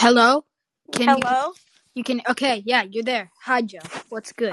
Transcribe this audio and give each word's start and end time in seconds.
Hello? 0.00 0.44
Can 0.92 1.08
you 1.08 1.24
Hello. 1.24 1.52
you 1.96 2.04
can 2.04 2.22
okay, 2.30 2.62
yeah, 2.64 2.84
you're 2.88 3.02
there. 3.02 3.32
Hi 3.42 3.62
Joe. 3.62 3.80
What's 4.10 4.30
good? 4.30 4.52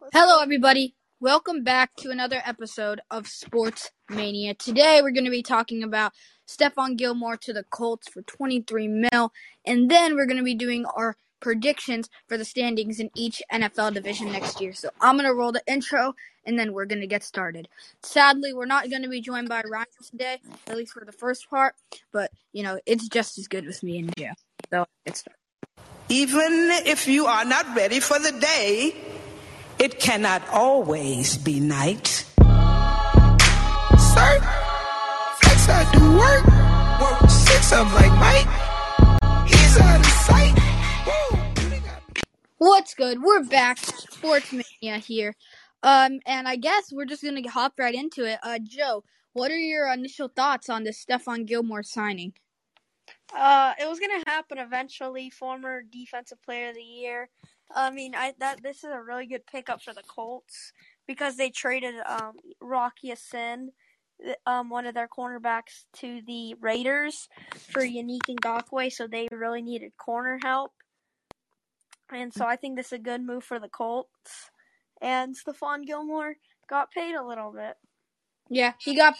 What's 0.00 0.10
Hello 0.12 0.42
everybody. 0.42 0.96
Welcome 1.20 1.62
back 1.62 1.94
to 1.98 2.10
another 2.10 2.42
episode 2.44 3.00
of 3.08 3.28
Sports 3.28 3.92
Mania. 4.10 4.54
Today 4.54 5.00
we're 5.00 5.12
going 5.12 5.26
to 5.26 5.30
be 5.30 5.44
talking 5.44 5.84
about 5.84 6.10
Stephon 6.48 6.98
Gilmore 6.98 7.36
to 7.36 7.52
the 7.52 7.62
Colts 7.70 8.08
for 8.08 8.22
23 8.22 8.88
mil 8.88 9.32
and 9.64 9.88
then 9.88 10.16
we're 10.16 10.26
going 10.26 10.38
to 10.38 10.42
be 10.42 10.56
doing 10.56 10.86
our 10.86 11.14
predictions 11.42 12.08
for 12.28 12.38
the 12.38 12.44
standings 12.44 13.00
in 13.00 13.10
each 13.14 13.42
NFL 13.52 13.92
division 13.92 14.32
next 14.32 14.60
year. 14.60 14.72
So 14.72 14.88
I'm 15.00 15.16
going 15.16 15.28
to 15.28 15.34
roll 15.34 15.52
the 15.52 15.62
intro 15.66 16.14
and 16.46 16.58
then 16.58 16.72
we're 16.72 16.86
going 16.86 17.00
to 17.00 17.06
get 17.06 17.22
started. 17.22 17.68
Sadly, 18.02 18.54
we're 18.54 18.66
not 18.66 18.88
going 18.88 19.02
to 19.02 19.08
be 19.08 19.20
joined 19.20 19.48
by 19.48 19.62
Ryan 19.68 19.86
today, 20.10 20.38
at 20.66 20.76
least 20.76 20.92
for 20.92 21.04
the 21.04 21.12
first 21.12 21.50
part, 21.50 21.74
but 22.12 22.30
you 22.52 22.62
know, 22.62 22.80
it's 22.86 23.08
just 23.08 23.38
as 23.38 23.48
good 23.48 23.66
with 23.66 23.82
me 23.82 23.98
and 23.98 24.16
Joe. 24.16 24.32
So, 24.70 24.86
start. 25.12 25.36
Even 26.08 26.70
if 26.86 27.06
you 27.08 27.26
are 27.26 27.44
not 27.44 27.76
ready 27.76 28.00
for 28.00 28.18
the 28.18 28.32
day, 28.32 28.94
it 29.78 29.98
cannot 29.98 30.42
always 30.52 31.36
be 31.36 31.60
night. 31.60 32.06
Sir, 33.98 34.40
flex 35.40 35.68
I 35.68 35.90
do 35.92 36.18
work. 36.18 36.46
Work 37.00 37.30
six 37.30 37.72
up 37.72 37.92
like 37.94 38.12
Mike. 38.12 39.48
He's 39.48 39.78
out 39.78 40.00
of 40.00 40.06
sight. 40.06 40.61
What's 42.64 42.94
good? 42.94 43.20
We're 43.20 43.42
back. 43.42 43.78
Sports 43.78 44.52
Mania 44.52 44.98
here. 44.98 45.34
Um, 45.82 46.20
and 46.26 46.46
I 46.46 46.54
guess 46.54 46.92
we're 46.92 47.06
just 47.06 47.24
gonna 47.24 47.50
hop 47.50 47.72
right 47.76 47.92
into 47.92 48.24
it. 48.24 48.38
Uh, 48.40 48.60
Joe, 48.62 49.02
what 49.32 49.50
are 49.50 49.58
your 49.58 49.92
initial 49.92 50.28
thoughts 50.28 50.70
on 50.70 50.84
the 50.84 50.92
Stephon 50.92 51.44
Gilmore 51.44 51.82
signing? 51.82 52.34
Uh, 53.34 53.72
it 53.80 53.88
was 53.88 53.98
gonna 53.98 54.22
happen 54.28 54.58
eventually. 54.58 55.28
Former 55.28 55.82
defensive 55.82 56.40
player 56.44 56.68
of 56.68 56.76
the 56.76 56.82
year. 56.82 57.30
I 57.74 57.90
mean, 57.90 58.14
I 58.14 58.34
that 58.38 58.62
this 58.62 58.84
is 58.84 58.90
a 58.92 59.02
really 59.02 59.26
good 59.26 59.44
pickup 59.44 59.82
for 59.82 59.92
the 59.92 60.04
Colts 60.04 60.72
because 61.08 61.36
they 61.36 61.50
traded 61.50 61.96
um 62.06 62.34
Rock 62.60 62.92
Ya-Sin, 63.02 63.72
um 64.46 64.70
one 64.70 64.86
of 64.86 64.94
their 64.94 65.08
cornerbacks 65.08 65.86
to 65.94 66.20
the 66.28 66.54
Raiders 66.60 67.28
for 67.72 67.82
Yannick 67.82 68.28
Ngakoue, 68.30 68.92
so 68.92 69.08
they 69.08 69.26
really 69.32 69.62
needed 69.62 69.96
corner 69.96 70.38
help. 70.44 70.70
And 72.14 72.32
so 72.32 72.44
I 72.44 72.56
think 72.56 72.76
this 72.76 72.86
is 72.86 72.92
a 72.92 72.98
good 72.98 73.22
move 73.22 73.44
for 73.44 73.58
the 73.58 73.68
Colts. 73.68 74.50
And 75.00 75.34
Stephon 75.36 75.86
Gilmore 75.86 76.36
got 76.68 76.92
paid 76.92 77.14
a 77.14 77.26
little 77.26 77.52
bit. 77.52 77.76
Yeah, 78.48 78.74
he 78.78 78.94
got, 78.94 79.14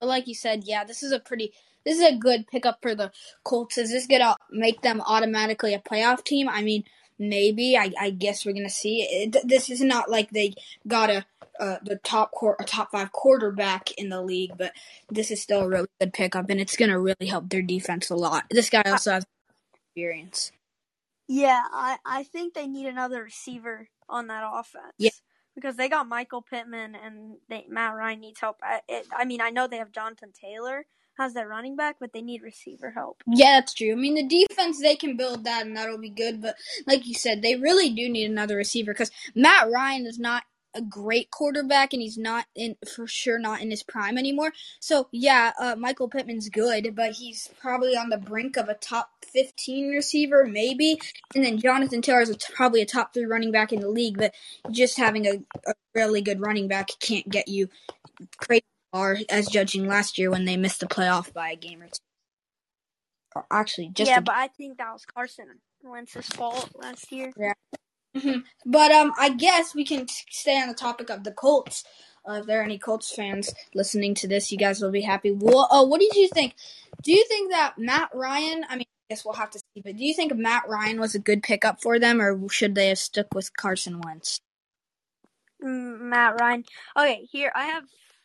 like 0.00 0.26
you 0.26 0.34
said, 0.34 0.64
yeah, 0.64 0.84
this 0.84 1.02
is 1.02 1.12
a 1.12 1.20
pretty, 1.20 1.52
this 1.84 1.98
is 1.98 2.04
a 2.04 2.16
good 2.16 2.46
pickup 2.46 2.78
for 2.82 2.94
the 2.94 3.12
Colts. 3.44 3.78
Is 3.78 3.90
this 3.90 4.06
gonna 4.06 4.36
make 4.50 4.82
them 4.82 5.00
automatically 5.00 5.74
a 5.74 5.78
playoff 5.78 6.24
team? 6.24 6.48
I 6.48 6.62
mean, 6.62 6.84
maybe. 7.18 7.76
I, 7.76 7.92
I 8.00 8.10
guess 8.10 8.44
we're 8.44 8.54
gonna 8.54 8.70
see. 8.70 9.02
It, 9.02 9.36
this 9.44 9.70
is 9.70 9.80
not 9.80 10.10
like 10.10 10.30
they 10.30 10.54
got 10.86 11.10
a 11.10 11.26
uh, 11.60 11.78
the 11.82 11.96
top 11.96 12.32
quar- 12.32 12.56
a 12.60 12.64
top 12.64 12.90
five 12.92 13.12
quarterback 13.12 13.92
in 13.92 14.08
the 14.08 14.20
league, 14.22 14.52
but 14.58 14.72
this 15.08 15.30
is 15.30 15.40
still 15.40 15.62
a 15.62 15.68
really 15.68 15.88
good 16.00 16.12
pickup, 16.12 16.50
and 16.50 16.60
it's 16.60 16.76
gonna 16.76 16.98
really 16.98 17.26
help 17.26 17.48
their 17.50 17.62
defense 17.62 18.10
a 18.10 18.16
lot. 18.16 18.44
This 18.50 18.70
guy 18.70 18.82
also 18.82 19.12
has 19.12 19.26
experience. 19.94 20.52
Yeah, 21.28 21.62
I, 21.72 21.98
I 22.04 22.22
think 22.22 22.54
they 22.54 22.66
need 22.66 22.86
another 22.86 23.22
receiver 23.22 23.88
on 24.08 24.28
that 24.28 24.44
offense. 24.46 24.94
Yeah. 24.98 25.10
Because 25.54 25.76
they 25.76 25.88
got 25.88 26.06
Michael 26.06 26.42
Pittman 26.42 26.94
and 26.94 27.36
they, 27.48 27.64
Matt 27.68 27.94
Ryan 27.94 28.20
needs 28.20 28.40
help. 28.40 28.58
I, 28.62 28.80
it, 28.88 29.06
I 29.16 29.24
mean, 29.24 29.40
I 29.40 29.50
know 29.50 29.66
they 29.66 29.78
have 29.78 29.90
Jonathan 29.90 30.30
Taylor 30.38 30.86
as 31.18 31.32
their 31.32 31.48
running 31.48 31.76
back, 31.76 31.96
but 31.98 32.12
they 32.12 32.20
need 32.20 32.42
receiver 32.42 32.90
help. 32.90 33.22
Yeah, 33.26 33.60
that's 33.60 33.72
true. 33.72 33.92
I 33.92 33.94
mean, 33.94 34.14
the 34.14 34.46
defense 34.46 34.80
they 34.80 34.96
can 34.96 35.16
build 35.16 35.44
that, 35.44 35.64
and 35.66 35.76
that'll 35.76 35.98
be 35.98 36.10
good. 36.10 36.42
But 36.42 36.56
like 36.86 37.06
you 37.06 37.14
said, 37.14 37.40
they 37.40 37.56
really 37.56 37.88
do 37.90 38.08
need 38.08 38.30
another 38.30 38.56
receiver 38.56 38.92
because 38.92 39.10
Matt 39.34 39.70
Ryan 39.70 40.06
is 40.06 40.18
not 40.18 40.42
a 40.76 40.82
great 40.82 41.30
quarterback, 41.30 41.92
and 41.92 42.02
he's 42.02 42.18
not 42.18 42.46
in 42.54 42.76
for 42.94 43.06
sure 43.06 43.38
not 43.38 43.60
in 43.62 43.70
his 43.70 43.82
prime 43.82 44.18
anymore. 44.18 44.52
So 44.80 45.08
yeah, 45.10 45.52
uh, 45.58 45.76
Michael 45.76 46.08
Pittman's 46.08 46.48
good, 46.48 46.94
but 46.94 47.12
he's 47.12 47.48
probably 47.60 47.96
on 47.96 48.10
the 48.10 48.18
brink 48.18 48.56
of 48.56 48.68
a 48.68 48.74
top 48.74 49.10
fifteen 49.24 49.90
receiver, 49.90 50.44
maybe. 50.44 51.00
And 51.34 51.44
then 51.44 51.58
Jonathan 51.58 52.02
Taylor 52.02 52.20
is 52.20 52.36
probably 52.54 52.82
a 52.82 52.86
top 52.86 53.14
three 53.14 53.24
running 53.24 53.52
back 53.52 53.72
in 53.72 53.80
the 53.80 53.88
league, 53.88 54.18
but 54.18 54.34
just 54.70 54.98
having 54.98 55.26
a, 55.26 55.42
a 55.66 55.74
really 55.94 56.22
good 56.22 56.40
running 56.40 56.68
back 56.68 56.90
can't 57.00 57.28
get 57.28 57.48
you 57.48 57.68
crazy 58.36 58.64
far, 58.92 59.18
as 59.28 59.48
judging 59.48 59.86
last 59.86 60.18
year 60.18 60.30
when 60.30 60.44
they 60.44 60.56
missed 60.56 60.80
the 60.80 60.86
playoff 60.86 61.32
by 61.32 61.50
a 61.50 61.56
game 61.56 61.82
or 61.82 61.86
two. 61.86 61.98
Or 63.34 63.46
actually, 63.50 63.88
just 63.88 64.10
yeah, 64.10 64.18
a 64.18 64.22
but 64.22 64.34
I 64.34 64.48
think 64.48 64.78
that 64.78 64.92
was 64.92 65.04
Carson 65.04 65.46
Wentz's 65.82 66.26
fault 66.28 66.70
last 66.74 67.12
year. 67.12 67.32
Hmm 68.16 68.38
But 68.64 68.92
um, 68.92 69.12
I 69.18 69.30
guess 69.30 69.74
we 69.74 69.84
can 69.84 70.06
stay 70.08 70.60
on 70.60 70.68
the 70.68 70.74
topic 70.74 71.10
of 71.10 71.24
the 71.24 71.32
Colts. 71.32 71.84
Uh, 72.28 72.40
if 72.40 72.46
there 72.46 72.60
are 72.60 72.64
any 72.64 72.78
Colts 72.78 73.14
fans 73.14 73.54
listening 73.74 74.14
to 74.16 74.28
this, 74.28 74.50
you 74.50 74.58
guys 74.58 74.80
will 74.80 74.90
be 74.90 75.02
happy. 75.02 75.30
What, 75.30 75.68
uh, 75.70 75.84
what 75.84 76.00
did 76.00 76.14
you 76.16 76.28
think? 76.28 76.54
Do 77.02 77.12
you 77.12 77.24
think 77.28 77.52
that 77.52 77.74
Matt 77.78 78.10
Ryan? 78.12 78.64
I 78.68 78.76
mean, 78.76 78.86
I 79.08 79.14
guess 79.14 79.24
we'll 79.24 79.34
have 79.34 79.50
to 79.50 79.58
see. 79.58 79.82
But 79.84 79.96
do 79.96 80.04
you 80.04 80.14
think 80.14 80.34
Matt 80.34 80.64
Ryan 80.68 80.98
was 80.98 81.14
a 81.14 81.20
good 81.20 81.42
pickup 81.42 81.80
for 81.80 82.00
them, 82.00 82.20
or 82.20 82.48
should 82.48 82.74
they 82.74 82.88
have 82.88 82.98
stuck 82.98 83.32
with 83.32 83.56
Carson 83.56 84.00
Wentz? 84.00 84.40
Mm, 85.62 86.00
Matt 86.00 86.40
Ryan. 86.40 86.64
Okay, 86.96 87.26
here 87.30 87.52
I 87.54 87.66
have 87.66 87.84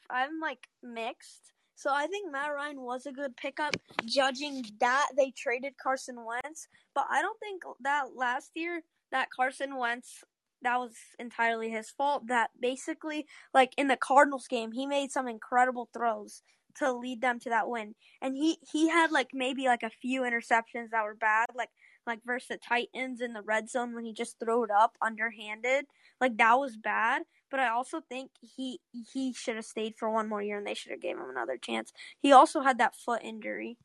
I'm 0.10 0.40
like 0.40 0.68
mixed. 0.84 1.52
So 1.76 1.92
I 1.92 2.06
think 2.08 2.32
Matt 2.32 2.54
Ryan 2.54 2.82
was 2.82 3.06
a 3.08 3.12
good 3.12 3.36
pickup, 3.36 3.76
judging 4.06 4.64
that 4.80 5.08
they 5.18 5.32
traded 5.32 5.78
Carson 5.82 6.24
Wentz. 6.24 6.68
But 6.94 7.06
I 7.10 7.22
don't 7.22 7.40
think 7.40 7.64
that 7.82 8.16
last 8.16 8.52
year 8.54 8.84
that 9.12 9.30
Carson 9.30 9.78
Wentz 9.78 10.24
that 10.62 10.78
was 10.78 10.94
entirely 11.20 11.70
his 11.70 11.90
fault. 11.90 12.28
That 12.28 12.52
basically, 12.60 13.26
like 13.54 13.74
in 13.78 13.88
the 13.88 13.98
Cardinals 13.98 14.48
game, 14.48 14.72
he 14.72 14.86
made 14.86 15.12
some 15.12 15.28
incredible 15.28 15.90
throws 15.94 16.44
to 16.78 16.92
lead 16.94 17.22
them 17.22 17.40
to 17.40 17.50
that 17.50 17.68
win, 17.68 17.96
and 18.22 18.36
he 18.36 18.58
he 18.72 18.90
had 18.90 19.12
like 19.12 19.30
maybe 19.34 19.66
like 19.66 19.84
a 19.84 19.90
few 19.90 20.22
interceptions 20.22 20.92
that 20.92 21.04
were 21.04 21.16
bad, 21.16 21.48
like 21.56 21.70
like 22.08 22.20
versus 22.26 22.48
the 22.50 22.58
Titans 22.58 23.22
in 23.22 23.34
the 23.34 23.42
red 23.42 23.70
zone 23.70 23.94
when 23.94 24.06
he 24.06 24.14
just 24.14 24.40
threw 24.40 24.64
it 24.64 24.72
up 24.72 24.98
underhanded. 25.02 25.86
Like 26.20 26.38
that 26.38 26.56
was 26.56 26.78
bad. 26.78 27.24
But 27.50 27.60
I 27.60 27.70
also 27.70 28.02
think 28.08 28.32
he 28.42 28.80
he 28.92 29.34
should 29.34 29.56
have 29.56 29.66
stayed 29.66 29.96
for 29.98 30.10
one 30.10 30.30
more 30.30 30.42
year 30.42 30.58
and 30.58 30.66
they 30.68 30.74
should 30.74 30.92
have 30.92 31.02
gave 31.02 31.18
him 31.18 31.30
another 31.30 31.58
chance. 31.58 31.92
He 32.20 32.32
also 32.32 32.62
had 32.62 32.78
that 32.78 32.96
foot 32.96 33.22
injury. 33.24 33.78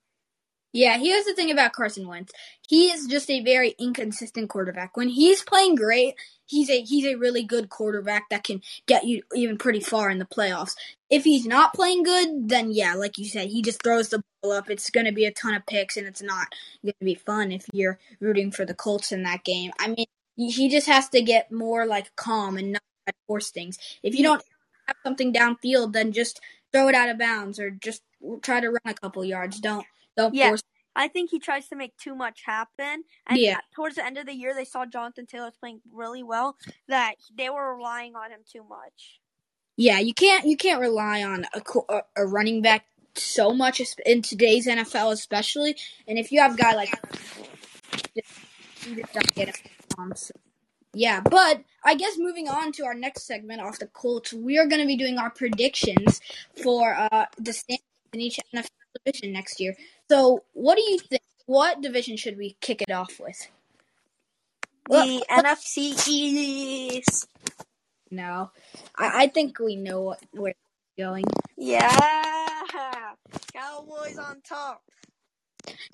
Yeah, 0.73 0.99
here's 0.99 1.25
the 1.25 1.35
thing 1.35 1.51
about 1.51 1.73
Carson 1.73 2.07
Wentz. 2.07 2.33
He 2.69 2.91
is 2.91 3.07
just 3.07 3.31
a 3.31 3.43
very 3.43 3.75
inconsistent 3.79 4.51
quarterback. 4.51 4.97
When 4.97 5.09
he's 5.09 5.43
playing 5.43 5.77
great, 5.77 6.15
he's 6.45 6.69
a 6.69 6.83
he's 6.83 7.07
a 7.07 7.17
really 7.17 7.45
good 7.45 7.71
quarterback 7.71 8.29
that 8.29 8.45
can 8.45 8.61
get 8.87 9.05
you 9.05 9.23
even 9.35 9.57
pretty 9.57 9.81
far 9.81 10.11
in 10.11 10.19
the 10.19 10.27
playoffs. 10.27 10.75
If 11.09 11.25
he's 11.25 11.47
not 11.47 11.73
playing 11.73 12.03
good, 12.03 12.49
then 12.49 12.73
yeah, 12.73 12.95
like 12.95 13.17
you 13.17 13.25
said, 13.25 13.49
he 13.49 13.63
just 13.63 13.83
throws 13.83 14.11
the 14.11 14.23
ball 14.43 14.53
up. 14.53 14.69
It's 14.69 14.91
going 14.91 15.07
to 15.07 15.13
be 15.13 15.25
a 15.25 15.33
ton 15.33 15.55
of 15.55 15.65
picks 15.67 15.97
and 15.97 16.07
it's 16.07 16.23
not 16.23 16.49
going 16.83 16.95
to 17.01 17.05
be 17.05 17.15
fun 17.15 17.53
if 17.53 17.65
you're 17.73 17.99
rooting 18.21 18.51
for 18.51 18.67
the 18.67 18.75
Colts 18.75 19.13
in 19.13 19.23
that 19.23 19.45
game. 19.45 19.71
I 19.79 19.89
mean, 19.89 20.07
he 20.37 20.69
just 20.69 20.89
has 20.89 21.09
to 21.11 21.23
get 21.23 21.51
more 21.51 21.87
like 21.87 22.15
calm 22.17 22.59
and 22.59 22.73
not 22.73 22.83
force 23.27 23.51
things. 23.51 23.79
If 24.03 24.15
you 24.15 24.23
don't 24.23 24.43
have 24.87 24.97
something 25.05 25.33
downfield, 25.33 25.93
then 25.95 26.13
just 26.13 26.41
throw 26.73 26.89
it 26.89 26.95
out 26.95 27.09
of 27.09 27.19
bounds 27.19 27.59
or 27.59 27.71
just 27.71 28.03
try 28.43 28.61
to 28.61 28.69
run 28.69 28.81
a 28.85 28.95
couple 28.95 29.25
yards. 29.25 29.61
Don't 29.61 29.87
don't 30.17 30.35
Yeah. 30.35 30.49
force 30.49 30.63
I 30.99 31.09
think 31.09 31.31
he 31.31 31.39
tries 31.39 31.69
to 31.69 31.77
make 31.77 31.97
too 31.99 32.15
much 32.15 32.43
happen. 32.47 33.05
And 33.27 33.39
Yeah. 33.39 33.59
towards 33.75 33.97
the 33.97 34.05
end 34.05 34.17
of 34.17 34.25
the 34.27 34.33
year, 34.33 34.55
they 34.55 34.65
saw 34.65 34.87
Jonathan 34.87 35.27
Taylor 35.27 35.51
playing 35.51 35.83
really 35.93 36.23
well. 36.23 36.57
That 36.89 37.17
they 37.33 37.51
were 37.51 37.77
relying 37.77 38.17
on 38.17 38.31
him 38.31 38.41
too 38.51 38.65
much. 38.65 39.21
Yeah, 39.77 39.99
you 39.99 40.15
can't 40.15 40.47
you 40.47 40.57
can't 40.57 40.81
rely 40.81 41.23
on 41.23 41.47
a 41.53 41.61
a, 42.17 42.27
running 42.27 42.63
back 42.63 42.87
so 43.15 43.53
much 43.53 43.83
in 44.07 44.23
today's 44.23 44.67
NFL, 44.67 45.13
especially. 45.13 45.77
And 46.09 46.19
if 46.19 46.33
you 46.33 46.41
have 46.41 46.55
a 46.55 46.57
guy 46.57 46.75
like, 46.75 46.95
you 48.15 48.97
just 48.97 49.13
don't 49.13 49.35
get 49.35 49.55
so- 50.15 50.33
yeah, 50.95 51.21
but 51.21 51.63
I 51.85 51.95
guess 51.95 52.17
moving 52.17 52.49
on 52.49 52.73
to 52.73 52.87
our 52.87 52.95
next 52.95 53.25
segment 53.27 53.61
off 53.61 53.79
the 53.79 53.87
Colts, 53.87 54.33
we 54.33 54.59
are 54.59 54.67
going 54.67 54.81
to 54.81 54.87
be 54.87 54.97
doing 54.97 55.19
our 55.19 55.29
predictions 55.31 56.21
for 56.63 56.95
uh, 56.95 57.27
the 57.39 57.53
standings 57.53 57.83
in 58.15 58.21
each 58.21 58.41
NFL 58.55 58.69
division 59.07 59.33
next 59.33 59.61
year. 59.61 59.77
So, 60.11 60.45
what 60.53 60.77
do 60.77 60.83
you 60.83 60.99
think? 60.99 61.23
What 61.47 61.81
division 61.81 62.17
should 62.17 62.37
we 62.37 62.57
kick 62.61 62.83
it 62.83 62.91
off 62.91 63.21
with? 63.21 63.49
The 64.89 65.25
NFC 65.31 66.09
East. 66.09 67.29
No, 68.11 68.51
I, 68.97 69.25
I 69.25 69.27
think 69.29 69.59
we 69.59 69.77
know 69.77 70.03
what, 70.03 70.21
where 70.33 70.51
it's 70.51 70.61
going. 70.99 71.25
Yeah. 71.57 71.91
Cowboys 73.53 74.19
on 74.19 74.41
top. 74.49 74.83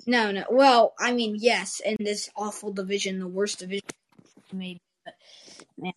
No, 0.05 0.31
no. 0.31 0.43
Well, 0.49 0.93
I 0.99 1.11
mean, 1.13 1.35
yes, 1.39 1.81
in 1.83 1.97
this 1.99 2.29
awful 2.35 2.71
division, 2.71 3.19
the 3.19 3.27
worst 3.27 3.59
division, 3.59 3.87
maybe. 4.51 4.81
But 5.03 5.15
man, 5.77 5.93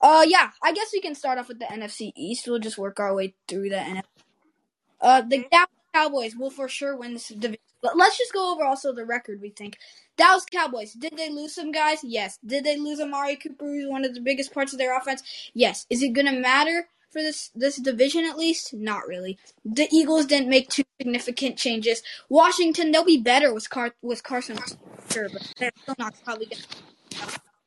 uh, 0.00 0.24
yeah. 0.26 0.50
I 0.62 0.72
guess 0.72 0.90
we 0.92 1.00
can 1.00 1.14
start 1.14 1.38
off 1.38 1.48
with 1.48 1.58
the 1.58 1.66
NFC 1.66 2.12
East. 2.16 2.46
We'll 2.46 2.58
just 2.58 2.78
work 2.78 2.98
our 3.00 3.14
way 3.14 3.34
through 3.46 3.68
the 3.68 3.76
NFC. 3.76 4.02
Uh, 5.02 5.22
the 5.22 5.44
Dallas 5.50 5.68
Cowboys 5.94 6.36
will 6.36 6.50
for 6.50 6.68
sure 6.68 6.96
win 6.96 7.14
this 7.14 7.28
division 7.28 7.58
But 7.82 7.96
let's 7.96 8.18
just 8.18 8.32
go 8.32 8.52
over 8.52 8.64
also 8.64 8.92
the 8.92 9.04
record. 9.04 9.40
We 9.40 9.50
think 9.50 9.78
Dallas 10.16 10.46
Cowboys. 10.50 10.92
Did 10.92 11.16
they 11.16 11.30
lose 11.30 11.54
some 11.54 11.72
guys? 11.72 11.98
Yes. 12.04 12.38
Did 12.44 12.64
they 12.64 12.76
lose 12.76 13.00
Amari 13.00 13.36
Cooper, 13.36 13.64
who's 13.64 13.88
one 13.88 14.04
of 14.04 14.14
the 14.14 14.20
biggest 14.20 14.52
parts 14.52 14.72
of 14.72 14.78
their 14.78 14.96
offense? 14.96 15.22
Yes. 15.54 15.86
Is 15.90 16.02
it 16.02 16.12
gonna 16.12 16.32
matter 16.32 16.88
for 17.10 17.22
this 17.22 17.50
this 17.54 17.76
division 17.76 18.24
at 18.24 18.38
least? 18.38 18.74
Not 18.74 19.06
really. 19.08 19.38
The 19.64 19.88
Eagles 19.90 20.26
didn't 20.26 20.48
make 20.50 20.68
two 20.68 20.84
significant 21.00 21.56
changes. 21.56 22.02
Washington, 22.28 22.92
they'll 22.92 23.04
be 23.04 23.18
better 23.20 23.52
with 23.52 23.70
Car 23.70 23.92
with 24.02 24.22
Carson, 24.22 24.58
sure, 25.10 25.28
but 25.32 25.52
they're 25.58 25.72
still 25.82 25.96
not 25.98 26.14
probably 26.24 26.46
gonna. 26.46 26.62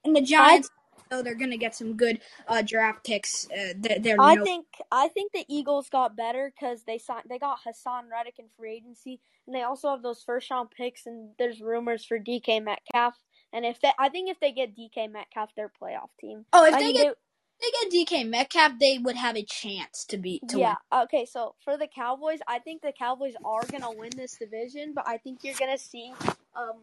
And 0.05 0.15
the 0.15 0.21
Giants, 0.21 0.69
though 1.13 1.23
they're 1.23 1.35
gonna 1.35 1.57
get 1.57 1.75
some 1.75 1.95
good 1.95 2.19
uh, 2.47 2.61
draft 2.61 3.05
picks. 3.05 3.47
Uh, 3.51 3.73
they're, 3.77 4.19
I 4.19 4.35
no- 4.35 4.43
think 4.43 4.65
I 4.91 5.07
think 5.09 5.31
the 5.31 5.45
Eagles 5.47 5.89
got 5.89 6.15
better 6.15 6.51
because 6.53 6.83
they 6.83 6.97
signed 6.97 7.23
they 7.29 7.39
got 7.39 7.59
Haason 7.65 8.09
Reddick 8.11 8.39
in 8.39 8.45
free 8.57 8.75
agency, 8.75 9.19
and 9.47 9.55
they 9.55 9.63
also 9.63 9.89
have 9.89 10.01
those 10.01 10.23
first 10.23 10.49
round 10.49 10.71
picks. 10.71 11.05
And 11.05 11.29
there's 11.37 11.61
rumors 11.61 12.05
for 12.05 12.19
DK 12.19 12.63
Metcalf. 12.63 13.15
And 13.51 13.65
if 13.65 13.79
they, 13.81 13.91
I 13.99 14.09
think 14.09 14.31
if 14.31 14.39
they 14.39 14.51
get 14.51 14.75
DK 14.75 15.11
Metcalf, 15.11 15.51
they're 15.55 15.71
a 15.73 15.83
playoff 15.83 16.09
team. 16.19 16.45
Oh, 16.53 16.65
if 16.65 16.73
I 16.73 16.79
they 16.79 16.93
get 16.93 17.15
they 17.61 17.89
get 17.89 18.09
DK 18.09 18.27
Metcalf, 18.27 18.73
they 18.79 18.97
would 18.97 19.15
have 19.15 19.37
a 19.37 19.43
chance 19.43 20.05
to 20.05 20.17
beat 20.17 20.47
to 20.49 20.59
yeah. 20.59 20.75
win. 20.91 21.01
Okay. 21.03 21.25
So 21.25 21.55
for 21.63 21.77
the 21.77 21.87
Cowboys, 21.87 22.39
I 22.47 22.59
think 22.59 22.81
the 22.81 22.93
Cowboys 22.97 23.35
are 23.45 23.63
gonna 23.71 23.91
win 23.91 24.11
this 24.15 24.35
division, 24.37 24.93
but 24.93 25.07
I 25.07 25.17
think 25.17 25.43
you're 25.43 25.55
gonna 25.55 25.77
see 25.77 26.13
um 26.55 26.79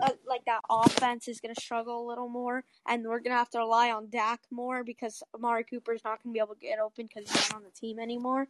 uh, 0.00 0.10
like 0.26 0.44
that 0.46 0.60
offense 0.70 1.28
is 1.28 1.40
gonna 1.40 1.54
struggle 1.54 2.04
a 2.04 2.08
little 2.08 2.28
more, 2.28 2.64
and 2.86 3.04
we're 3.04 3.20
gonna 3.20 3.36
have 3.36 3.50
to 3.50 3.58
rely 3.58 3.90
on 3.90 4.08
Dak 4.10 4.40
more 4.50 4.84
because 4.84 5.22
Amari 5.34 5.64
Cooper's 5.64 6.02
not 6.04 6.22
gonna 6.22 6.32
be 6.32 6.38
able 6.38 6.54
to 6.54 6.60
get 6.60 6.78
open 6.78 7.06
because 7.06 7.30
he's 7.30 7.50
not 7.50 7.56
on 7.56 7.62
the 7.64 7.70
team 7.70 7.98
anymore. 7.98 8.48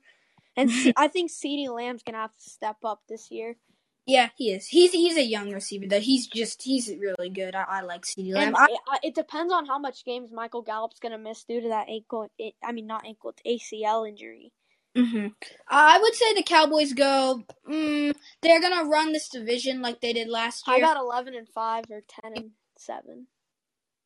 And 0.56 0.70
C- 0.70 0.93
I 0.96 1.08
think 1.08 1.31
CeeDee 1.31 1.69
Lamb's 1.69 2.02
gonna 2.02 2.19
have 2.19 2.37
to 2.37 2.50
step 2.50 2.76
up 2.85 3.02
this 3.08 3.31
year. 3.31 3.56
Yeah, 4.06 4.31
he 4.37 4.52
is. 4.52 4.67
He's 4.67 4.93
he's 4.93 5.17
a 5.19 5.25
young 5.25 5.52
receiver 5.52 5.87
though. 5.87 6.00
He's 6.00 6.26
just 6.26 6.62
he's 6.62 6.88
really 6.88 7.29
good. 7.29 7.55
I, 7.55 7.64
I 7.69 7.81
like 7.82 8.05
CeeDee 8.05 8.35
Lamb. 8.35 8.56
I, 8.56 8.67
it, 8.70 9.08
it 9.08 9.14
depends 9.14 9.52
on 9.52 9.67
how 9.67 9.79
much 9.79 10.05
games 10.05 10.32
Michael 10.32 10.62
Gallup's 10.62 10.99
gonna 10.99 11.19
miss 11.19 11.44
due 11.44 11.61
to 11.61 11.69
that 11.69 11.88
ankle. 11.88 12.29
I 12.64 12.73
mean, 12.73 12.87
not 12.87 13.05
ankle, 13.05 13.35
ACL 13.46 14.08
injury. 14.08 14.52
Mhm. 14.99 15.35
I 15.69 15.99
would 16.00 16.15
say 16.17 16.35
the 16.35 16.45
Cowboys 16.45 16.95
go. 16.95 17.45
Mm, 17.71 18.15
they're 18.43 18.62
gonna 18.62 18.89
run 18.91 19.12
this 19.12 19.29
division 19.31 19.83
like 19.83 20.00
they 20.00 20.15
did 20.15 20.29
last 20.29 20.69
year. 20.69 20.77
I 20.79 20.81
got 20.81 20.99
eleven 20.99 21.35
and 21.35 21.49
five 21.49 21.87
or 21.91 22.03
ten 22.09 22.35
and 22.35 22.50
seven, 22.79 23.29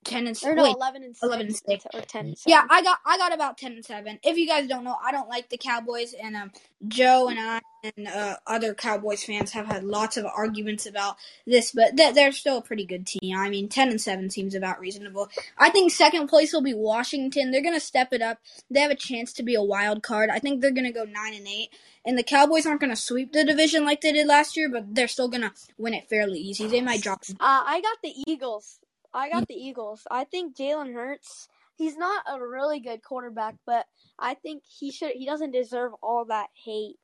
ten 0.04 0.26
and 0.26 0.38
or 0.44 0.54
no, 0.54 0.64
wait. 0.64 0.76
eleven 0.76 1.02
and 1.02 1.16
11 1.22 1.46
and 1.46 1.56
six, 1.56 1.86
or 1.92 2.00
ten 2.02 2.26
and 2.26 2.38
seven. 2.38 2.50
Yeah, 2.58 2.66
I 2.68 2.82
got 2.82 2.98
I 3.06 3.18
got 3.18 3.32
about 3.34 3.58
ten 3.58 3.72
and 3.72 3.84
seven. 3.84 4.18
If 4.22 4.36
you 4.36 4.46
guys 4.46 4.68
don't 4.68 4.84
know, 4.84 4.96
I 5.02 5.12
don't 5.12 5.28
like 5.28 5.48
the 5.48 5.58
Cowboys, 5.58 6.14
and 6.14 6.36
um, 6.36 6.52
Joe 6.88 7.28
and 7.28 7.38
I 7.38 7.60
and 7.84 8.06
uh, 8.08 8.36
other 8.46 8.74
Cowboys 8.74 9.24
fans 9.24 9.52
have 9.52 9.66
had 9.66 9.84
lots 9.84 10.16
of 10.16 10.24
arguments 10.24 10.86
about 10.86 11.16
this, 11.46 11.72
but 11.72 11.96
th- 11.96 12.14
they're 12.14 12.32
still 12.32 12.58
a 12.58 12.62
pretty 12.62 12.84
good 12.84 13.06
team. 13.06 13.36
I 13.36 13.48
mean, 13.48 13.68
ten 13.68 13.88
and 13.88 14.00
seven 14.00 14.30
seems 14.30 14.54
about 14.54 14.80
reasonable. 14.80 15.28
I 15.58 15.70
think 15.70 15.92
second 15.92 16.28
place 16.28 16.52
will 16.52 16.62
be 16.62 16.74
Washington. 16.74 17.50
They're 17.50 17.62
gonna 17.62 17.80
step 17.80 18.12
it 18.12 18.22
up. 18.22 18.38
They 18.70 18.80
have 18.80 18.90
a 18.90 18.96
chance 18.96 19.32
to 19.34 19.42
be 19.42 19.54
a 19.54 19.62
wild 19.62 20.02
card. 20.02 20.30
I 20.30 20.38
think 20.38 20.60
they're 20.60 20.70
gonna 20.70 20.92
go 20.92 21.04
nine 21.04 21.34
and 21.34 21.46
eight, 21.46 21.70
and 22.04 22.16
the 22.18 22.22
Cowboys 22.22 22.66
aren't 22.66 22.80
gonna 22.80 22.96
sweep 22.96 23.32
the 23.32 23.44
division 23.44 23.84
like 23.84 24.00
they 24.00 24.12
did 24.12 24.26
last 24.26 24.56
year, 24.56 24.68
but 24.68 24.94
they're 24.94 25.08
still 25.08 25.28
gonna 25.28 25.52
win 25.78 25.94
it 25.94 26.08
fairly 26.08 26.38
easy. 26.38 26.66
They 26.66 26.80
might 26.80 27.02
drop. 27.02 27.22
Uh, 27.30 27.34
I 27.40 27.80
got 27.80 27.98
the 28.02 28.14
Eagles. 28.30 28.78
I 29.14 29.30
got 29.30 29.48
the 29.48 29.54
Eagles. 29.54 30.06
I 30.10 30.24
think 30.24 30.56
Jalen 30.56 30.94
Hurts. 30.94 31.48
He's 31.76 31.96
not 31.96 32.24
a 32.30 32.40
really 32.40 32.80
good 32.80 33.02
quarterback, 33.02 33.56
but 33.66 33.86
I 34.18 34.34
think 34.34 34.62
he 34.64 34.90
should. 34.90 35.12
He 35.12 35.26
doesn't 35.26 35.52
deserve 35.52 35.92
all 36.02 36.24
that 36.26 36.48
hate. 36.64 36.96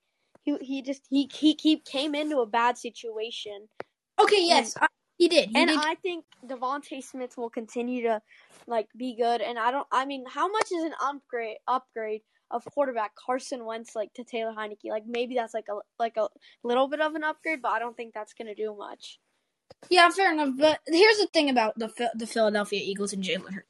He 0.42 0.56
he 0.60 0.82
just 0.82 1.02
he 1.10 1.28
he, 1.32 1.56
he 1.60 1.78
came 1.78 2.14
into 2.14 2.38
a 2.38 2.46
bad 2.46 2.78
situation, 2.78 3.68
Okay, 4.18 4.44
yes, 4.44 4.74
I, 4.80 4.86
he 5.16 5.28
did. 5.28 5.50
He 5.50 5.56
and 5.56 5.68
did. 5.68 5.78
I 5.78 5.94
think 5.96 6.24
DeVonta 6.46 7.02
Smith 7.02 7.36
will 7.36 7.50
continue 7.50 8.02
to 8.02 8.20
like 8.66 8.88
be 8.96 9.16
good. 9.16 9.40
And 9.40 9.58
I 9.58 9.70
don't. 9.70 9.86
I 9.92 10.04
mean, 10.04 10.24
how 10.28 10.48
much 10.48 10.72
is 10.72 10.82
an 10.84 10.94
upgrade 11.02 11.58
upgrade 11.66 12.22
of 12.50 12.64
quarterback 12.64 13.12
Carson 13.14 13.64
Wentz 13.64 13.94
like 13.94 14.12
to 14.14 14.24
Taylor 14.24 14.52
Heinicke? 14.52 14.90
Like 14.90 15.04
maybe 15.06 15.34
that's 15.34 15.54
like 15.54 15.66
a 15.70 15.78
like 15.98 16.16
a 16.16 16.28
little 16.64 16.88
bit 16.88 17.00
of 17.00 17.14
an 17.14 17.24
upgrade, 17.24 17.62
but 17.62 17.72
I 17.72 17.78
don't 17.78 17.96
think 17.96 18.12
that's 18.14 18.34
gonna 18.34 18.54
do 18.54 18.74
much. 18.76 19.18
Yeah, 19.90 20.08
fair 20.10 20.32
enough. 20.32 20.50
But 20.56 20.80
here's 20.86 21.18
the 21.18 21.28
thing 21.32 21.50
about 21.50 21.78
the 21.78 22.10
the 22.14 22.26
Philadelphia 22.26 22.80
Eagles 22.82 23.12
and 23.12 23.22
Jalen 23.22 23.52
Hurts: 23.54 23.68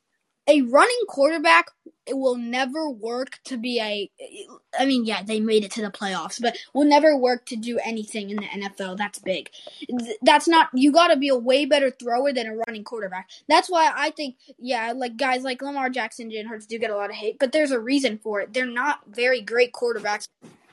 a 0.49 0.63
running 0.63 1.03
quarterback 1.09 1.67
will 2.11 2.37
never 2.37 2.91
work 2.91 3.39
to 3.45 3.57
be 3.59 3.81
a. 3.81 4.11
I 4.79 4.87
mean, 4.87 5.05
yeah, 5.05 5.23
they 5.23 5.41
made 5.41 5.65
it 5.65 5.71
to 5.73 5.83
the 5.83 5.91
playoffs, 5.91 6.41
but 6.41 6.57
will 6.73 6.87
never 6.87 7.17
work 7.17 7.45
to 7.47 7.57
do 7.57 7.79
anything 7.85 8.31
in 8.31 8.37
the 8.37 8.47
NFL. 8.47 8.97
That's 8.97 9.19
big. 9.19 9.51
That's 10.23 10.49
not. 10.49 10.71
You 10.73 10.91
got 10.91 11.09
to 11.09 11.17
be 11.17 11.29
a 11.29 11.37
way 11.37 11.67
better 11.67 11.91
thrower 11.91 12.33
than 12.33 12.47
a 12.47 12.57
running 12.57 12.85
quarterback. 12.85 13.29
That's 13.49 13.69
why 13.69 13.93
I 13.95 14.11
think, 14.11 14.37
yeah, 14.59 14.93
like 14.97 15.17
guys 15.17 15.43
like 15.43 15.61
Lamar 15.61 15.91
Jackson, 15.91 16.25
and 16.27 16.33
Jalen 16.33 16.49
Hurts 16.49 16.67
do 16.67 16.79
get 16.79 16.91
a 16.91 16.97
lot 16.97 17.11
of 17.11 17.17
hate, 17.17 17.39
but 17.39 17.53
there's 17.53 17.71
a 17.71 17.81
reason 17.81 18.19
for 18.19 18.41
it. 18.41 18.55
They're 18.55 18.67
not 18.67 19.01
very 19.07 19.43
great 19.43 19.73
quarterbacks. 19.73 20.29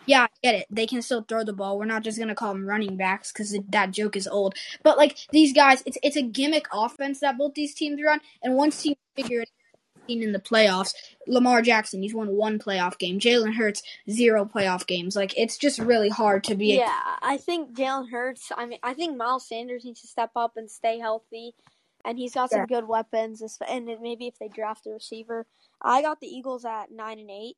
Yeah, 0.05 0.23
I 0.23 0.27
get 0.43 0.55
it. 0.55 0.67
They 0.69 0.87
can 0.87 1.01
still 1.01 1.23
throw 1.23 1.43
the 1.43 1.53
ball. 1.53 1.77
We're 1.77 1.85
not 1.85 2.03
just 2.03 2.19
gonna 2.19 2.35
call 2.35 2.53
them 2.53 2.67
running 2.67 2.97
backs 2.97 3.31
because 3.31 3.57
that 3.69 3.91
joke 3.91 4.15
is 4.15 4.27
old. 4.27 4.55
But 4.83 4.97
like 4.97 5.17
these 5.31 5.53
guys, 5.53 5.83
it's 5.85 5.97
it's 6.03 6.15
a 6.15 6.21
gimmick 6.21 6.67
offense 6.71 7.19
that 7.19 7.37
both 7.37 7.53
these 7.53 7.73
teams 7.73 8.01
run, 8.01 8.21
and 8.43 8.55
once 8.55 8.81
teams 8.81 8.97
figure 9.15 9.41
it 9.41 9.49
out 9.49 9.65
in 10.07 10.31
the 10.31 10.39
playoffs, 10.39 10.93
Lamar 11.27 11.61
Jackson, 11.63 12.01
he's 12.01 12.13
won 12.13 12.35
one 12.35 12.59
playoff 12.59 12.97
game. 12.99 13.19
Jalen 13.19 13.55
Hurts, 13.55 13.81
zero 14.09 14.45
playoff 14.45 14.85
games. 14.85 15.15
Like 15.15 15.33
it's 15.37 15.57
just 15.57 15.79
really 15.79 16.09
hard 16.09 16.43
to 16.45 16.55
be. 16.55 16.77
Yeah, 16.77 17.01
I 17.21 17.37
think 17.37 17.75
Jalen 17.75 18.11
Hurts. 18.11 18.51
I 18.55 18.65
mean, 18.65 18.79
I 18.83 18.93
think 18.93 19.17
Miles 19.17 19.47
Sanders 19.47 19.83
needs 19.85 20.01
to 20.01 20.07
step 20.07 20.31
up 20.35 20.57
and 20.57 20.69
stay 20.69 20.99
healthy, 20.99 21.55
and 22.03 22.17
he's 22.19 22.33
got 22.33 22.51
some 22.51 22.65
good 22.67 22.87
weapons. 22.87 23.41
And 23.67 23.85
maybe 24.01 24.27
if 24.27 24.37
they 24.37 24.47
draft 24.47 24.85
a 24.85 24.91
receiver, 24.91 25.47
I 25.81 26.01
got 26.01 26.19
the 26.19 26.27
Eagles 26.27 26.65
at 26.65 26.91
nine 26.91 27.19
and 27.19 27.31
eight. 27.31 27.55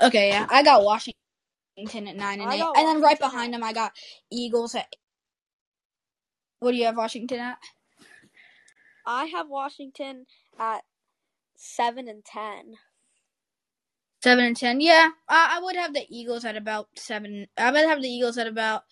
Okay, 0.00 0.28
yeah, 0.28 0.46
I 0.50 0.62
got 0.62 0.82
Washington 0.84 1.21
at 1.78 2.16
nine 2.16 2.40
and 2.40 2.52
eight, 2.52 2.60
and 2.60 2.86
then 2.86 3.00
right 3.00 3.18
behind 3.18 3.54
them, 3.54 3.62
I 3.62 3.72
got 3.72 3.92
Eagles 4.30 4.74
at. 4.74 4.94
What 6.60 6.72
do 6.72 6.76
you 6.76 6.84
have 6.84 6.96
Washington 6.96 7.40
at? 7.40 7.58
I 9.06 9.26
have 9.26 9.48
Washington 9.48 10.26
at 10.58 10.82
seven 11.56 12.08
and 12.08 12.24
ten. 12.24 12.74
Seven 14.22 14.44
and 14.44 14.56
ten. 14.56 14.80
Yeah, 14.80 15.10
I, 15.28 15.56
I 15.58 15.64
would 15.64 15.76
have 15.76 15.94
the 15.94 16.06
Eagles 16.08 16.44
at 16.44 16.56
about 16.56 16.88
seven. 16.94 17.48
I 17.58 17.70
would 17.72 17.86
have 17.86 18.02
the 18.02 18.08
Eagles 18.08 18.38
at 18.38 18.46
about 18.46 18.84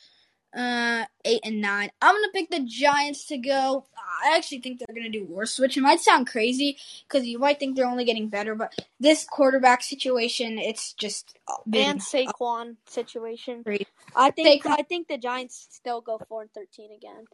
uh 0.57 1.05
eight 1.25 1.41
and 1.45 1.61
nine. 1.61 1.91
I'm 2.03 2.15
gonna 2.15 2.33
pick 2.33 2.51
the 2.51 2.61
Giants 2.61 3.27
to 3.27 3.39
go. 3.39 3.85
I 4.25 4.37
actually 4.37 4.61
think 4.61 4.79
they're 4.79 4.95
gonna 4.95 5.09
do 5.09 5.25
worse, 5.25 5.59
which 5.59 5.79
might 5.79 6.01
sound 6.01 6.27
crazy 6.27 6.77
because 7.09 7.27
you 7.27 7.39
might 7.39 7.59
think 7.59 7.77
they're 7.77 7.87
only 7.87 8.05
getting 8.05 8.29
better, 8.29 8.55
but 8.55 8.75
this 8.99 9.25
quarterback 9.25 9.83
situation, 9.83 10.59
it's 10.59 10.93
just 10.93 11.39
uh, 11.49 11.55
been 11.69 11.91
And 11.91 12.01
Saquon 12.01 12.77
situation. 12.87 13.63
crazy. 13.65 13.87
I 14.17 14.31
think 14.31 14.65
Saquon- 14.65 14.77
I 14.79 14.83
think 14.83 15.09
the 15.09 15.19
Giants 15.19 15.69
still 15.71 16.01
go 16.01 16.21
four 16.29 16.43
and 16.43 16.53
thirteen 16.53 16.91
again. 16.93 17.27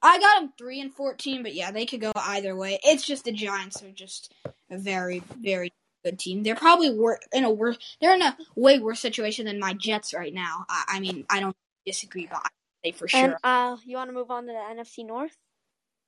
I 0.00 0.18
got 0.18 0.40
them 0.40 0.52
three 0.58 0.80
and 0.80 0.92
fourteen, 0.92 1.42
but 1.42 1.54
yeah, 1.54 1.70
they 1.70 1.86
could 1.86 2.00
go 2.00 2.12
either 2.16 2.56
way. 2.56 2.80
It's 2.82 3.06
just 3.06 3.24
the 3.24 3.32
Giants 3.32 3.82
are 3.82 3.90
just 3.90 4.32
a 4.70 4.78
very, 4.78 5.22
very 5.38 5.72
good 6.04 6.18
team. 6.18 6.42
They're 6.42 6.56
probably 6.56 6.90
wor- 6.90 7.20
in 7.32 7.44
a 7.44 7.50
worse. 7.50 7.78
They're 8.00 8.14
in 8.14 8.22
a 8.22 8.36
way 8.56 8.78
worse 8.78 8.98
situation 9.00 9.44
than 9.46 9.60
my 9.60 9.74
Jets 9.74 10.12
right 10.14 10.32
now. 10.34 10.64
I, 10.68 10.84
I 10.88 11.00
mean, 11.00 11.24
I 11.30 11.38
don't 11.40 11.54
disagree, 11.86 12.26
but 12.26 12.40
I 12.42 12.48
for 12.90 13.06
sure. 13.06 13.20
And 13.20 13.34
uh, 13.44 13.76
you 13.84 13.96
want 13.96 14.08
to 14.10 14.14
move 14.14 14.30
on 14.30 14.46
to 14.46 14.52
the 14.52 14.82
NFC 14.82 15.06
North? 15.06 15.36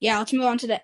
yeah, 0.00 0.18
let's 0.18 0.32
move 0.32 0.44
on 0.44 0.58
to 0.58 0.66
the 0.66 0.82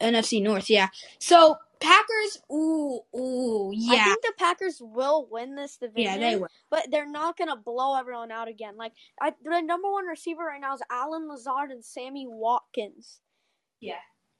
NFC 0.00 0.40
North. 0.42 0.70
Yeah, 0.70 0.88
so 1.18 1.56
Packers. 1.80 2.38
Ooh, 2.50 3.00
ooh, 3.14 3.70
yeah. 3.74 3.92
I 4.00 4.04
think 4.04 4.22
the 4.22 4.32
Packers 4.38 4.78
will 4.80 5.26
win 5.30 5.56
this 5.56 5.76
division. 5.76 6.20
yeah, 6.20 6.30
they 6.30 6.36
were. 6.36 6.48
but 6.70 6.86
they're 6.90 7.10
not 7.10 7.36
gonna 7.36 7.56
blow 7.56 7.98
everyone 7.98 8.30
out 8.30 8.48
again. 8.48 8.76
Like 8.76 8.92
I, 9.20 9.32
the 9.42 9.60
number 9.60 9.90
one 9.90 10.06
receiver 10.06 10.44
right 10.44 10.60
now 10.60 10.74
is 10.74 10.82
Allen 10.90 11.28
Lazard 11.28 11.70
and 11.70 11.84
Sammy 11.84 12.26
Watkins. 12.28 13.20
Yeah. 13.80 13.94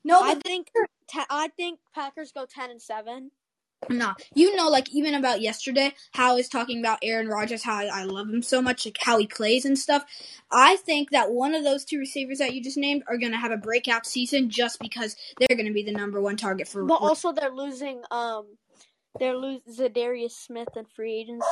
No, 0.05 0.21
I 0.23 0.35
think 0.37 0.69
te- 1.09 1.21
I 1.31 1.49
think 1.49 1.81
Packers 1.95 2.33
go 2.33 2.47
ten 2.47 2.71
and 2.71 2.81
seven. 2.81 3.31
Nah, 3.89 4.15
you 4.35 4.55
know, 4.57 4.69
like 4.69 4.91
even 4.93 5.15
about 5.15 5.41
yesterday, 5.41 5.93
how 6.13 6.33
I 6.33 6.35
was 6.35 6.49
talking 6.49 6.79
about 6.79 6.99
Aaron 7.03 7.29
Rodgers, 7.29 7.63
how 7.63 7.75
I, 7.75 7.87
I 7.87 8.05
love 8.05 8.29
him 8.29 8.43
so 8.43 8.63
much, 8.63 8.87
like 8.87 8.99
how 9.01 9.19
he 9.19 9.27
plays 9.27 9.65
and 9.65 9.79
stuff. 9.79 10.05
I 10.51 10.77
think 10.77 11.11
that 11.11 11.31
one 11.31 11.55
of 11.55 11.65
those 11.65 11.85
two 11.85 11.99
receivers 11.99 12.39
that 12.39 12.55
you 12.55 12.63
just 12.63 12.77
named 12.77 13.03
are 13.09 13.19
gonna 13.19 13.39
have 13.39 13.53
a 13.53 13.57
breakout 13.57 14.07
season 14.07 14.51
just 14.51 14.79
because 14.79 15.17
they're 15.39 15.57
gonna 15.57 15.73
be 15.73 15.83
the 15.83 15.93
number 15.93 16.21
one 16.21 16.37
target 16.37 16.69
for. 16.69 16.85
But 16.85 17.03
also 17.03 17.33
they're 17.33 17.51
losing 17.51 18.03
um 18.11 18.47
they're 19.19 19.37
losing 19.37 19.63
Za'Darius 19.73 20.33
Smith 20.33 20.69
in 20.77 20.85
free 20.87 21.15
agency. 21.15 21.47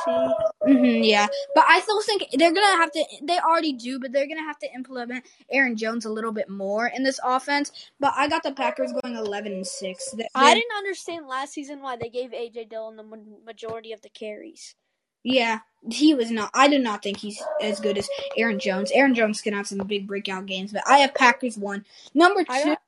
hmm 0.63 1.03
yeah, 1.03 1.27
but 1.55 1.65
I 1.67 1.79
still 1.81 2.01
think 2.01 2.25
they're 2.33 2.53
gonna 2.53 2.77
have 2.77 2.91
to. 2.91 3.03
They 3.23 3.39
already 3.39 3.73
do, 3.73 3.99
but 3.99 4.11
they're 4.11 4.27
gonna 4.27 4.41
have 4.43 4.59
to 4.59 4.73
implement 4.73 5.25
Aaron 5.51 5.75
Jones 5.77 6.05
a 6.05 6.09
little 6.11 6.31
bit 6.31 6.49
more 6.49 6.87
in 6.87 7.03
this 7.03 7.19
offense. 7.23 7.71
But 7.99 8.13
I 8.15 8.27
got 8.27 8.43
the 8.43 8.51
Packers 8.51 8.91
going 9.01 9.15
eleven 9.15 9.53
and 9.53 9.67
six. 9.67 10.13
I 10.35 10.53
didn't 10.53 10.77
understand 10.77 11.27
last 11.27 11.53
season 11.53 11.81
why 11.81 11.97
they 11.97 12.09
gave 12.09 12.31
AJ 12.31 12.69
Dillon 12.69 12.97
the 12.97 13.03
majority 13.45 13.91
of 13.93 14.01
the 14.01 14.09
carries. 14.09 14.75
Yeah, 15.23 15.59
he 15.89 16.15
was 16.15 16.31
not. 16.31 16.49
I 16.53 16.67
do 16.67 16.79
not 16.79 17.03
think 17.03 17.17
he's 17.17 17.41
as 17.61 17.79
good 17.79 17.97
as 17.97 18.09
Aaron 18.37 18.59
Jones. 18.59 18.91
Aaron 18.91 19.13
Jones 19.13 19.41
can 19.41 19.53
have 19.53 19.67
some 19.67 19.79
big 19.79 20.07
breakout 20.07 20.47
games, 20.47 20.71
but 20.73 20.83
I 20.87 20.97
have 20.99 21.13
Packers 21.13 21.57
one. 21.57 21.85
Number 22.13 22.43
two, 22.43 22.49
I 22.53 22.65
got, 22.65 22.79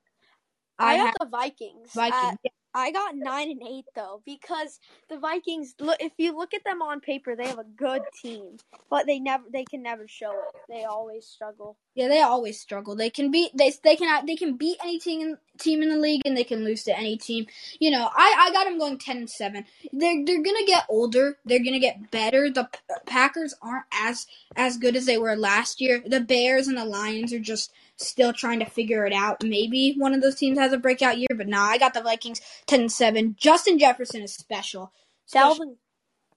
I 0.80 0.94
I 0.94 0.96
have 0.96 1.15
the 1.20 1.27
Vikings. 1.27 1.92
Vikings. 1.94 2.38
at- 2.46 2.51
I 2.74 2.92
got 2.92 3.15
nine 3.15 3.51
and 3.51 3.62
eight 3.62 3.86
though 3.96 4.22
because 4.25 4.80
the 5.10 5.20
Vikings. 5.20 5.75
Look, 5.80 5.98
if 6.00 6.13
you 6.18 6.36
look 6.36 6.53
at 6.53 6.63
them 6.63 6.82
on 6.82 7.01
paper, 7.01 7.36
they 7.36 7.48
have 7.48 7.60
a 7.60 7.63
good 7.63 8.01
team, 8.22 8.58
but 8.89 9.06
they 9.06 9.20
never, 9.20 9.44
they 9.51 9.63
can 9.63 9.84
never 9.84 10.08
show 10.08 10.32
it. 10.32 10.56
They 10.68 10.84
always 10.84 11.25
struggle. 11.25 11.77
Yeah, 11.96 12.08
they 12.08 12.22
always 12.22 12.60
struggle. 12.60 12.96
They 12.96 13.10
can 13.10 13.30
beat 13.30 13.51
they 13.56 13.72
they 13.84 13.96
can 13.96 14.25
they 14.25 14.36
can 14.36 14.58
beat 14.58 14.77
any 14.82 14.98
team 14.98 15.38
team 15.60 15.84
in 15.84 15.89
the 15.89 15.98
league, 15.98 16.24
and 16.25 16.36
they 16.36 16.44
can 16.44 16.63
lose 16.63 16.84
to 16.84 16.98
any 16.98 17.18
team. 17.18 17.46
You 17.80 17.92
know, 17.92 18.10
I 18.12 18.36
I 18.39 18.51
got 18.51 18.63
them 18.63 18.80
going 18.80 18.98
ten 18.98 19.18
and 19.18 19.30
seven. 19.30 19.65
They're 19.92 20.25
they're 20.25 20.44
gonna 20.44 20.65
get 20.65 20.86
older. 20.89 21.38
They're 21.46 21.63
gonna 21.63 21.80
get 21.80 22.10
better. 22.10 22.50
The 22.50 22.70
Packers 23.06 23.53
aren't 23.62 23.86
as 23.94 24.25
as 24.56 24.77
good 24.77 24.96
as 24.96 25.06
they 25.06 25.18
were 25.18 25.36
last 25.36 25.80
year. 25.80 26.01
The 26.06 26.22
Bears 26.22 26.68
and 26.68 26.77
the 26.77 26.86
Lions 26.86 27.34
are 27.34 27.39
just 27.39 27.72
still 27.98 28.34
trying 28.34 28.60
to 28.60 28.66
figure 28.66 29.06
it 29.06 29.14
out. 29.14 29.44
Maybe 29.44 29.96
one 29.98 30.14
of 30.14 30.22
those 30.22 30.36
teams 30.36 30.58
has 30.58 30.74
a 30.74 30.78
breakout 30.78 31.18
year, 31.18 31.28
but 31.36 31.48
nah, 31.48 31.64
I 31.66 31.78
got 31.78 31.94
the 31.94 32.02
Vikings 32.02 32.42
10-7. 32.68 33.36
Justin 33.36 33.80
Jefferson 33.80 34.22
is 34.22 34.34
special. 34.34 34.92
Special- 35.26 35.56
Dalvin, 35.56 35.76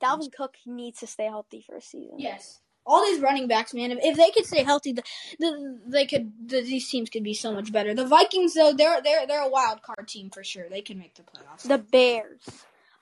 Dalvin 0.03 0.33
Cook 0.33 0.57
needs 0.67 1.01
to 1.01 1.07
stay 1.07 1.25
healthy 1.27 1.65
for 1.67 1.77
a 1.77 1.81
season. 1.81 2.19
Yes. 2.19 2.61
All 2.89 3.05
these 3.05 3.21
running 3.21 3.49
backs, 3.49 3.75
man, 3.75 3.91
if, 3.91 3.99
if 4.01 4.17
they 4.17 4.31
could 4.31 4.47
stay 4.47 4.63
healthy, 4.63 4.93
the, 4.93 5.03
the, 5.41 5.81
they 5.89 6.07
could. 6.07 6.31
The, 6.47 6.61
these 6.61 6.89
teams 6.89 7.11
could 7.11 7.25
be 7.25 7.35
so 7.35 7.53
much 7.53 7.73
better. 7.73 7.95
The 7.95 8.07
Vikings, 8.07 8.55
though, 8.55 8.73
they're 8.73 9.03
they're 9.03 9.27
they're 9.27 9.43
a 9.43 9.49
wild 9.49 9.83
card 9.83 10.07
team 10.07 10.31
for 10.31 10.45
sure. 10.45 10.69
They 10.69 10.83
can 10.83 10.97
make 10.97 11.17
the 11.17 11.25
playoffs. 11.25 11.67
The 11.67 11.79
Bears. 11.79 12.43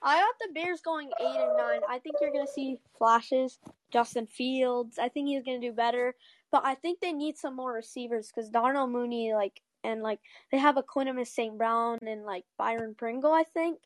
I 0.05 0.19
got 0.19 0.35
the 0.39 0.53
Bears 0.53 0.81
going 0.81 1.09
eight 1.19 1.39
and 1.39 1.57
nine. 1.57 1.81
I 1.89 1.99
think 1.99 2.17
you're 2.21 2.31
gonna 2.31 2.47
see 2.47 2.77
flashes. 2.97 3.59
Justin 3.91 4.27
Fields. 4.27 4.99
I 4.99 5.09
think 5.09 5.27
he's 5.27 5.43
gonna 5.43 5.59
do 5.59 5.71
better. 5.71 6.15
But 6.51 6.63
I 6.63 6.75
think 6.75 6.99
they 6.99 7.11
need 7.11 7.37
some 7.37 7.55
more 7.55 7.73
receivers 7.73 8.31
because 8.33 8.49
Darnell 8.49 8.87
Mooney, 8.87 9.33
like, 9.33 9.61
and 9.83 10.01
like 10.01 10.19
they 10.51 10.57
have 10.57 10.77
a 10.77 10.83
Equanimeous 10.83 11.27
St. 11.27 11.57
Brown 11.57 11.97
and 12.05 12.23
like 12.23 12.45
Byron 12.57 12.95
Pringle. 12.95 13.33
I 13.33 13.43
think. 13.43 13.79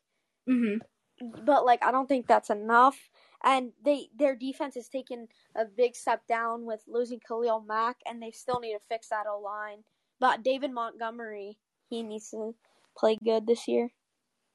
hmm 0.46 0.76
but 1.20 1.64
like 1.64 1.84
I 1.84 1.90
don't 1.90 2.08
think 2.08 2.26
that's 2.26 2.50
enough. 2.50 3.10
And 3.42 3.72
they 3.82 4.08
their 4.16 4.36
defense 4.36 4.74
has 4.74 4.88
taken 4.88 5.28
a 5.54 5.64
big 5.64 5.96
step 5.96 6.26
down 6.26 6.66
with 6.66 6.82
losing 6.86 7.20
Khalil 7.20 7.60
Mack, 7.66 7.98
and 8.06 8.22
they 8.22 8.30
still 8.30 8.60
need 8.60 8.74
to 8.74 8.80
fix 8.88 9.08
that 9.08 9.26
O 9.26 9.40
line. 9.40 9.84
But 10.18 10.42
David 10.42 10.72
Montgomery, 10.72 11.58
he 11.88 12.02
needs 12.02 12.30
to 12.30 12.54
play 12.96 13.16
good 13.22 13.46
this 13.46 13.66
year. 13.66 13.90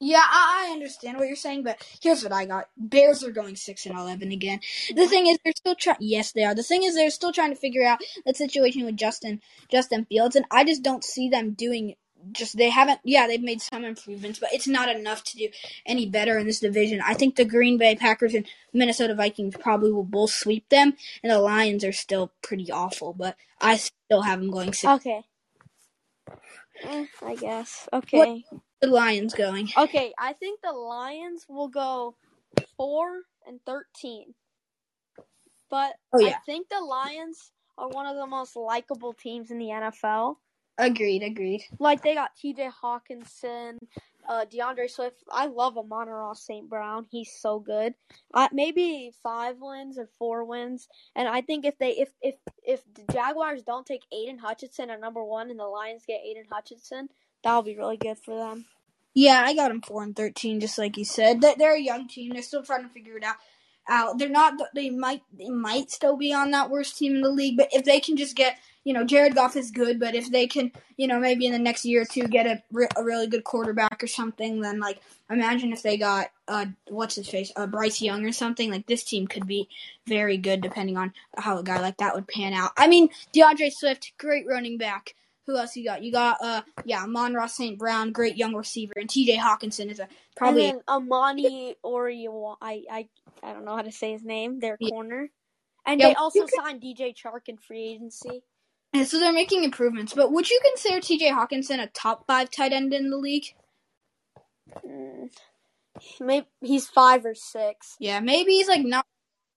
Yeah, 0.00 0.22
I, 0.22 0.66
I 0.68 0.72
understand 0.72 1.16
what 1.18 1.26
you're 1.26 1.36
saying, 1.36 1.62
but 1.62 1.82
here's 2.02 2.22
what 2.22 2.32
I 2.32 2.44
got: 2.44 2.68
Bears 2.76 3.24
are 3.24 3.30
going 3.30 3.56
six 3.56 3.86
and 3.86 3.98
eleven 3.98 4.30
again. 4.30 4.60
The 4.94 5.06
thing 5.08 5.26
is, 5.26 5.38
they're 5.42 5.54
still 5.56 5.74
trying. 5.74 5.96
Yes, 6.00 6.32
they 6.32 6.44
are. 6.44 6.54
The 6.54 6.62
thing 6.62 6.82
is, 6.84 6.94
they're 6.94 7.10
still 7.10 7.32
trying 7.32 7.50
to 7.54 7.56
figure 7.60 7.84
out 7.84 8.00
the 8.26 8.34
situation 8.34 8.84
with 8.84 8.96
Justin 8.96 9.40
Justin 9.70 10.04
Fields, 10.04 10.36
and 10.36 10.44
I 10.50 10.64
just 10.64 10.82
don't 10.82 11.02
see 11.02 11.30
them 11.30 11.52
doing. 11.52 11.94
Just 12.32 12.58
they 12.58 12.68
haven't. 12.68 13.00
Yeah, 13.04 13.26
they've 13.26 13.40
made 13.42 13.62
some 13.62 13.84
improvements, 13.84 14.38
but 14.38 14.52
it's 14.52 14.68
not 14.68 14.94
enough 14.94 15.24
to 15.24 15.36
do 15.38 15.48
any 15.86 16.06
better 16.06 16.38
in 16.38 16.46
this 16.46 16.60
division. 16.60 17.00
I 17.04 17.14
think 17.14 17.36
the 17.36 17.44
Green 17.46 17.78
Bay 17.78 17.94
Packers 17.96 18.34
and 18.34 18.46
Minnesota 18.74 19.14
Vikings 19.14 19.56
probably 19.58 19.92
will 19.92 20.04
both 20.04 20.30
sweep 20.30 20.68
them, 20.68 20.94
and 21.22 21.32
the 21.32 21.38
Lions 21.38 21.84
are 21.84 21.92
still 21.92 22.32
pretty 22.42 22.70
awful. 22.70 23.14
But 23.14 23.36
I 23.62 23.78
still 23.78 24.22
have 24.22 24.40
them 24.40 24.50
going 24.50 24.74
six. 24.74 24.92
Okay. 24.94 25.22
Eh, 26.84 27.06
I 27.22 27.36
guess. 27.36 27.88
Okay. 27.92 28.44
The 28.80 28.88
Lions 28.88 29.34
going. 29.34 29.70
Okay, 29.76 30.12
I 30.18 30.32
think 30.34 30.60
the 30.62 30.72
Lions 30.72 31.46
will 31.48 31.68
go 31.68 32.14
four 32.76 33.22
and 33.46 33.60
thirteen. 33.64 34.34
But 35.70 35.94
Oh, 36.12 36.20
yeah. 36.20 36.28
I 36.28 36.38
think 36.46 36.68
the 36.68 36.80
Lions 36.80 37.52
are 37.78 37.88
one 37.88 38.06
of 38.06 38.16
the 38.16 38.26
most 38.26 38.56
likable 38.56 39.12
teams 39.12 39.50
in 39.50 39.58
the 39.58 39.66
NFL. 39.66 40.36
Agreed. 40.78 41.22
Agreed. 41.22 41.62
Like 41.78 42.02
they 42.02 42.14
got 42.14 42.36
T.J. 42.36 42.68
Hockenson, 42.82 43.78
uh, 44.28 44.44
DeAndre 44.44 44.90
Swift. 44.90 45.22
I 45.32 45.46
love 45.46 45.78
Amon-Ra 45.78 46.34
St. 46.34 46.68
Brown. 46.68 47.06
He's 47.10 47.32
so 47.40 47.58
good. 47.58 47.94
Uh, 48.34 48.48
maybe 48.52 49.10
five 49.22 49.56
wins 49.58 49.98
or 49.98 50.06
four 50.18 50.44
wins. 50.44 50.86
And 51.14 51.28
I 51.28 51.40
think 51.40 51.64
if 51.64 51.78
they 51.78 51.92
if 51.92 52.10
if 52.20 52.34
if 52.62 52.82
the 52.94 53.10
Jaguars 53.12 53.62
don't 53.62 53.86
take 53.86 54.02
Aidan 54.12 54.38
Hutchinson 54.38 54.90
at 54.90 55.00
number 55.00 55.24
one 55.24 55.50
and 55.50 55.58
the 55.58 55.64
Lions 55.64 56.04
get 56.06 56.20
Aidan 56.24 56.44
Hutchinson, 56.50 57.08
that'll 57.42 57.62
be 57.62 57.76
really 57.76 57.96
good 57.96 58.18
for 58.24 58.36
them. 58.36 58.66
Yeah, 59.14 59.42
I 59.44 59.54
got 59.54 59.68
them 59.68 59.80
four 59.80 60.02
and 60.02 60.14
thirteen, 60.14 60.60
just 60.60 60.76
like 60.78 60.96
you 60.96 61.04
said. 61.04 61.40
They- 61.40 61.54
They're 61.56 61.74
a 61.76 61.80
young 61.80 62.06
team. 62.08 62.32
They're 62.32 62.42
still 62.42 62.62
trying 62.62 62.82
to 62.82 62.90
figure 62.90 63.16
it 63.16 63.24
out. 63.24 63.36
Out. 63.88 64.18
They're 64.18 64.28
not. 64.28 64.54
They 64.74 64.90
might. 64.90 65.22
They 65.32 65.48
might 65.48 65.90
still 65.90 66.16
be 66.16 66.32
on 66.34 66.50
that 66.50 66.70
worst 66.70 66.98
team 66.98 67.14
in 67.16 67.22
the 67.22 67.30
league. 67.30 67.56
But 67.56 67.68
if 67.72 67.84
they 67.84 68.00
can 68.00 68.16
just 68.16 68.34
get, 68.34 68.58
you 68.82 68.92
know, 68.92 69.04
Jared 69.04 69.36
Goff 69.36 69.54
is 69.56 69.70
good. 69.70 70.00
But 70.00 70.16
if 70.16 70.28
they 70.30 70.48
can, 70.48 70.72
you 70.96 71.06
know, 71.06 71.20
maybe 71.20 71.46
in 71.46 71.52
the 71.52 71.58
next 71.60 71.84
year 71.84 72.02
or 72.02 72.04
two 72.04 72.24
get 72.26 72.46
a, 72.48 72.62
re- 72.72 72.88
a 72.96 73.04
really 73.04 73.28
good 73.28 73.44
quarterback 73.44 74.02
or 74.02 74.08
something, 74.08 74.60
then 74.60 74.80
like 74.80 75.00
imagine 75.30 75.72
if 75.72 75.82
they 75.82 75.96
got 75.96 76.26
uh 76.48 76.66
what's 76.88 77.14
his 77.14 77.28
face 77.28 77.52
uh 77.56 77.66
Bryce 77.68 78.02
Young 78.02 78.24
or 78.26 78.32
something. 78.32 78.72
Like 78.72 78.86
this 78.88 79.04
team 79.04 79.28
could 79.28 79.46
be 79.46 79.68
very 80.06 80.36
good 80.36 80.60
depending 80.62 80.96
on 80.98 81.12
how 81.38 81.56
a 81.58 81.62
guy 81.62 81.78
like 81.80 81.98
that 81.98 82.14
would 82.16 82.26
pan 82.26 82.52
out. 82.54 82.72
I 82.76 82.88
mean, 82.88 83.08
DeAndre 83.32 83.70
Swift, 83.72 84.12
great 84.18 84.46
running 84.48 84.78
back. 84.78 85.14
Who 85.46 85.56
else 85.56 85.76
you 85.76 85.84
got? 85.84 86.02
You 86.02 86.12
got 86.12 86.38
uh 86.42 86.62
yeah, 86.84 87.02
Amon-Ra 87.04 87.46
St. 87.46 87.78
Brown, 87.78 88.12
great 88.12 88.36
young 88.36 88.54
receiver, 88.54 88.94
and 88.96 89.08
TJ 89.08 89.38
Hockenson 89.38 89.90
is 89.90 90.00
a 90.00 90.08
probably 90.36 90.68
and 90.68 90.78
then 90.78 90.84
Amani 90.88 91.76
Orio, 91.84 92.56
I 92.60 92.84
I 92.90 93.08
I 93.42 93.52
don't 93.52 93.64
know 93.64 93.76
how 93.76 93.82
to 93.82 93.92
say 93.92 94.12
his 94.12 94.24
name. 94.24 94.58
Their 94.60 94.76
Yeah. 94.80 94.90
corner, 94.90 95.30
and 95.86 96.00
Yeah, 96.00 96.08
they 96.08 96.14
also 96.14 96.40
could- 96.40 96.50
signed 96.50 96.82
DJ 96.82 97.14
Chark 97.14 97.48
in 97.48 97.58
free 97.58 97.82
agency. 97.84 98.42
and 98.92 99.06
so 99.06 99.18
they're 99.20 99.32
making 99.32 99.62
improvements. 99.64 100.14
But 100.14 100.32
would 100.32 100.50
you 100.50 100.58
consider 100.64 101.00
TJ 101.00 101.30
Hockenson 101.30 101.80
a 101.82 101.86
top 101.88 102.26
five 102.26 102.50
tight 102.50 102.72
end 102.72 102.92
in 102.94 103.10
the 103.10 103.18
league? 103.18 103.54
Mm, 104.84 105.30
maybe 106.20 106.46
he's 106.60 106.88
five 106.88 107.24
or 107.24 107.34
six. 107.34 107.96
Yeah, 108.00 108.20
maybe 108.20 108.52
he's 108.52 108.68
like 108.68 108.84
not. 108.84 109.06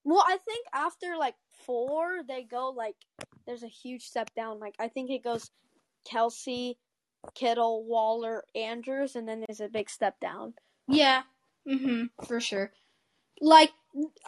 Well, 0.03 0.24
I 0.27 0.38
think 0.38 0.65
after 0.74 1.17
like 1.17 1.36
four, 1.65 2.22
they 2.27 2.43
go 2.43 2.69
like 2.69 2.96
there's 3.48 3.63
a 3.63 3.67
huge 3.67 4.03
step 4.03 4.34
down. 4.36 4.60
Like 4.60 4.75
I 4.79 4.88
think 4.88 5.10
it 5.10 5.24
goes 5.24 5.50
Kelce, 6.10 6.75
Kittle, 7.36 7.86
Waller, 7.86 8.44
Andrews, 8.56 9.16
and 9.16 9.28
then 9.28 9.44
there's 9.48 9.60
a 9.60 9.68
big 9.70 9.89
step 9.89 10.20
down. 10.20 10.54
Yeah, 10.88 11.24
mm-hmm, 11.68 12.06
for 12.25 12.39
sure. 12.39 12.72
Like 13.42 13.72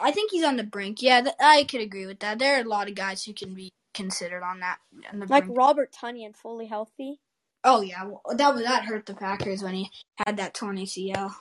I 0.00 0.10
think 0.10 0.30
he's 0.30 0.44
on 0.44 0.56
the 0.56 0.64
brink. 0.64 1.02
Yeah, 1.02 1.20
th- 1.22 1.34
I 1.40 1.64
could 1.64 1.80
agree 1.80 2.06
with 2.06 2.20
that. 2.20 2.38
There 2.38 2.56
are 2.56 2.62
a 2.62 2.68
lot 2.68 2.88
of 2.88 2.94
guys 2.94 3.24
who 3.24 3.32
can 3.32 3.54
be 3.54 3.70
considered 3.94 4.42
on 4.42 4.60
that 4.60 4.78
on 5.12 5.20
the 5.20 5.26
Like 5.26 5.44
brink. 5.44 5.58
Robert 5.58 5.92
Tonyan, 5.92 6.34
fully 6.34 6.66
healthy. 6.66 7.20
Oh 7.64 7.80
yeah, 7.80 8.04
well, 8.04 8.22
that 8.34 8.54
was 8.54 8.64
that 8.64 8.84
hurt 8.86 9.06
the 9.06 9.14
Packers 9.14 9.62
when 9.62 9.74
he 9.74 9.90
had 10.26 10.36
that 10.36 10.54
torn 10.54 10.78
ACL. 10.78 11.34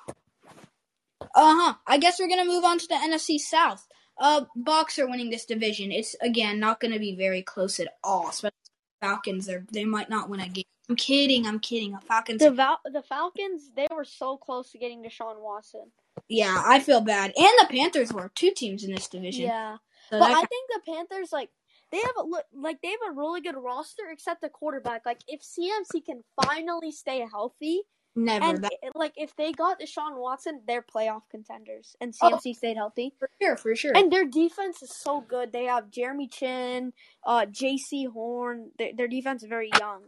Uh 1.22 1.56
huh. 1.56 1.74
I 1.88 1.98
guess 1.98 2.20
we're 2.20 2.30
gonna 2.30 2.46
move 2.46 2.64
on 2.64 2.78
to 2.80 2.88
the 2.88 2.96
NFC 2.96 3.40
South. 3.40 3.88
Uh, 4.20 4.46
Bucs 4.58 5.00
are 5.00 5.10
winning 5.10 5.30
this 5.30 5.46
division. 5.46 5.92
It's 5.92 6.16
again 6.22 6.60
not 6.60 6.80
gonna 6.80 7.00
be 7.00 7.16
very 7.16 7.42
close 7.42 7.80
at 7.80 7.96
all. 8.04 8.30
Especially 8.30 8.56
Falcons. 9.02 9.46
They 9.48 9.58
they 9.72 9.86
might 9.86 10.10
not 10.10 10.30
win 10.30 10.40
a 10.40 10.48
game. 10.48 10.64
I'm 10.90 10.96
kidding. 10.96 11.46
I'm 11.46 11.60
kidding. 11.60 11.92
The 11.92 12.02
Falcons. 12.02 12.40
The 12.40 12.52
Val- 12.52 12.82
the 12.86 13.02
Falcons, 13.02 13.72
they 13.76 13.88
were 13.96 14.04
so 14.04 14.38
close 14.38 14.72
to 14.72 14.78
getting 14.78 15.04
Deshaun 15.04 15.42
Watson. 15.42 15.92
yeah, 16.28 16.62
I 16.66 16.80
feel 16.80 17.02
bad. 17.02 17.34
And 17.38 17.48
the 17.60 17.68
Panthers 17.70 18.12
were 18.14 18.32
two 18.36 18.52
teams 18.56 18.84
in 18.84 18.94
this 18.94 19.08
division. 19.08 19.46
Yeah. 19.46 19.78
So 20.10 20.20
But 20.20 20.32
I 20.32 20.44
think 20.44 20.70
the 20.74 20.82
Panthers 20.94 21.32
like 21.32 21.50
they 21.92 21.98
have 22.00 22.16
a 22.18 22.24
look 22.24 22.46
like 22.54 22.82
they 22.82 22.90
have 22.90 23.12
a 23.12 23.14
really 23.14 23.42
good 23.42 23.56
roster 23.58 24.04
except 24.12 24.42
the 24.42 24.50
quarterback. 24.50 25.06
Like 25.06 25.22
if 25.28 25.42
CMC 25.42 26.06
can 26.06 26.24
finally 26.46 26.92
stay 26.92 27.26
healthy 27.32 27.82
never 28.16 28.46
and 28.46 28.64
that 28.64 28.74
like 28.96 29.14
if 29.16 29.36
they 29.36 29.52
got 29.54 29.80
Deshaun 29.80 30.18
Watson, 30.18 30.62
they're 30.68 30.84
playoff 30.84 31.22
contenders 31.32 31.96
and 32.02 32.14
Oh. 32.22 32.32
CMC 32.32 32.56
stayed 32.56 32.78
healthy. 32.78 33.14
for 33.20 33.30
sure. 33.42 33.58
For 33.58 33.76
sure. 33.76 33.92
And 33.96 34.12
their 34.12 34.26
defense 34.26 34.82
is 34.84 34.92
so 34.96 35.22
good. 35.22 35.54
They 35.54 35.66
have 35.66 35.92
Jeremy 35.92 36.28
Chinn, 36.28 36.94
uh 37.26 37.46
Jaycee 37.48 38.08
Horn. 38.12 38.72
Their, 38.78 38.92
their 38.96 39.08
defense 39.08 39.44
is 39.44 39.50
very 39.50 39.70
young. 39.80 40.02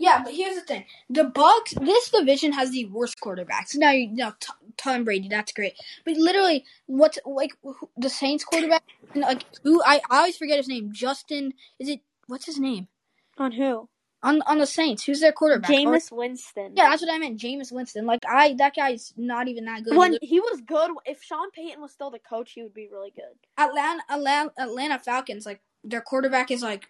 Yeah, 0.00 0.22
but 0.22 0.32
here's 0.32 0.54
the 0.54 0.60
thing: 0.62 0.84
the 1.10 1.24
Bucs. 1.24 1.74
This 1.84 2.10
division 2.10 2.52
has 2.52 2.70
the 2.70 2.84
worst 2.86 3.16
quarterbacks. 3.20 3.74
Now, 3.74 3.90
you 3.90 4.08
know, 4.14 4.32
T- 4.38 4.52
Tom 4.76 5.02
Brady, 5.04 5.28
that's 5.28 5.52
great, 5.52 5.74
but 6.04 6.16
literally, 6.16 6.64
what's 6.86 7.18
like 7.26 7.56
who- 7.64 7.90
the 7.96 8.08
Saints 8.08 8.44
quarterback? 8.44 8.84
Like 9.16 9.44
who? 9.64 9.82
I, 9.84 10.00
I 10.08 10.18
always 10.18 10.36
forget 10.36 10.56
his 10.58 10.68
name. 10.68 10.90
Justin. 10.92 11.52
Is 11.80 11.88
it? 11.88 12.00
What's 12.28 12.46
his 12.46 12.60
name? 12.60 12.86
On 13.38 13.50
who? 13.52 13.88
On 14.22 14.42
on 14.42 14.58
the 14.58 14.66
Saints. 14.66 15.04
Who's 15.04 15.20
their 15.20 15.30
quarterback? 15.32 15.70
Jameis 15.70 16.10
Winston. 16.10 16.72
yeah, 16.76 16.88
that's 16.90 17.02
what 17.02 17.12
I 17.14 17.18
meant. 17.18 17.38
Jameis 17.40 17.70
Winston. 17.70 18.04
Like 18.04 18.20
I, 18.28 18.54
that 18.54 18.74
guy's 18.74 19.14
not 19.16 19.46
even 19.46 19.66
that 19.66 19.84
good. 19.84 19.96
When 19.96 20.18
he 20.20 20.40
was 20.40 20.60
good, 20.60 20.90
if 21.06 21.22
Sean 21.22 21.50
Payton 21.52 21.80
was 21.80 21.92
still 21.92 22.10
the 22.10 22.18
coach, 22.18 22.50
he 22.52 22.62
would 22.64 22.74
be 22.74 22.88
really 22.90 23.12
good. 23.14 23.24
Atlanta, 23.56 24.02
Atlanta, 24.10 24.52
Atlanta 24.58 24.98
Falcons. 24.98 25.46
Like 25.46 25.60
their 25.84 26.00
quarterback 26.00 26.50
is 26.50 26.62
like 26.64 26.88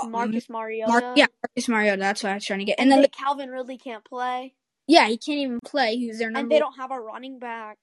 uh, 0.00 0.06
Marcus 0.06 0.48
Mariota. 0.48 0.92
Mark, 0.92 1.04
yeah, 1.16 1.26
Marcus 1.44 1.68
Mariota. 1.68 1.98
That's 1.98 2.22
what 2.22 2.30
I 2.30 2.34
was 2.34 2.44
trying 2.44 2.60
to 2.60 2.64
get. 2.66 2.78
And 2.78 2.84
And 2.84 2.92
then, 2.92 3.02
the, 3.02 3.08
Calvin 3.08 3.50
Ridley 3.50 3.76
can't 3.76 4.04
play. 4.04 4.54
yeah, 4.86 5.08
he 5.08 5.16
can't 5.18 5.38
even 5.40 5.58
play. 5.64 5.96
He's 5.96 6.20
their 6.20 6.30
number. 6.30 6.44
And 6.44 6.52
they 6.52 6.60
don't 6.60 6.76
have 6.76 6.92
a 6.92 7.00
running 7.00 7.40
back. 7.40 7.78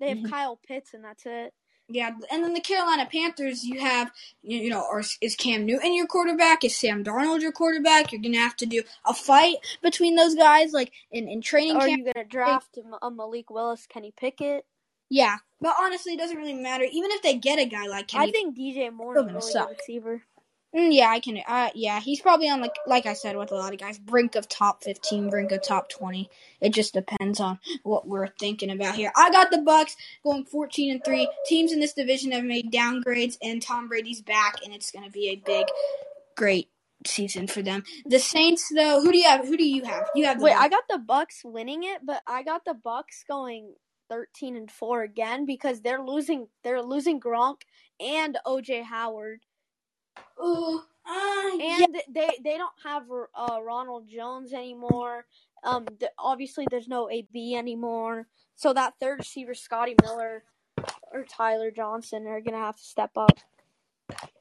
They 0.00 0.08
have 0.08 0.18
Mhm. 0.18 0.30
Kyle 0.30 0.58
Pitts, 0.66 0.92
and 0.94 1.04
that's 1.04 1.22
it. 1.24 1.54
Yeah, 1.88 2.12
and 2.30 2.42
then 2.42 2.54
the 2.54 2.60
Carolina 2.60 3.06
Panthers, 3.10 3.64
you 3.64 3.80
have, 3.80 4.10
you 4.42 4.58
you 4.58 4.70
know, 4.70 4.82
or 4.82 5.02
is 5.20 5.36
Cam 5.36 5.66
Newton 5.66 5.94
your 5.94 6.06
quarterback? 6.06 6.64
Is 6.64 6.74
Sam 6.74 7.04
Darnold 7.04 7.42
your 7.42 7.52
quarterback? 7.52 8.12
You're 8.12 8.22
gonna 8.22 8.38
have 8.38 8.56
to 8.56 8.66
do 8.66 8.82
a 9.04 9.12
fight 9.12 9.56
between 9.82 10.16
those 10.16 10.34
guys, 10.34 10.72
like 10.72 10.92
in, 11.10 11.28
in 11.28 11.42
training 11.42 11.76
Are 11.76 11.86
camp. 11.86 11.98
you 11.98 12.12
gonna 12.12 12.26
draft 12.26 12.78
a 12.78 13.04
uh, 13.04 13.10
Malik 13.10 13.50
Willis, 13.50 13.86
Kenny 13.86 14.12
Pickett? 14.16 14.64
Yeah, 15.10 15.36
but 15.60 15.74
honestly, 15.78 16.14
it 16.14 16.18
doesn't 16.18 16.36
really 16.38 16.54
matter. 16.54 16.84
Even 16.90 17.10
if 17.10 17.20
they 17.20 17.36
get 17.36 17.58
a 17.58 17.66
guy 17.66 17.86
like 17.86 18.08
Kenny, 18.08 18.28
I 18.28 18.30
think 18.30 18.56
DJ 18.56 18.90
Moore 18.92 19.18
is 19.18 19.22
a 19.22 19.26
really 19.26 19.52
good 19.52 19.76
receiver. 19.78 20.22
Mm, 20.74 20.94
yeah, 20.94 21.08
I 21.10 21.20
can. 21.20 21.38
Uh, 21.46 21.70
yeah, 21.74 22.00
he's 22.00 22.20
probably 22.20 22.48
on 22.48 22.60
like 22.62 22.74
like 22.86 23.04
I 23.04 23.12
said 23.12 23.36
with 23.36 23.52
a 23.52 23.56
lot 23.56 23.74
of 23.74 23.78
guys, 23.78 23.98
brink 23.98 24.36
of 24.36 24.48
top 24.48 24.82
fifteen, 24.82 25.28
brink 25.28 25.52
of 25.52 25.62
top 25.62 25.90
twenty. 25.90 26.30
It 26.62 26.72
just 26.72 26.94
depends 26.94 27.40
on 27.40 27.58
what 27.82 28.08
we're 28.08 28.28
thinking 28.40 28.70
about 28.70 28.94
here. 28.94 29.12
I 29.16 29.30
got 29.30 29.50
the 29.50 29.58
Bucs 29.58 29.96
going 30.24 30.44
fourteen 30.44 30.90
and 30.90 31.04
three. 31.04 31.28
Teams 31.46 31.72
in 31.72 31.80
this 31.80 31.92
division 31.92 32.32
have 32.32 32.44
made 32.44 32.72
downgrades, 32.72 33.36
and 33.42 33.60
Tom 33.60 33.88
Brady's 33.88 34.22
back, 34.22 34.56
and 34.64 34.72
it's 34.72 34.90
going 34.90 35.04
to 35.04 35.10
be 35.10 35.28
a 35.28 35.36
big, 35.36 35.66
great 36.36 36.70
season 37.06 37.48
for 37.48 37.60
them. 37.60 37.84
The 38.06 38.18
Saints, 38.18 38.70
though, 38.74 39.02
who 39.02 39.12
do 39.12 39.18
you 39.18 39.28
have? 39.28 39.46
Who 39.46 39.58
do 39.58 39.64
you 39.68 39.84
have? 39.84 40.08
You 40.14 40.24
have 40.24 40.38
the 40.38 40.44
Wait, 40.44 40.54
Bucs. 40.54 40.60
I 40.60 40.68
got 40.68 40.84
the 40.88 41.02
Bucs 41.06 41.44
winning 41.44 41.84
it, 41.84 42.00
but 42.04 42.22
I 42.26 42.42
got 42.42 42.64
the 42.64 42.74
Bucs 42.74 43.26
going 43.28 43.74
thirteen 44.08 44.56
and 44.56 44.70
four 44.70 45.02
again 45.02 45.44
because 45.44 45.82
they're 45.82 46.02
losing. 46.02 46.48
They're 46.64 46.82
losing 46.82 47.20
Gronk 47.20 47.62
and 48.00 48.38
OJ 48.46 48.84
Howard, 48.84 49.40
Ooh, 50.42 50.80
uh, 51.06 51.56
yeah. 51.56 51.84
and 51.84 51.96
they 52.08 52.30
they 52.42 52.58
don't 52.58 52.72
have 52.84 53.04
uh, 53.36 53.62
Ronald 53.62 54.08
Jones 54.08 54.52
anymore. 54.52 55.26
Um, 55.64 55.86
th- 56.00 56.12
obviously 56.18 56.66
there's 56.70 56.88
no 56.88 57.10
AB 57.10 57.56
anymore, 57.56 58.26
so 58.56 58.72
that 58.72 58.94
third 59.00 59.20
receiver, 59.20 59.54
Scotty 59.54 59.94
Miller 60.02 60.44
or 61.12 61.24
Tyler 61.24 61.70
Johnson, 61.70 62.26
are 62.26 62.40
gonna 62.40 62.58
have 62.58 62.76
to 62.76 62.84
step 62.84 63.12
up. 63.16 63.38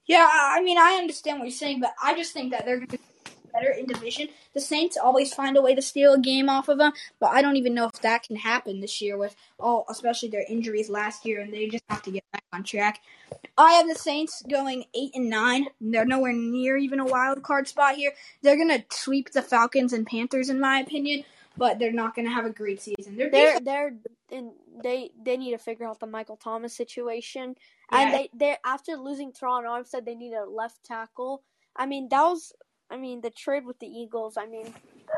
Yeah, 0.07 0.27
I 0.31 0.61
mean, 0.61 0.77
I 0.77 0.95
understand 0.99 1.39
what 1.39 1.45
you're 1.45 1.51
saying, 1.51 1.79
but 1.79 1.93
I 2.01 2.15
just 2.15 2.33
think 2.33 2.51
that 2.51 2.65
they're 2.65 2.77
going 2.77 2.87
to 2.89 2.97
be 2.97 3.03
better 3.51 3.69
in 3.71 3.85
division. 3.85 4.29
The 4.53 4.61
Saints 4.61 4.97
always 4.97 5.33
find 5.33 5.57
a 5.57 5.61
way 5.61 5.75
to 5.75 5.81
steal 5.81 6.13
a 6.13 6.19
game 6.19 6.49
off 6.49 6.69
of 6.69 6.77
them, 6.77 6.93
but 7.19 7.31
I 7.31 7.41
don't 7.41 7.57
even 7.57 7.73
know 7.73 7.89
if 7.93 8.01
that 8.01 8.23
can 8.23 8.35
happen 8.37 8.81
this 8.81 9.01
year 9.01 9.17
with 9.17 9.35
all, 9.59 9.85
especially 9.89 10.29
their 10.29 10.45
injuries 10.47 10.89
last 10.89 11.25
year, 11.25 11.41
and 11.41 11.53
they 11.53 11.67
just 11.67 11.83
have 11.89 12.01
to 12.03 12.11
get 12.11 12.23
back 12.31 12.43
on 12.53 12.63
track. 12.63 13.01
I 13.57 13.73
have 13.73 13.87
the 13.87 13.95
Saints 13.95 14.43
going 14.49 14.85
eight 14.93 15.11
and 15.13 15.29
nine. 15.29 15.67
They're 15.79 16.05
nowhere 16.05 16.33
near 16.33 16.77
even 16.77 16.99
a 16.99 17.05
wild 17.05 17.43
card 17.43 17.67
spot 17.67 17.95
here. 17.95 18.13
They're 18.41 18.57
going 18.57 18.69
to 18.69 18.83
sweep 18.89 19.31
the 19.31 19.41
Falcons 19.41 19.93
and 19.93 20.05
Panthers, 20.05 20.49
in 20.49 20.59
my 20.59 20.79
opinion, 20.79 21.23
but 21.57 21.79
they're 21.79 21.91
not 21.91 22.15
going 22.15 22.27
to 22.27 22.33
have 22.33 22.45
a 22.45 22.49
great 22.49 22.81
season. 22.81 23.17
They're 23.17 23.59
they're 23.59 23.93
in 24.29 24.53
they 24.81 25.11
they 25.21 25.37
need 25.37 25.51
to 25.51 25.57
figure 25.57 25.87
out 25.87 25.99
the 25.99 26.07
Michael 26.07 26.37
Thomas 26.37 26.75
situation. 26.75 27.55
Yeah. 27.91 27.99
And 27.99 28.13
they 28.13 28.29
they 28.33 28.57
after 28.65 28.95
losing 28.95 29.31
Terron 29.31 29.63
Armstead, 29.63 30.05
they 30.05 30.15
need 30.15 30.33
a 30.33 30.45
left 30.45 30.83
tackle. 30.83 31.43
I 31.75 31.85
mean 31.85 32.09
that 32.09 32.23
was 32.23 32.53
I 32.91 32.97
mean 32.97 33.21
the 33.21 33.29
trade 33.31 33.65
with 33.65 33.79
the 33.79 33.87
Eagles. 33.87 34.37
I 34.37 34.45
mean 34.45 34.65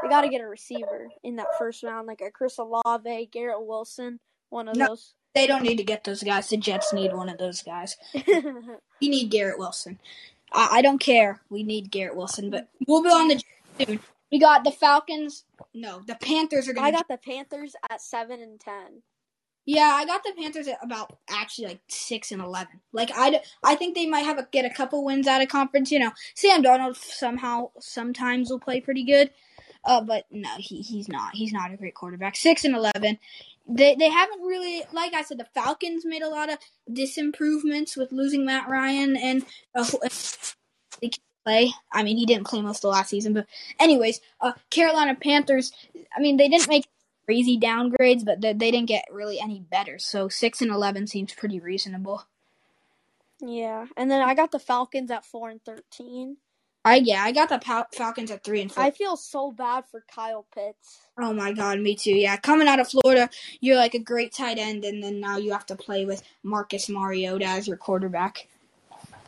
they 0.01 0.09
got 0.09 0.21
to 0.21 0.29
get 0.29 0.41
a 0.41 0.47
receiver 0.47 1.07
in 1.23 1.35
that 1.37 1.47
first 1.57 1.83
round, 1.83 2.07
like 2.07 2.21
a 2.21 2.31
Chris 2.31 2.57
Olave, 2.57 3.29
Garrett 3.31 3.65
Wilson, 3.65 4.19
one 4.49 4.67
of 4.67 4.75
No. 4.77 4.87
those. 4.89 5.13
they 5.35 5.47
don't 5.47 5.63
need 5.63 5.77
to 5.77 5.83
get 5.83 6.03
those 6.03 6.23
guys. 6.23 6.49
The 6.49 6.57
Jets 6.57 6.93
need 6.93 7.13
one 7.13 7.29
of 7.29 7.37
those 7.37 7.61
guys. 7.63 7.97
We 9.01 9.09
need 9.09 9.29
Garrett 9.31 9.59
Wilson. 9.59 9.99
I, 10.53 10.77
I 10.77 10.81
don't 10.81 10.99
care. 10.99 11.41
We 11.49 11.63
need 11.63 11.91
Garrett 11.91 12.15
Wilson, 12.15 12.49
but 12.49 12.69
we'll 12.87 13.03
be 13.03 13.09
on 13.09 13.27
the 13.27 13.35
Jets 13.35 13.45
soon. 13.89 13.99
We 14.31 14.39
got 14.39 14.63
the 14.63 14.71
Falcons. 14.71 15.43
No, 15.73 16.01
the 16.07 16.15
Panthers 16.15 16.69
are 16.69 16.73
going 16.73 16.83
to. 16.91 16.97
I 16.97 16.99
got 17.01 17.07
the 17.09 17.17
Panthers 17.17 17.75
at 17.89 18.01
seven 18.01 18.41
and 18.41 18.59
ten. 18.59 19.01
Yeah, 19.65 19.91
I 19.93 20.05
got 20.05 20.23
the 20.23 20.33
Panthers 20.37 20.67
at 20.67 20.83
about 20.83 21.17
actually 21.29 21.67
like 21.67 21.81
six 21.87 22.31
and 22.31 22.41
eleven. 22.41 22.81
Like 22.91 23.11
I, 23.15 23.41
I 23.63 23.75
think 23.75 23.95
they 23.95 24.05
might 24.05 24.25
have 24.25 24.37
a, 24.37 24.47
get 24.51 24.65
a 24.65 24.69
couple 24.69 25.05
wins 25.05 25.27
out 25.27 25.41
of 25.41 25.47
conference. 25.47 25.91
You 25.91 25.99
know, 25.99 26.11
Sam 26.35 26.63
Darnold 26.63 26.97
somehow 26.97 27.71
sometimes 27.79 28.49
will 28.49 28.59
play 28.59 28.81
pretty 28.81 29.05
good, 29.05 29.31
uh, 29.85 30.01
but 30.01 30.25
no, 30.31 30.49
he 30.57 30.81
he's 30.81 31.07
not. 31.07 31.33
He's 31.33 31.53
not 31.53 31.73
a 31.73 31.77
great 31.77 31.95
quarterback. 31.95 32.35
Six 32.35 32.65
and 32.65 32.75
eleven. 32.75 33.19
They 33.65 33.95
they 33.95 34.09
haven't 34.09 34.41
really, 34.41 34.83
like 34.91 35.13
I 35.13 35.21
said, 35.21 35.37
the 35.37 35.47
Falcons 35.53 36.03
made 36.05 36.23
a 36.23 36.29
lot 36.29 36.51
of 36.51 36.57
disimprovements 36.91 37.95
with 37.95 38.11
losing 38.11 38.45
Matt 38.45 38.67
Ryan 38.69 39.15
and 39.15 39.45
uh, 39.73 39.85
they 41.01 41.07
can 41.09 41.23
play. 41.45 41.71
I 41.93 42.03
mean, 42.03 42.17
he 42.17 42.25
didn't 42.25 42.47
play 42.47 42.61
most 42.61 42.79
of 42.79 42.81
the 42.81 42.87
last 42.89 43.09
season, 43.09 43.33
but 43.33 43.45
anyways, 43.79 44.19
uh, 44.41 44.51
Carolina 44.69 45.15
Panthers. 45.15 45.71
I 46.15 46.19
mean, 46.19 46.35
they 46.35 46.49
didn't 46.49 46.67
make 46.67 46.85
crazy 47.25 47.57
downgrades, 47.59 48.25
but 48.25 48.41
they, 48.41 48.53
they 48.53 48.71
didn't 48.71 48.87
get 48.87 49.05
really 49.11 49.39
any 49.39 49.59
better. 49.59 49.99
So 49.99 50.29
six 50.29 50.61
and 50.61 50.71
eleven 50.71 51.07
seems 51.07 51.33
pretty 51.33 51.59
reasonable. 51.59 52.25
Yeah, 53.39 53.87
and 53.97 54.09
then 54.09 54.21
I 54.21 54.35
got 54.35 54.51
the 54.51 54.59
Falcons 54.59 55.11
at 55.11 55.25
four 55.25 55.49
and 55.49 55.63
thirteen. 55.63 56.37
I 56.85 56.95
yeah, 56.97 57.23
I 57.23 57.31
got 57.31 57.49
the 57.49 57.59
Pal- 57.59 57.87
Falcons 57.93 58.29
at 58.31 58.43
three 58.43 58.61
and 58.61 58.71
four. 58.71 58.83
I 58.83 58.91
feel 58.91 59.15
so 59.15 59.51
bad 59.51 59.85
for 59.89 60.03
Kyle 60.13 60.45
Pitts. 60.53 60.99
oh 61.17 61.33
my 61.33 61.53
god, 61.53 61.79
me 61.79 61.95
too. 61.95 62.15
Yeah, 62.15 62.37
coming 62.37 62.67
out 62.67 62.79
of 62.79 62.89
Florida, 62.89 63.29
you're 63.61 63.77
like 63.77 63.93
a 63.93 63.99
great 63.99 64.33
tight 64.33 64.57
end, 64.57 64.83
and 64.85 65.03
then 65.03 65.19
now 65.19 65.37
you 65.37 65.51
have 65.51 65.65
to 65.67 65.75
play 65.75 66.05
with 66.05 66.23
Marcus 66.43 66.89
Mariota 66.89 67.45
as 67.45 67.67
your 67.67 67.77
quarterback. 67.77 68.47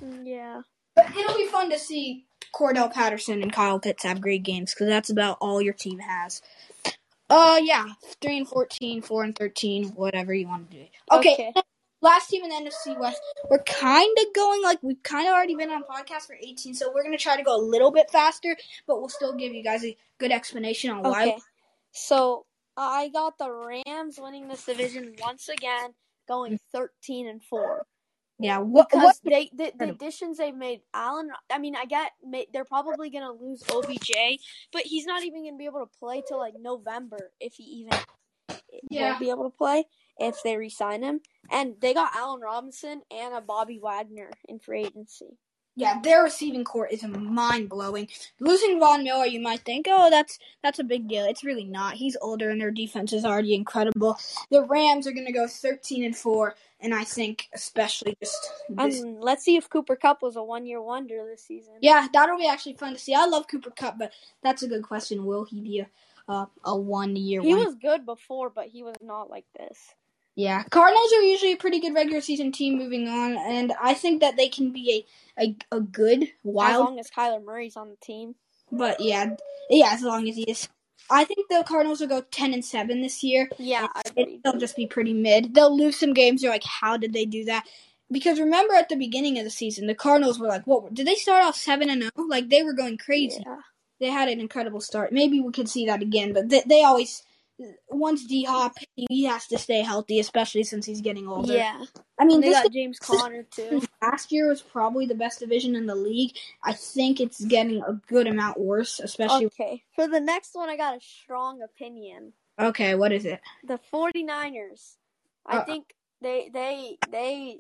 Mm, 0.04 0.26
Yeah. 0.26 0.62
But 0.96 1.10
it'll 1.18 1.36
be 1.36 1.48
fun 1.48 1.70
to 1.72 1.80
see 1.80 2.26
Cordell 2.54 2.92
Patterson 2.92 3.42
and 3.42 3.52
Kyle 3.52 3.80
Pitts 3.80 4.04
have 4.04 4.22
great 4.22 4.44
games 4.44 4.74
because 4.74 4.88
that's 4.88 5.10
about 5.10 5.38
all 5.42 5.62
your 5.62 5.74
team 5.74 6.00
has. 6.00 6.42
Uh, 7.30 7.60
yeah, 7.64 7.88
three 8.22 8.38
and 8.38 8.48
14, 8.48 9.02
4 9.02 9.24
and 9.24 9.36
thirteen, 9.36 9.90
whatever 9.90 10.34
you 10.34 10.48
want 10.48 10.70
to 10.70 10.78
do. 10.78 10.86
Okay, 11.12 11.34
Okay. 11.34 11.54
last 12.02 12.30
team 12.30 12.44
in 12.44 12.50
the 12.50 12.56
NFC 12.70 12.98
West. 13.00 13.20
We're 13.50 13.64
kind 13.64 14.16
of 14.20 14.34
going 14.34 14.62
like 14.62 14.78
we've 14.84 15.02
kind 15.02 15.28
of 15.28 15.34
already 15.34 15.56
been 15.56 15.72
on 15.72 15.84
podcast 15.84 16.28
for 16.28 16.36
18, 16.40 16.76
so 16.76 16.92
we're 16.94 17.04
gonna 17.04 17.18
try 17.18 17.36
to 17.36 17.44
go 17.44 17.56
a 17.56 17.62
little 17.62 17.92
bit 17.92 18.12
faster, 18.12 18.56
but 18.86 19.00
we'll 19.00 19.10
still 19.10 19.34
give 19.34 19.54
you 19.54 19.64
guys 19.64 19.84
a 19.84 19.98
good 20.20 20.32
explanation 20.32 20.92
on 20.92 21.02
why. 21.04 21.24
Okay. 21.30 21.38
So 21.94 22.46
I 22.78 23.10
got 23.10 23.38
the 23.40 23.52
Rams 23.52 24.20
winning 24.22 24.48
this 24.48 24.66
division 24.66 25.16
once 25.20 25.50
again, 25.50 25.94
going 26.28 26.60
thirteen 26.72 27.28
and 27.28 27.44
four. 27.44 27.86
Yeah, 28.40 28.60
what? 28.60 28.90
Because 28.90 29.04
what 29.04 29.16
they 29.24 29.50
the, 29.56 29.72
the 29.78 29.92
additions 29.92 30.38
they've 30.38 30.56
made, 30.56 30.82
Allen. 30.94 31.30
I 31.50 31.58
mean, 31.58 31.76
I 31.76 31.86
get 31.86 32.12
they're 32.54 32.66
probably 32.66 33.10
gonna 33.10 33.32
lose 33.32 33.64
OBJ, 33.72 34.12
but 34.74 34.84
he's 34.84 35.06
not 35.06 35.24
even 35.24 35.46
gonna 35.46 35.58
be 35.58 35.66
able 35.66 35.80
to 35.86 36.00
play 36.00 36.22
till 36.28 36.40
like 36.40 36.56
November 36.60 37.32
if 37.40 37.54
he 37.56 37.64
even 37.64 37.94
Yeah. 38.90 39.10
won't 39.10 39.20
be 39.20 39.30
able 39.30 39.50
to 39.50 39.58
play 39.58 39.86
if 40.20 40.44
they 40.44 40.58
re-sign 40.58 41.04
him. 41.04 41.22
And 41.52 41.76
they 41.80 41.94
got 41.94 42.16
Allen 42.16 42.42
Robinson 42.42 43.04
and 43.12 43.34
a 43.34 43.42
Bobby 43.42 43.80
Wagner 43.80 44.32
in 44.48 44.60
free 44.60 44.86
agency. 44.86 45.38
Yeah, 45.78 46.00
their 46.02 46.24
receiving 46.24 46.64
core 46.64 46.88
is 46.88 47.04
mind 47.04 47.68
blowing. 47.68 48.08
Losing 48.40 48.80
Von 48.80 49.04
Miller, 49.04 49.26
you 49.26 49.42
might 49.42 49.62
think, 49.66 49.88
oh, 49.90 50.10
that's 50.10 50.40
that's 50.64 50.80
a 50.80 50.84
big 50.84 51.10
deal. 51.10 51.26
It's 51.26 51.44
really 51.44 51.66
not. 51.66 51.96
He's 51.96 52.16
older, 52.22 52.50
and 52.50 52.62
their 52.62 52.72
defense 52.72 53.12
is 53.12 53.26
already 53.26 53.54
incredible. 53.54 54.18
The 54.50 54.64
Rams 54.64 55.06
are 55.06 55.12
going 55.12 55.26
to 55.26 55.34
go 55.34 55.48
thirteen 55.48 56.06
and 56.06 56.16
four, 56.16 56.56
and 56.80 56.94
I 56.94 57.04
think 57.04 57.50
especially 57.54 58.16
just 58.22 58.52
this. 58.70 59.02
And 59.02 59.20
let's 59.20 59.44
see 59.44 59.58
if 59.58 59.70
Cooper 59.70 59.98
Kupp 59.98 60.22
was 60.22 60.38
a 60.38 60.44
one-year 60.44 60.82
wonder 60.82 61.26
this 61.26 61.44
season. 61.44 61.74
yeah, 61.82 62.08
that'll 62.14 62.38
be 62.38 62.48
actually 62.48 62.76
fun 62.76 62.94
to 62.94 63.00
see. 63.00 63.14
I 63.14 63.26
love 63.26 63.48
Cooper 63.50 63.72
Kupp, 63.72 63.98
but 64.00 64.14
that's 64.42 64.64
a 64.64 64.70
good 64.70 64.84
question. 64.84 65.26
Will 65.26 65.44
he 65.44 65.60
be 65.60 65.80
a 65.82 65.90
uh, 66.28 66.46
a 66.64 66.76
one 66.78 67.18
year? 67.18 67.42
He 67.42 67.54
one? 67.54 67.66
was 67.66 67.76
good 67.76 68.06
before, 68.06 68.50
but 68.50 68.68
he 68.68 68.82
was 68.82 68.96
not 69.02 69.30
like 69.30 69.46
this. 69.58 69.94
Yeah, 70.36 70.64
Cardinals 70.64 71.14
are 71.14 71.22
usually 71.22 71.54
a 71.54 71.58
pretty 71.58 71.80
good 71.80 71.94
regular 71.94 72.22
season 72.22 72.52
team. 72.52 72.78
Moving 72.78 73.08
on, 73.08 73.38
and 73.38 73.74
I 73.82 73.94
think 73.94 74.22
that 74.22 74.36
they 74.36 74.50
can 74.50 74.72
be 74.72 75.06
a 75.38 75.46
a, 75.72 75.78
a 75.78 75.80
good 75.80 76.24
As 76.24 76.30
wild 76.44 76.86
long 76.86 77.00
as 77.00 77.10
Kyler 77.10 77.44
Murray's 77.44 77.78
on 77.78 77.90
the 77.90 77.98
team. 77.98 78.36
But 78.72 79.00
yeah, 79.00 79.36
yeah, 79.70 79.92
as 79.94 80.02
long 80.02 80.28
as 80.28 80.36
he 80.36 80.44
is. 80.44 80.68
I 81.10 81.24
think 81.24 81.48
the 81.50 81.64
Cardinals 81.68 82.00
will 82.00 82.08
go 82.08 82.22
ten 82.32 82.54
and 82.54 82.66
seven 82.66 83.02
this 83.02 83.24
year. 83.24 83.50
Yeah. 83.60 83.88
They'll 84.44 84.58
just 84.58 84.76
be 84.76 84.88
pretty 84.88 85.14
mid. 85.14 85.54
They'll 85.54 85.76
lose 85.76 86.00
some 86.00 86.14
games. 86.14 86.42
You're 86.42 86.52
like, 86.52 86.64
how 86.64 86.98
did 86.98 87.14
they 87.14 87.26
do 87.26 87.46
that? 87.46 87.66
Because 88.12 88.40
remember 88.40 88.74
at 88.74 88.90
the 88.90 88.96
beginning 88.96 89.38
of 89.38 89.44
the 89.44 89.52
season, 89.52 89.88
the 89.88 89.96
Cardinals 89.96 90.40
were 90.40 90.48
like, 90.48 90.66
what? 90.66 90.94
Did 90.94 91.08
they 91.08 91.16
start 91.16 91.44
off 91.44 91.56
seven 91.56 91.90
and 91.90 92.02
zero? 92.02 92.28
Like 92.28 92.50
they 92.50 92.64
were 92.64 92.74
going 92.74 92.98
crazy. 92.98 93.44
Yeah. 93.46 93.58
They 94.00 94.10
had 94.10 94.30
an 94.30 94.40
incredible 94.40 94.82
start. 94.82 95.14
Maybe 95.14 95.40
we 95.40 95.52
could 95.52 95.70
see 95.70 95.86
that 95.86 96.02
again. 96.02 96.34
But 96.34 96.50
they, 96.50 96.64
they 96.68 96.84
always 96.84 97.24
once 97.90 98.26
D 98.26 98.44
Hop 98.44 98.74
he 98.96 99.24
has 99.26 99.48
to 99.48 99.58
stay 99.58 99.82
healthy, 99.82 100.20
especially 100.20 100.64
since 100.64 100.86
he's 100.86 101.02
getting 101.02 101.28
older. 101.28 101.54
Yeah. 101.54 101.84
I 102.20 102.26
mean 102.26 102.42
they 102.42 102.52
got 102.52 102.72
James 102.72 103.00
Conner 103.00 103.44
too. 103.50 103.82
last 104.02 104.32
year 104.32 104.50
was 104.50 104.62
probably 104.62 105.06
the 105.06 105.16
best 105.16 105.40
division 105.40 105.76
in 105.76 105.86
the 105.86 105.96
league. 105.96 106.36
I 106.64 106.74
think 106.74 107.20
it's 107.22 107.44
getting 107.46 107.82
a 107.82 107.94
good 108.08 108.28
amount 108.28 108.60
worse, 108.60 109.00
especially. 109.00 109.46
Okay. 109.48 109.84
For 109.96 110.08
the 110.08 110.20
next 110.20 110.54
one, 110.54 110.70
I 110.70 110.76
got 110.78 110.98
a 110.98 111.02
strong 111.02 111.62
opinion. 111.62 112.34
Okay, 112.60 112.96
what 112.96 113.12
is 113.12 113.26
it? 113.26 113.42
The 113.66 113.80
49ers. 113.94 114.96
I 115.46 115.58
Uh, 115.58 115.66
think 115.66 115.94
they 116.22 116.50
they 116.54 116.98
they 117.10 117.60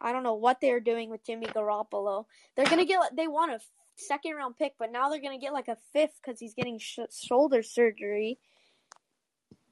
I 0.00 0.12
don't 0.12 0.24
know 0.24 0.34
what 0.34 0.60
they're 0.60 0.80
doing 0.80 1.10
with 1.10 1.24
Jimmy 1.24 1.46
Garoppolo. 1.46 2.26
They're 2.56 2.66
going 2.66 2.78
to 2.78 2.84
get 2.84 3.14
they 3.16 3.28
want 3.28 3.52
a 3.52 3.60
second 3.96 4.34
round 4.34 4.56
pick, 4.56 4.74
but 4.78 4.90
now 4.90 5.08
they're 5.08 5.20
going 5.20 5.38
to 5.38 5.44
get 5.44 5.52
like 5.52 5.68
a 5.68 5.76
fifth 5.92 6.20
cuz 6.24 6.40
he's 6.40 6.54
getting 6.54 6.78
sh- 6.78 6.98
shoulder 7.12 7.62
surgery. 7.62 8.38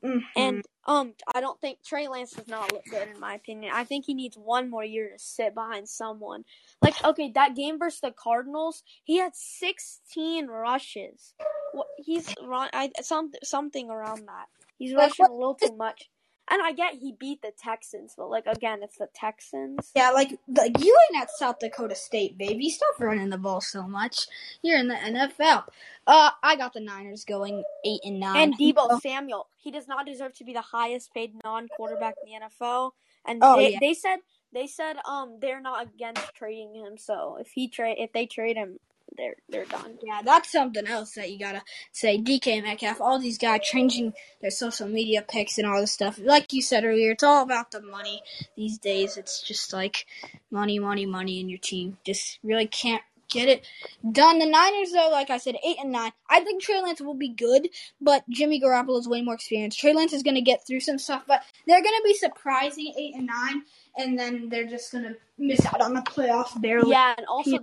Mhm. 0.03 0.23
And 0.37 0.65
um, 0.87 1.15
I 1.35 1.41
don't 1.41 1.61
think 1.61 1.83
Trey 1.85 2.09
Lance 2.09 2.33
does 2.33 2.49
not 2.49 2.73
look 2.73 2.85
good 2.87 3.09
in 3.09 3.21
my 3.21 3.35
opinion. 3.35 3.73
I 3.75 3.85
think 3.85 4.07
he 4.07 4.15
needs 4.15 4.37
one 4.37 4.71
more 4.71 4.85
year 4.85 5.11
to 5.11 5.19
sit 5.19 5.55
behind 5.55 5.89
someone. 5.89 6.45
Like 6.81 7.03
okay, 7.05 7.31
that 7.35 7.55
game 7.55 7.79
versus 7.79 8.01
the 8.01 8.13
Cardinals, 8.13 8.83
he 9.05 9.19
had 9.19 9.37
16 9.37 10.47
rushes. 10.49 11.35
What 11.73 11.87
he's 11.99 12.35
run 12.43 12.71
I 12.73 12.91
some 13.03 13.33
something 13.43 13.91
around 13.91 14.27
that. 14.27 14.47
He's 14.79 14.95
rushing 14.95 15.27
a 15.27 15.33
little 15.33 15.55
too 15.55 15.77
much. 15.77 16.09
And 16.53 16.61
I 16.63 16.73
get 16.73 16.95
he 16.95 17.13
beat 17.13 17.43
the 17.43 17.53
Texans, 17.57 18.15
but 18.17 18.29
like 18.29 18.47
again, 18.47 18.81
it's 18.83 18.99
the 18.99 19.09
Texans. 19.15 19.93
yeah, 19.95 20.11
like 20.11 20.37
like 20.49 20.79
you 20.85 20.99
ain't 21.13 21.23
at 21.23 21.31
South 21.31 21.61
Dakota 21.61 21.95
State, 21.95 22.37
baby. 22.37 22.69
Stop 22.69 22.99
running 22.99 23.31
the 23.31 23.39
ball 23.39 23.61
so 23.61 23.85
much. 23.87 24.27
You're 24.63 24.79
in 24.79 24.89
the 24.89 24.95
NFL. 24.95 25.65
Uh, 26.07 26.31
I 26.43 26.57
got 26.57 26.73
the 26.73 26.81
Niners 26.81 27.25
going 27.25 27.63
eight 27.87 28.01
and 28.05 28.19
nine. 28.19 28.37
And 28.37 28.59
Deebo 28.59 29.01
Samuel, 29.01 29.47
he 29.63 29.71
does 29.71 29.87
not 29.87 30.07
deserve 30.07 30.35
to 30.39 30.45
be 30.45 30.53
the 30.53 30.61
highest 30.61 31.15
paid 31.15 31.35
non-quarterback 31.45 32.15
in 32.27 32.33
the 32.41 32.47
NFL. 32.47 32.91
And 33.25 33.39
Oh, 33.43 33.57
they, 33.57 33.73
yeah. 33.73 33.79
they 33.81 33.95
said 33.95 34.17
they 34.53 34.67
said 34.67 34.97
um 35.09 35.39
they're 35.41 35.61
not 35.61 35.87
against 35.87 36.35
trading 36.35 36.75
him. 36.75 36.99
So 36.99 37.37
if 37.41 37.49
he 37.49 37.69
trade 37.69 37.97
if 37.99 38.13
they 38.13 38.27
trade 38.27 38.57
him, 38.57 38.79
they're 39.17 39.37
they're 39.49 39.65
done. 39.65 39.99
Yeah, 40.03 40.23
that's 40.25 40.51
something 40.53 40.87
else 40.87 41.13
that 41.13 41.31
you 41.31 41.39
gotta 41.39 41.63
say. 41.93 42.19
DK 42.19 42.63
Metcalf, 42.63 43.01
all 43.01 43.19
these 43.19 43.39
guys 43.39 43.61
changing 43.63 44.13
their 44.41 44.51
social 44.51 44.89
media 44.89 45.23
pics 45.27 45.59
and 45.59 45.67
all 45.67 45.81
this 45.81 45.93
stuff. 45.93 46.19
Like 46.23 46.53
you 46.53 46.63
said 46.63 46.85
earlier, 46.85 47.13
it's 47.13 47.23
all 47.23 47.43
about 47.43 47.71
the 47.71 47.83
money 47.83 48.23
these 48.57 48.79
days. 48.79 49.17
It's 49.17 49.43
just 49.43 49.73
like 49.73 50.07
money, 50.51 50.79
money, 50.79 51.07
money, 51.07 51.41
and 51.41 51.51
your 51.51 51.59
team 51.59 51.99
just 52.05 52.39
really 52.43 52.67
can't 52.67 53.03
get 53.31 53.49
it 53.49 53.65
done. 54.11 54.39
The 54.39 54.47
Niners, 54.47 54.93
though, 54.93 55.09
like 55.11 55.31
I 55.31 55.39
said, 55.39 55.57
eight 55.65 55.77
and 55.81 55.93
nine. 55.93 56.13
I 56.29 56.41
think 56.41 56.63
Trey 56.63 56.81
Lance 56.83 57.01
will 57.01 57.15
be 57.15 57.29
good, 57.29 57.69
but 58.01 58.29
Jimmy 58.29 58.61
Garoppolo 58.61 58.99
is 58.99 59.09
way 59.09 59.23
more 59.23 59.35
experienced. 59.35 59.79
Trey 59.79 59.95
Lance 59.95 60.13
is 60.13 60.23
gonna 60.23 60.43
get 60.43 60.67
through 60.67 60.81
some 60.81 60.99
stuff, 60.99 61.25
but 61.27 61.43
they're 61.67 61.83
gonna 61.83 62.03
be 62.05 62.15
surprising 62.15 62.93
eight 62.99 63.15
and 63.15 63.27
nine, 63.27 63.63
and 63.97 64.19
then 64.19 64.49
they're 64.49 64.67
just 64.67 64.93
gonna 64.93 65.15
miss 65.39 65.65
out 65.67 65.81
on 65.81 65.95
the 65.95 66.03
playoffs 66.03 66.61
barely. 66.61 66.91
Yeah, 66.91 67.15
and 67.17 67.27
also 67.27 67.59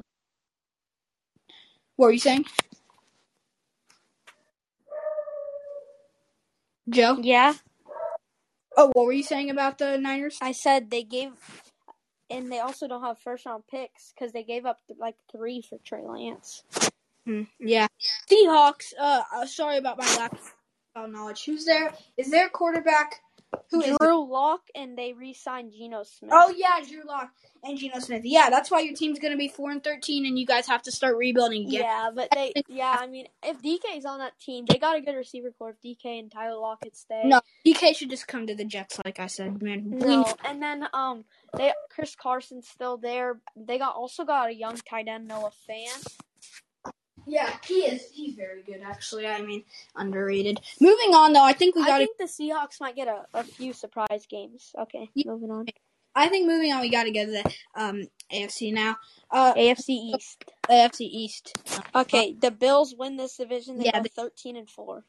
What 1.97 2.07
were 2.07 2.13
you 2.13 2.19
saying? 2.19 2.45
Joe? 6.89 7.19
yeah, 7.21 7.53
Oh, 8.77 8.91
what 8.93 9.07
were 9.07 9.11
you 9.11 9.23
saying 9.23 9.49
about 9.49 9.79
the 9.79 9.97
Niners? 9.97 10.37
I 10.39 10.51
said 10.51 10.91
they 10.91 11.03
gave, 11.03 11.31
and 12.29 12.51
they 12.51 12.59
also 12.59 12.87
don't 12.87 13.01
have 13.03 13.17
first 13.17 13.47
round 13.47 13.63
picks 13.67 14.13
because 14.13 14.31
they 14.33 14.43
gave 14.43 14.67
up 14.67 14.77
like 14.99 15.15
three 15.31 15.63
for 15.67 15.79
Trey 15.83 16.03
Lance. 16.03 16.63
Hmm, 17.25 17.43
yeah. 17.59 17.87
Seahawks. 18.31 18.93
Uh, 18.99 19.23
uh, 19.35 19.45
sorry 19.47 19.77
about 19.77 19.97
my 19.97 20.05
lack 20.17 20.33
of 20.95 21.09
knowledge. 21.09 21.43
Who's 21.45 21.65
there? 21.65 21.91
Is 22.17 22.29
there 22.29 22.45
a 22.45 22.49
quarterback? 22.51 23.21
Who 23.71 23.81
is? 23.81 23.97
Drew 23.99 24.29
Lock 24.29 24.61
and 24.75 24.97
they 24.97 25.13
re-signed 25.13 25.73
Geno 25.73 26.03
Smith. 26.03 26.31
Oh 26.33 26.53
yeah, 26.55 26.79
Drew 26.87 27.03
Lock 27.05 27.31
and 27.63 27.77
Geno 27.77 27.99
Smith. 27.99 28.21
Yeah, 28.23 28.49
that's 28.49 28.71
why 28.71 28.79
your 28.81 28.95
team's 28.95 29.19
gonna 29.19 29.37
be 29.37 29.47
four 29.47 29.71
and 29.71 29.83
thirteen, 29.83 30.25
and 30.25 30.37
you 30.37 30.45
guys 30.45 30.67
have 30.67 30.83
to 30.83 30.91
start 30.91 31.17
rebuilding 31.17 31.67
again. 31.67 31.81
Yeah, 31.81 32.09
but 32.13 32.29
they 32.33 32.53
yeah, 32.67 32.95
I 32.99 33.07
mean, 33.07 33.27
if 33.43 33.61
DK's 33.61 34.05
on 34.05 34.19
that 34.19 34.39
team, 34.39 34.65
they 34.67 34.77
got 34.77 34.97
a 34.97 35.01
good 35.01 35.15
receiver 35.15 35.51
core. 35.57 35.71
If 35.71 35.81
DK 35.81 36.19
and 36.19 36.31
Tyler 36.31 36.57
Lockett 36.57 36.95
stay, 36.95 37.23
No, 37.25 37.41
DK 37.65 37.95
should 37.95 38.09
just 38.09 38.27
come 38.27 38.47
to 38.47 38.55
the 38.55 38.65
Jets, 38.65 38.99
like 39.03 39.19
I 39.19 39.27
said, 39.27 39.61
man. 39.61 39.83
No, 39.89 40.33
and 40.45 40.61
then 40.61 40.87
um, 40.93 41.25
they 41.55 41.73
Chris 41.89 42.15
Carson's 42.15 42.67
still 42.67 42.97
there. 42.97 43.39
They 43.55 43.77
got 43.77 43.95
also 43.95 44.23
got 44.23 44.49
a 44.49 44.53
young 44.53 44.75
tight 44.75 45.07
end 45.07 45.27
Noah 45.27 45.51
Fant. 45.69 46.07
Yeah, 47.27 47.49
he 47.65 47.75
is. 47.85 48.09
He's 48.11 48.35
very 48.35 48.63
good, 48.63 48.81
actually. 48.85 49.27
I 49.27 49.41
mean, 49.41 49.63
underrated. 49.95 50.61
Moving 50.79 51.13
on, 51.13 51.33
though, 51.33 51.43
I 51.43 51.53
think 51.53 51.75
we 51.75 51.83
got. 51.85 52.01
I 52.01 52.05
think 52.05 52.17
the 52.17 52.23
Seahawks 52.25 52.79
might 52.79 52.95
get 52.95 53.07
a, 53.07 53.25
a 53.33 53.43
few 53.43 53.73
surprise 53.73 54.25
games. 54.29 54.71
Okay, 54.79 55.09
Yeah. 55.13 55.31
moving 55.31 55.51
on. 55.51 55.65
I 56.15 56.29
think 56.29 56.47
moving 56.47 56.71
on, 56.73 56.81
we 56.81 56.89
got 56.89 57.03
to 57.03 57.11
go 57.11 57.25
to 57.25 57.31
the 57.31 57.53
um 57.75 58.07
AFC 58.31 58.73
now. 58.73 58.97
Uh, 59.29 59.53
AFC 59.53 59.89
East. 60.15 60.45
AFC 60.69 61.01
East. 61.01 61.53
Okay, 61.93 62.33
the 62.33 62.49
Bills 62.49 62.95
win 62.97 63.17
this 63.17 63.37
division. 63.37 63.77
They 63.77 63.85
Yeah, 63.85 63.99
they- 64.01 64.09
thirteen 64.09 64.55
and 64.55 64.69
four. 64.69 65.03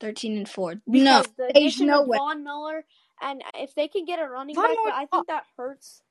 Thirteen 0.00 0.36
and 0.36 0.48
four. 0.48 0.80
No, 0.86 1.22
Because 1.22 1.32
the 1.36 1.50
there's 1.54 1.80
no 1.80 2.02
way. 2.04 2.16
Von 2.18 2.44
Miller, 2.44 2.84
and 3.20 3.42
if 3.54 3.74
they 3.74 3.88
can 3.88 4.04
get 4.04 4.18
a 4.18 4.26
running 4.28 4.54
Von 4.54 4.64
back, 4.64 4.76
but 4.84 4.94
I 4.94 5.06
think 5.06 5.26
that 5.26 5.44
hurts 5.56 6.02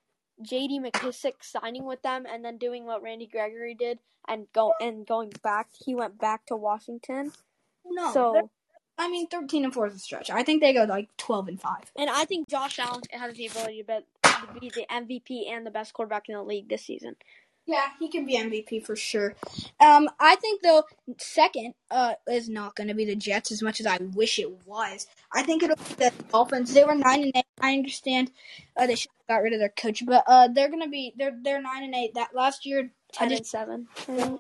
J.D. 0.42 0.80
McKissic 0.80 1.34
signing 1.42 1.86
with 1.86 2.02
them 2.02 2.26
and 2.32 2.44
then 2.44 2.58
doing 2.58 2.86
what 2.86 3.02
Randy 3.02 3.28
Gregory 3.28 3.74
did 3.74 4.00
and 4.28 4.48
go 4.54 4.74
and 4.82 5.06
going 5.06 5.32
back. 5.44 5.70
He 5.86 5.96
went 5.96 6.20
back 6.20 6.46
to 6.48 6.56
Washington. 6.56 7.32
No. 7.86 8.12
so 8.12 8.50
I 8.98 9.10
mean, 9.10 9.28
thirteen 9.28 9.64
and 9.66 9.74
four 9.74 9.88
is 9.88 9.96
a 9.96 10.00
stretch. 10.00 10.30
I 10.30 10.44
think 10.44 10.62
they 10.62 10.74
go 10.74 10.84
like 10.84 11.10
twelve 11.18 11.48
and 11.48 11.60
five. 11.60 11.92
and 11.98 12.10
I 12.10 12.26
think 12.26 12.50
Josh 12.50 12.80
Allen 12.80 13.02
has 13.12 13.36
the 13.36 13.48
ability 13.48 13.84
to 13.84 14.04
be, 14.04 14.04
to 14.24 14.60
be 14.60 14.70
the 14.70 14.86
MVP 14.92 15.50
and 15.50 15.66
the 15.66 15.72
best 15.72 15.94
quarterback 15.94 16.30
in 16.30 16.36
the 16.36 16.44
league 16.44 16.70
this 16.70 16.86
season. 16.86 17.16
Yeah, 17.68 17.88
he 18.00 18.10
can 18.10 18.26
be 18.26 18.38
MVP 18.38 18.86
for 18.86 18.96
sure. 18.96 19.36
Um, 19.80 20.10
I 20.20 20.36
think 20.36 20.62
though 20.62 20.84
second 21.18 21.74
uh 21.90 22.14
is 22.30 22.48
not 22.50 22.76
going 22.76 22.90
to 22.90 22.94
be 22.94 23.06
the 23.06 23.16
Jets 23.16 23.52
as 23.52 23.62
much 23.64 23.80
as 23.80 23.88
I 23.88 23.98
wish 23.98 24.38
it 24.38 24.52
was. 24.68 25.08
I 25.34 25.44
think 25.44 25.64
it'll 25.64 25.76
be 25.78 25.96
the 25.96 26.14
Dolphins. 26.32 26.74
They 26.74 26.84
were 26.84 26.96
nine 26.96 27.24
and 27.24 27.32
eight. 27.36 27.46
I 27.60 27.74
understand 27.74 28.32
uh, 28.78 28.86
they 28.86 28.96
should 28.96 29.12
have 29.28 29.38
got 29.38 29.44
rid 29.44 29.54
of 29.54 29.60
their 29.60 29.70
coach, 29.70 30.06
but 30.06 30.24
uh 30.28 30.48
they're 30.50 30.70
going 30.70 30.84
to 30.84 30.90
be 30.90 31.14
they're 31.18 31.38
they're 31.42 31.62
nine 31.62 31.84
and 31.84 31.96
eight. 31.96 32.14
That 32.16 32.36
last 32.36 32.66
year, 32.66 32.92
I 33.20 33.28
Ten 33.28 33.30
just 33.30 33.56
and 33.56 33.88
seven. 34.08 34.40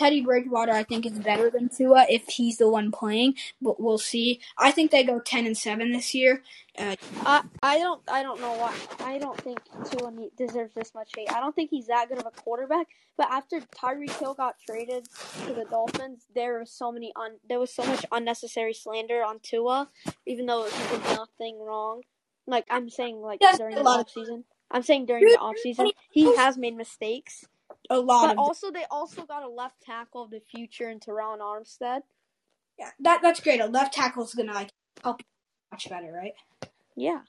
Teddy 0.00 0.22
Bridgewater 0.22 0.72
I 0.72 0.82
think 0.82 1.04
is 1.04 1.18
better 1.18 1.50
than 1.50 1.68
Tua 1.68 2.06
if 2.08 2.26
he's 2.26 2.56
the 2.56 2.70
one 2.70 2.90
playing, 2.90 3.34
but 3.60 3.78
we'll 3.78 3.98
see. 3.98 4.40
I 4.56 4.70
think 4.70 4.90
they 4.90 5.04
go 5.04 5.20
ten 5.20 5.44
and 5.44 5.56
seven 5.56 5.92
this 5.92 6.14
year. 6.14 6.42
Uh, 6.78 6.96
I 7.20 7.42
I 7.62 7.78
don't 7.78 8.00
I 8.08 8.22
don't 8.22 8.40
know 8.40 8.52
why 8.54 8.74
I 9.04 9.18
don't 9.18 9.38
think 9.38 9.60
Tua 9.90 10.10
deserves 10.38 10.72
this 10.74 10.94
much 10.94 11.10
hate. 11.14 11.30
I 11.30 11.38
don't 11.38 11.54
think 11.54 11.68
he's 11.68 11.88
that 11.88 12.08
good 12.08 12.18
of 12.18 12.24
a 12.24 12.30
quarterback. 12.30 12.86
But 13.18 13.28
after 13.30 13.60
Tyreek 13.60 14.18
Hill 14.18 14.32
got 14.32 14.56
traded 14.66 15.06
to 15.44 15.52
the 15.52 15.66
Dolphins, 15.68 16.24
there 16.34 16.60
was 16.60 16.72
so 16.72 16.90
many 16.90 17.12
un, 17.14 17.32
there 17.46 17.60
was 17.60 17.70
so 17.70 17.84
much 17.84 18.06
unnecessary 18.10 18.72
slander 18.72 19.22
on 19.22 19.40
Tua, 19.42 19.90
even 20.24 20.46
though 20.46 20.64
he 20.64 20.96
did 20.96 21.04
nothing 21.14 21.60
wrong. 21.60 22.00
Like 22.46 22.64
I'm 22.70 22.88
saying, 22.88 23.20
like 23.20 23.40
during 23.58 23.74
the 23.74 23.82
off 23.82 24.08
season. 24.08 24.44
I'm 24.70 24.82
saying 24.82 25.06
during 25.06 25.24
the 25.24 25.36
off 25.38 25.58
season, 25.58 25.90
he 26.10 26.36
has 26.36 26.56
made 26.56 26.74
mistakes. 26.76 27.44
A 27.90 27.98
lot 27.98 28.28
But 28.36 28.40
also, 28.40 28.70
they 28.70 28.84
also 28.90 29.24
got 29.26 29.42
a 29.42 29.48
left 29.48 29.82
tackle 29.82 30.22
of 30.22 30.30
the 30.30 30.40
future 30.40 30.88
in 30.88 31.00
Terron 31.00 31.40
Armstead. 31.40 32.02
yeah, 32.78 32.90
that 33.00 33.20
that's 33.20 33.40
great. 33.40 33.60
A 33.60 33.66
left 33.66 33.92
tackle's 33.92 34.32
going 34.34 34.48
to 34.48 34.54
like 34.54 34.70
help 35.02 35.20
you 35.20 35.26
much 35.72 35.88
better, 35.90 36.12
right? 36.12 36.34
Yeah, 36.96 37.20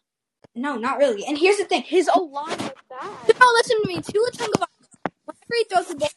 No, 0.56 0.76
not 0.78 0.97
really. 1.00 1.26
And 1.26 1.38
here's 1.38 1.58
the 1.58 1.65
thing. 1.65 1.82
his 1.84 2.10
O 2.13 2.21
line 2.26 2.58
was 2.58 2.71
bad. 2.89 3.39
No, 3.39 3.47
listen 3.56 3.82
to 3.82 3.88
me. 3.88 3.95
Tua 4.02 4.32
Tagovailoa, 4.32 4.65
whenever 5.26 5.56
he 5.58 5.63
throws 5.65 5.88
the 5.88 5.95
ball, 5.95 6.10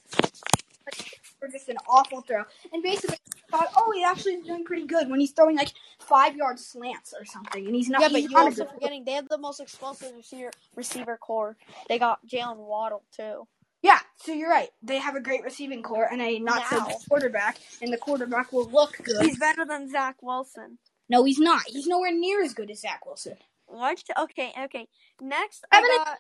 for 1.40 1.48
just 1.48 1.68
an 1.68 1.76
awful 1.88 2.20
throw, 2.22 2.42
and 2.72 2.83
basically 2.83 3.16
thought, 3.50 3.68
oh, 3.76 3.92
he 3.94 4.02
actually 4.04 4.35
is 4.35 4.44
doing 4.46 4.64
pretty 4.64 4.87
good 4.87 5.09
when 5.09 5.20
he's 5.20 5.33
throwing 5.33 5.57
like 5.57 5.72
five 6.00 6.37
yard 6.37 6.59
slants 6.59 7.14
or 7.18 7.24
something, 7.24 7.66
and 7.66 7.74
he's 7.74 7.88
not. 7.88 8.02
Yeah, 8.02 8.09
but 8.12 8.22
you're 8.22 8.38
also 8.40 8.66
forgetting 8.66 9.04
they 9.04 9.12
have 9.12 9.28
the 9.28 9.38
most 9.38 9.61
explosive 9.61 10.12
receiver 10.16 10.50
receiver 10.74 11.16
core. 11.16 11.57
They 11.88 11.98
got 11.98 12.26
Jaylen 12.26 12.57
Waddle 12.59 13.04
too. 13.14 13.46
Yeah, 13.84 13.98
so 14.16 14.32
you're 14.32 14.48
right. 14.48 14.70
They 14.82 14.96
have 14.96 15.14
a 15.14 15.20
great 15.20 15.44
receiving 15.44 15.82
core 15.82 16.08
and 16.10 16.22
a 16.22 16.38
not 16.38 16.66
so 16.68 16.82
good 16.86 16.96
quarterback, 17.06 17.58
and 17.82 17.92
the 17.92 17.98
quarterback 17.98 18.50
will 18.50 18.64
look 18.70 18.96
good. 19.02 19.22
He's 19.22 19.38
better 19.38 19.66
than 19.66 19.90
Zach 19.90 20.16
Wilson. 20.22 20.78
no, 21.10 21.22
he's 21.22 21.38
not. 21.38 21.60
He's 21.66 21.86
nowhere 21.86 22.10
near 22.10 22.42
as 22.42 22.54
good 22.54 22.70
as 22.70 22.80
Zach 22.80 23.04
Wilson. 23.04 23.34
What? 23.66 24.02
Okay, 24.18 24.52
okay. 24.58 24.88
Next, 25.20 25.66
Evan- 25.70 25.84
I 25.84 26.02
got 26.06 26.18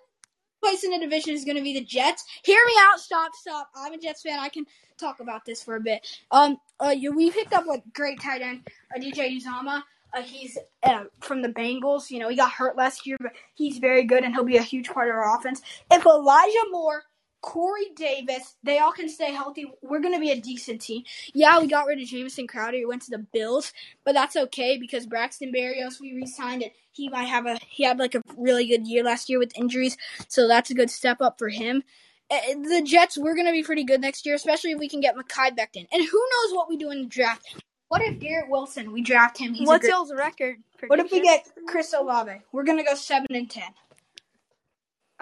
Place 0.62 0.84
in 0.84 0.90
the 0.90 0.98
division 0.98 1.34
is 1.34 1.44
going 1.44 1.56
to 1.56 1.62
be 1.62 1.74
the 1.74 1.84
Jets. 1.84 2.24
Hear 2.42 2.58
me 2.66 2.72
out. 2.80 2.98
Stop, 2.98 3.32
stop. 3.34 3.68
I'm 3.74 3.92
a 3.92 3.98
Jets 3.98 4.22
fan. 4.22 4.38
I 4.38 4.48
can 4.48 4.64
talk 4.98 5.20
about 5.20 5.44
this 5.44 5.62
for 5.62 5.76
a 5.76 5.80
bit. 5.80 6.06
Um, 6.30 6.56
uh, 6.82 6.88
you, 6.88 7.14
we 7.14 7.30
picked 7.30 7.52
up 7.52 7.66
a 7.66 7.82
great 7.92 8.20
tight 8.20 8.40
end, 8.40 8.66
uh, 8.94 8.98
DJ 8.98 9.38
Uzomah. 9.38 9.82
Uh, 10.14 10.22
he's 10.22 10.56
uh, 10.82 11.04
from 11.20 11.42
the 11.42 11.48
Bengals. 11.48 12.10
You 12.10 12.18
know, 12.18 12.28
he 12.28 12.36
got 12.36 12.50
hurt 12.50 12.76
last 12.78 13.06
year, 13.06 13.16
but 13.20 13.32
he's 13.54 13.76
very 13.78 14.04
good, 14.04 14.22
and 14.22 14.34
he'll 14.34 14.44
be 14.44 14.56
a 14.56 14.62
huge 14.62 14.88
part 14.88 15.08
of 15.08 15.14
our 15.14 15.36
offense. 15.38 15.60
If 15.90 16.06
Elijah 16.06 16.64
Moore, 16.70 17.02
Corey 17.44 17.90
Davis, 17.94 18.56
they 18.62 18.78
all 18.78 18.90
can 18.90 19.06
stay 19.06 19.30
healthy, 19.30 19.70
we're 19.82 20.00
going 20.00 20.14
to 20.14 20.20
be 20.20 20.30
a 20.30 20.40
decent 20.40 20.80
team. 20.80 21.02
Yeah, 21.34 21.60
we 21.60 21.66
got 21.66 21.86
rid 21.86 22.00
of 22.00 22.08
Jamison 22.08 22.46
Crowder. 22.46 22.78
He 22.78 22.86
went 22.86 23.02
to 23.02 23.10
the 23.10 23.18
Bills, 23.18 23.74
but 24.02 24.14
that's 24.14 24.34
okay 24.34 24.78
because 24.78 25.04
Braxton 25.04 25.52
Berrios 25.52 26.00
we 26.00 26.14
re-signed, 26.14 26.62
and 26.62 26.72
he 26.92 27.10
might 27.10 27.24
have 27.24 27.44
a 27.44 27.58
he 27.68 27.84
had 27.84 27.98
like 27.98 28.14
a 28.14 28.22
really 28.38 28.66
good 28.66 28.86
year 28.86 29.04
last 29.04 29.28
year 29.28 29.38
with 29.38 29.56
injuries, 29.58 29.98
so 30.26 30.48
that's 30.48 30.70
a 30.70 30.74
good 30.74 30.88
step 30.88 31.20
up 31.20 31.38
for 31.38 31.50
him. 31.50 31.82
Uh, 32.30 32.38
The 32.54 32.82
Jets, 32.82 33.18
we're 33.18 33.34
going 33.34 33.46
to 33.46 33.52
be 33.52 33.62
pretty 33.62 33.84
good 33.84 34.00
next 34.00 34.24
year, 34.24 34.34
especially 34.34 34.70
if 34.70 34.78
we 34.78 34.88
can 34.88 35.00
get 35.00 35.14
Mekhi 35.14 35.50
Becton. 35.50 35.86
And 35.92 36.02
who 36.02 36.28
knows 36.32 36.56
what 36.56 36.70
we 36.70 36.78
do 36.78 36.90
in 36.90 37.02
the 37.02 37.08
draft? 37.08 37.62
What 37.88 38.00
if 38.00 38.18
Garrett 38.20 38.48
Wilson? 38.48 38.90
We 38.90 39.02
draft 39.02 39.36
him. 39.36 39.52
He's 39.52 39.68
what's 39.68 39.86
y'all's 39.86 40.14
record? 40.14 40.56
what 40.86 40.98
if 40.98 41.12
we 41.12 41.20
get 41.20 41.46
Chris 41.68 41.92
Olave? 41.92 42.40
We're 42.52 42.64
gonna 42.64 42.84
go 42.84 42.94
seven 42.94 43.26
and 43.30 43.50
ten. 43.50 43.68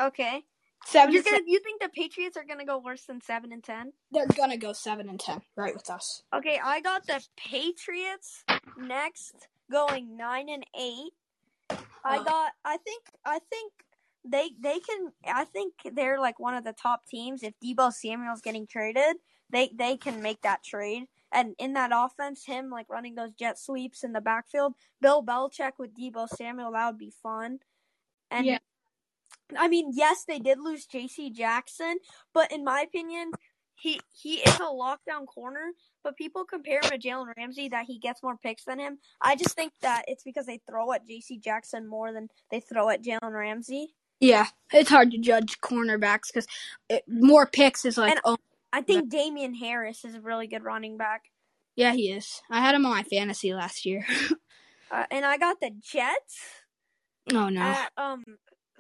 Okay, 0.00 0.44
seven. 0.86 1.14
You're 1.14 1.22
gonna, 1.22 1.40
you 1.46 1.60
think 1.60 1.80
the 1.80 1.88
Patriots 1.88 2.36
are 2.36 2.44
gonna 2.44 2.64
go 2.64 2.78
worse 2.78 3.04
than 3.04 3.20
seven 3.20 3.52
and 3.52 3.62
ten? 3.62 3.92
They're 4.10 4.26
gonna 4.26 4.56
go 4.56 4.72
seven 4.72 5.08
and 5.08 5.18
ten, 5.18 5.42
right 5.56 5.74
with 5.74 5.90
us. 5.90 6.22
Okay, 6.34 6.60
I 6.62 6.80
got 6.80 7.06
the 7.06 7.24
Patriots 7.36 8.44
next, 8.76 9.48
going 9.70 10.16
nine 10.16 10.48
and 10.48 10.64
eight. 10.78 11.12
I 12.04 12.22
got. 12.22 12.52
I 12.64 12.76
think. 12.78 13.04
I 13.24 13.38
think 13.50 13.72
they 14.24 14.50
they 14.60 14.80
can. 14.80 15.12
I 15.26 15.44
think 15.44 15.74
they're 15.92 16.20
like 16.20 16.38
one 16.38 16.54
of 16.54 16.64
the 16.64 16.72
top 16.72 17.06
teams. 17.06 17.42
If 17.42 17.54
Deebo 17.62 17.92
Samuel's 17.92 18.40
getting 18.40 18.66
traded, 18.66 19.16
they 19.50 19.70
they 19.74 19.96
can 19.96 20.22
make 20.22 20.42
that 20.42 20.64
trade. 20.64 21.04
And 21.34 21.54
in 21.58 21.72
that 21.74 21.92
offense, 21.94 22.44
him 22.44 22.68
like 22.68 22.90
running 22.90 23.14
those 23.14 23.32
jet 23.32 23.58
sweeps 23.58 24.04
in 24.04 24.12
the 24.12 24.20
backfield, 24.20 24.74
Bill 25.00 25.24
Belichick 25.24 25.72
with 25.78 25.96
Deebo 25.96 26.28
Samuel, 26.28 26.72
that 26.72 26.86
would 26.88 26.98
be 26.98 27.12
fun. 27.22 27.60
And 28.30 28.46
Yeah. 28.46 28.58
I 29.56 29.68
mean, 29.68 29.90
yes, 29.94 30.24
they 30.26 30.38
did 30.38 30.58
lose 30.60 30.86
J.C. 30.86 31.30
Jackson, 31.30 31.96
but 32.32 32.50
in 32.52 32.64
my 32.64 32.80
opinion, 32.80 33.32
he 33.74 34.00
he 34.12 34.36
is 34.36 34.54
a 34.56 34.64
lockdown 34.64 35.26
corner. 35.26 35.72
But 36.04 36.16
people 36.16 36.44
compare 36.44 36.80
him 36.82 36.90
to 36.90 36.98
Jalen 36.98 37.32
Ramsey 37.36 37.68
that 37.68 37.84
he 37.86 37.98
gets 37.98 38.22
more 38.22 38.36
picks 38.36 38.64
than 38.64 38.78
him. 38.80 38.98
I 39.20 39.36
just 39.36 39.54
think 39.54 39.72
that 39.82 40.04
it's 40.08 40.24
because 40.24 40.46
they 40.46 40.60
throw 40.68 40.92
at 40.92 41.06
J.C. 41.06 41.38
Jackson 41.38 41.86
more 41.88 42.12
than 42.12 42.28
they 42.50 42.60
throw 42.60 42.88
at 42.88 43.02
Jalen 43.04 43.32
Ramsey. 43.32 43.94
Yeah, 44.20 44.46
it's 44.72 44.90
hard 44.90 45.10
to 45.12 45.18
judge 45.18 45.58
cornerbacks 45.60 46.32
because 46.32 46.46
more 47.08 47.46
picks 47.46 47.84
is 47.84 47.98
like, 47.98 48.12
And- 48.12 48.20
oh 48.24 48.36
I 48.72 48.80
think 48.80 49.10
Damien 49.10 49.54
Harris 49.54 50.04
is 50.04 50.14
a 50.14 50.20
really 50.20 50.46
good 50.46 50.62
running 50.64 50.96
back. 50.96 51.22
yeah, 51.76 51.92
he 51.92 52.10
is. 52.10 52.40
I 52.50 52.60
had 52.60 52.74
him 52.74 52.86
on 52.86 52.92
my 52.92 53.02
fantasy 53.02 53.52
last 53.54 53.84
year. 53.84 54.06
Uh, 54.90 55.06
and 55.10 55.24
I 55.24 55.38
got 55.38 55.58
the 55.58 55.70
Jets 55.80 56.38
oh 57.32 57.48
no. 57.48 57.62
at 57.62 57.90
um 57.96 58.22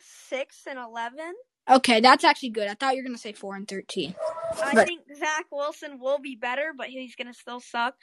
six 0.02 0.62
and 0.68 0.78
eleven. 0.78 1.34
Okay, 1.70 2.00
that's 2.00 2.24
actually 2.24 2.50
good. 2.50 2.68
I 2.68 2.74
thought 2.74 2.94
you 2.96 3.02
were 3.02 3.08
gonna 3.08 3.18
say 3.18 3.32
four 3.32 3.56
and 3.56 3.68
thirteen. 3.68 4.14
I 4.62 4.74
But- 4.74 4.86
think 4.86 5.02
Zach 5.16 5.46
Wilson 5.52 5.98
will 6.00 6.18
be 6.18 6.36
better, 6.36 6.72
but 6.76 6.88
he's 6.88 7.16
gonna 7.16 7.34
still 7.34 7.60
suck. 7.60 7.94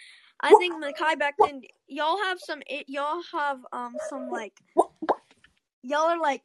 I 0.42 0.56
think 0.56 0.82
Mekhi 0.84 1.16
Becton. 1.16 1.62
Y'all 1.88 2.18
have 2.24 2.40
some. 2.40 2.62
Y'all 2.88 3.22
have 3.34 3.60
um 3.74 3.96
some 4.10 4.30
like. 4.30 4.54
Y'all 5.84 6.10
are 6.10 6.20
like, 6.20 6.44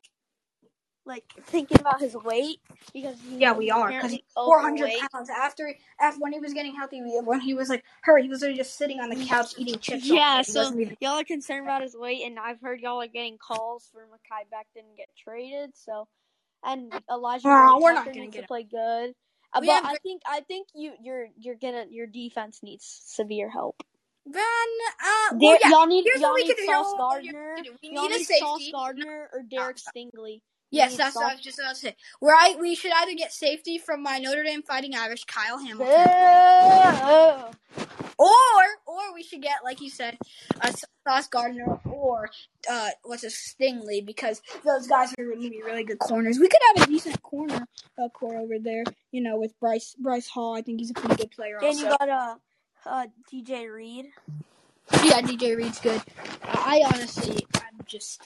like 1.06 1.24
thinking 1.44 1.80
about 1.80 2.00
his 2.00 2.14
weight 2.14 2.58
because 2.92 3.16
Yeah, 3.30 3.52
we 3.52 3.70
are 3.70 3.88
because 3.88 3.96
apparently 3.96 4.24
four 4.34 4.60
hundred 4.60 4.92
pounds 5.12 5.30
after 5.30 5.74
after 6.00 6.20
when 6.20 6.32
he 6.32 6.40
was 6.40 6.52
getting 6.54 6.74
healthy. 6.74 7.02
When 7.02 7.40
he 7.40 7.54
was 7.54 7.68
like 7.68 7.84
her, 8.02 8.18
he 8.18 8.28
was 8.28 8.40
literally 8.40 8.58
just 8.58 8.76
sitting 8.76 9.00
on 9.00 9.10
the 9.10 9.24
couch 9.26 9.54
eating 9.58 9.78
chips. 9.80 10.06
Yeah, 10.06 10.42
so 10.42 10.68
even- 10.72 10.96
y'all 11.00 11.20
are 11.20 11.24
concerned 11.24 11.64
about 11.64 11.82
his 11.82 11.96
weight, 11.96 12.22
and 12.24 12.38
I've 12.38 12.60
heard 12.60 12.80
y'all 12.80 13.02
are 13.02 13.06
getting 13.06 13.38
calls 13.38 13.88
for 13.92 14.02
Mekhi 14.02 14.44
didn't 14.74 14.96
get 14.96 15.08
traded. 15.16 15.70
So, 15.76 16.08
and 16.64 16.92
Elijah 17.10 17.48
Vera 17.48 17.78
we're 17.78 17.92
not 17.92 18.06
gonna 18.06 18.20
needs 18.20 18.34
get 18.36 18.42
to 18.42 18.48
play 18.48 18.62
good. 18.64 19.14
Uh, 19.52 19.60
but 19.60 19.68
have 19.68 19.84
I 19.84 19.96
think 20.02 20.22
I 20.26 20.40
think 20.40 20.68
you 20.74 20.92
you're 21.02 21.28
you're 21.38 21.54
gonna 21.56 21.86
your 21.90 22.06
defense 22.06 22.60
needs 22.62 22.84
severe 23.06 23.50
help. 23.50 23.76
Then 24.26 24.42
uh, 24.42 25.34
well, 25.34 25.58
yeah. 25.60 25.70
y'all 25.70 25.86
need 25.86 26.04
Here's 26.04 26.20
y'all 26.20 26.34
need. 26.34 26.56
Sauce 26.66 26.94
Gardner. 26.98 27.56
we 27.82 27.90
Y'all 27.90 28.08
need 28.08 28.14
a 28.14 28.18
need 28.18 28.24
safety. 28.26 28.40
Sauce 28.40 28.68
Gardner 28.72 29.30
or 29.32 29.42
Derek 29.42 29.76
Stingley. 29.76 30.40
Yes, 30.74 30.96
that's 30.96 31.16
what 31.16 31.26
I 31.26 31.34
was 31.34 31.42
just 31.42 31.58
about 31.58 31.74
to 31.74 31.80
say. 31.80 31.96
Where 32.20 32.34
I 32.34 32.56
we 32.60 32.74
should 32.74 32.92
either 32.92 33.14
get 33.14 33.32
safety 33.32 33.78
from 33.78 34.02
my 34.02 34.18
Notre 34.18 34.42
Dame 34.42 34.62
Fighting 34.62 34.94
Irish, 34.94 35.24
Kyle 35.24 35.58
Hamilton, 35.58 35.86
or 38.18 38.62
or 38.86 39.14
we 39.14 39.22
should 39.22 39.42
get 39.42 39.58
like 39.64 39.80
you 39.80 39.90
said, 39.90 40.18
a 40.60 40.74
Sauce 41.06 41.28
Gardner 41.28 41.80
or 41.84 42.28
uh 42.70 42.90
what's 43.02 43.24
a 43.24 43.28
Stingley 43.28 44.04
because 44.04 44.40
those 44.64 44.86
guys 44.86 45.12
are 45.18 45.24
going 45.24 45.42
to 45.42 45.50
be 45.50 45.62
really 45.62 45.84
good 45.84 45.98
corners. 45.98 46.38
We 46.38 46.48
could 46.48 46.60
have 46.76 46.88
a 46.88 46.90
decent 46.90 47.22
corner 47.22 47.66
uh, 47.98 48.08
core 48.08 48.36
over 48.36 48.58
there, 48.58 48.84
you 49.12 49.20
know, 49.20 49.38
with 49.38 49.58
Bryce 49.60 49.94
Bryce 49.98 50.28
Hall. 50.28 50.56
I 50.56 50.62
think 50.62 50.80
he's 50.80 50.90
a 50.90 50.94
pretty 50.94 51.16
good 51.16 51.30
player. 51.30 51.56
And 51.56 51.66
also. 51.66 51.80
you 51.80 51.96
got 51.98 52.08
uh, 52.08 52.34
uh 52.86 53.06
DJ 53.32 53.72
Reed. 53.72 54.06
Yeah, 54.92 55.20
DJ 55.22 55.56
Reed's 55.56 55.80
good. 55.80 56.00
I 56.42 56.82
honestly, 56.92 57.46
I'm 57.54 57.80
just, 57.86 58.22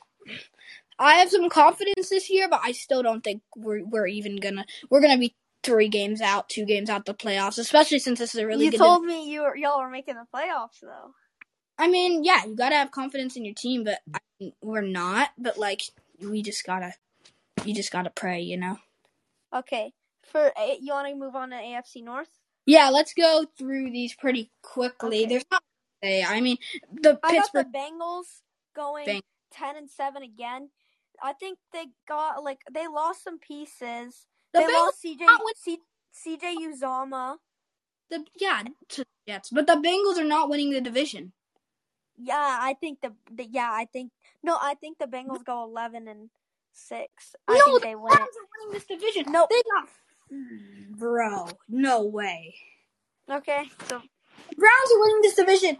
I 0.98 1.14
have 1.14 1.30
some 1.30 1.48
confidence 1.48 2.08
this 2.08 2.28
year, 2.30 2.48
but 2.48 2.60
I 2.62 2.72
still 2.72 3.02
don't 3.02 3.22
think 3.22 3.42
we're 3.56 3.84
we're 3.84 4.06
even 4.06 4.36
gonna 4.36 4.64
we're 4.90 5.00
gonna 5.00 5.18
be 5.18 5.34
three 5.62 5.88
games 5.88 6.20
out, 6.20 6.48
two 6.48 6.64
games 6.64 6.88
out 6.90 7.04
the 7.04 7.14
playoffs, 7.14 7.58
especially 7.58 7.98
since 7.98 8.18
this 8.18 8.34
is 8.34 8.40
a 8.40 8.46
really 8.46 8.66
you 8.66 8.70
good. 8.70 8.78
told 8.78 9.04
me 9.04 9.30
you 9.30 9.42
were, 9.42 9.56
y'all 9.56 9.80
were 9.80 9.90
making 9.90 10.14
the 10.14 10.26
playoffs 10.34 10.80
though. 10.80 11.12
I 11.78 11.88
mean, 11.88 12.24
yeah, 12.24 12.44
you 12.44 12.56
gotta 12.56 12.74
have 12.76 12.90
confidence 12.90 13.36
in 13.36 13.44
your 13.44 13.54
team, 13.54 13.84
but 13.84 14.00
I, 14.12 14.52
we're 14.62 14.80
not. 14.82 15.30
But 15.38 15.58
like, 15.58 15.82
we 16.20 16.42
just 16.42 16.64
gotta, 16.64 16.94
you 17.64 17.74
just 17.74 17.92
gotta 17.92 18.10
pray, 18.10 18.40
you 18.40 18.56
know. 18.56 18.78
Okay, 19.54 19.92
for 20.24 20.52
A- 20.58 20.78
you 20.80 20.92
want 20.92 21.08
to 21.08 21.14
move 21.14 21.36
on 21.36 21.50
to 21.50 21.56
AFC 21.56 22.02
North? 22.02 22.28
Yeah, 22.66 22.90
let's 22.90 23.14
go 23.14 23.46
through 23.56 23.90
these 23.92 24.14
pretty 24.14 24.50
quickly. 24.62 25.20
Okay. 25.20 25.26
There's 25.26 25.44
not. 25.50 25.62
Say, 26.02 26.22
I 26.22 26.40
mean, 26.40 26.58
the 26.92 27.18
I 27.24 27.34
got 27.34 27.42
Pittsburgh. 27.52 27.66
the 27.72 27.78
Bengals 27.78 28.26
going 28.76 29.06
Bang- 29.06 29.22
ten 29.52 29.76
and 29.76 29.88
seven 29.90 30.22
again. 30.22 30.68
I 31.22 31.32
think 31.32 31.58
they 31.72 31.86
got 32.08 32.42
like 32.42 32.60
they 32.72 32.86
lost 32.86 33.24
some 33.24 33.38
pieces. 33.38 34.26
The 34.52 34.60
they 34.60 34.64
Bengals 34.64 34.72
lost 34.86 35.04
CJ 35.04 35.20
not 35.20 35.40
win- 35.44 35.54
C, 35.56 35.78
CJ 36.26 36.56
Uzomah. 36.72 37.36
the 38.10 38.24
yeah 38.40 38.62
to 38.90 39.04
Jets, 39.28 39.50
but 39.50 39.66
the 39.66 39.74
Bengals 39.74 40.18
are 40.18 40.24
not 40.24 40.48
winning 40.48 40.70
the 40.70 40.80
division. 40.80 41.32
Yeah, 42.16 42.34
I 42.60 42.74
think 42.80 43.00
the, 43.00 43.12
the 43.32 43.44
yeah 43.44 43.70
I 43.72 43.84
think 43.92 44.10
no 44.42 44.56
I 44.60 44.74
think 44.74 44.98
the 44.98 45.06
Bengals 45.06 45.44
go 45.44 45.62
eleven 45.64 46.08
and 46.08 46.30
six. 46.72 47.34
I 47.46 47.54
no, 47.58 47.64
think 47.64 47.82
the 47.82 47.86
they 47.88 47.94
win 47.94 48.06
Browns 48.14 48.20
it. 48.20 48.40
are 48.40 48.48
winning 48.58 48.72
this 48.74 48.84
division. 48.86 49.32
No, 49.32 49.46
they 49.50 49.62
got 49.74 49.88
bro. 50.98 51.48
No 51.68 52.04
way. 52.04 52.54
Okay, 53.30 53.64
so 53.88 54.00
Browns 54.56 54.90
are 54.94 55.00
winning 55.00 55.20
this 55.22 55.34
division. 55.34 55.76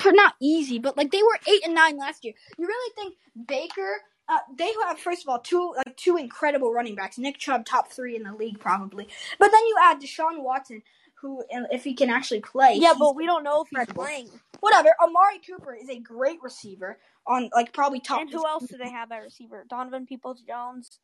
For 0.00 0.12
not 0.12 0.34
easy, 0.42 0.78
but 0.78 0.96
like 0.96 1.10
they 1.12 1.22
were 1.22 1.38
eight 1.46 1.64
and 1.64 1.74
nine 1.74 1.96
last 1.96 2.24
year. 2.24 2.34
You 2.58 2.66
really 2.66 2.92
think 2.96 3.14
Baker? 3.46 4.00
Uh, 4.28 4.38
they 4.56 4.70
have 4.86 4.98
first 4.98 5.22
of 5.22 5.28
all 5.28 5.38
two 5.38 5.74
like 5.76 5.96
two 5.96 6.16
incredible 6.16 6.72
running 6.72 6.94
backs. 6.94 7.18
Nick 7.18 7.38
Chubb, 7.38 7.64
top 7.64 7.90
three 7.90 8.14
in 8.16 8.24
the 8.24 8.34
league 8.34 8.58
probably. 8.60 9.08
But 9.38 9.50
then 9.50 9.64
you 9.66 9.76
add 9.82 10.00
Deshaun 10.00 10.42
Watson, 10.42 10.82
who 11.22 11.42
if 11.50 11.84
he 11.84 11.94
can 11.94 12.10
actually 12.10 12.40
play, 12.40 12.74
yeah, 12.74 12.92
but 12.98 13.16
we 13.16 13.24
don't 13.26 13.42
know 13.44 13.62
if 13.62 13.68
he's 13.70 13.94
playing. 13.94 14.28
whatever. 14.60 14.90
Amari 15.02 15.38
Cooper 15.46 15.74
is 15.74 15.88
a 15.88 15.98
great 15.98 16.38
receiver 16.42 16.98
on 17.26 17.48
like 17.54 17.72
probably 17.72 18.00
top. 18.00 18.20
And 18.20 18.30
who 18.30 18.46
else 18.46 18.66
do 18.66 18.76
they 18.76 18.90
have 18.90 19.10
at 19.12 19.22
receiver? 19.22 19.64
Donovan 19.68 20.06
Peoples 20.06 20.42
Jones. 20.42 20.98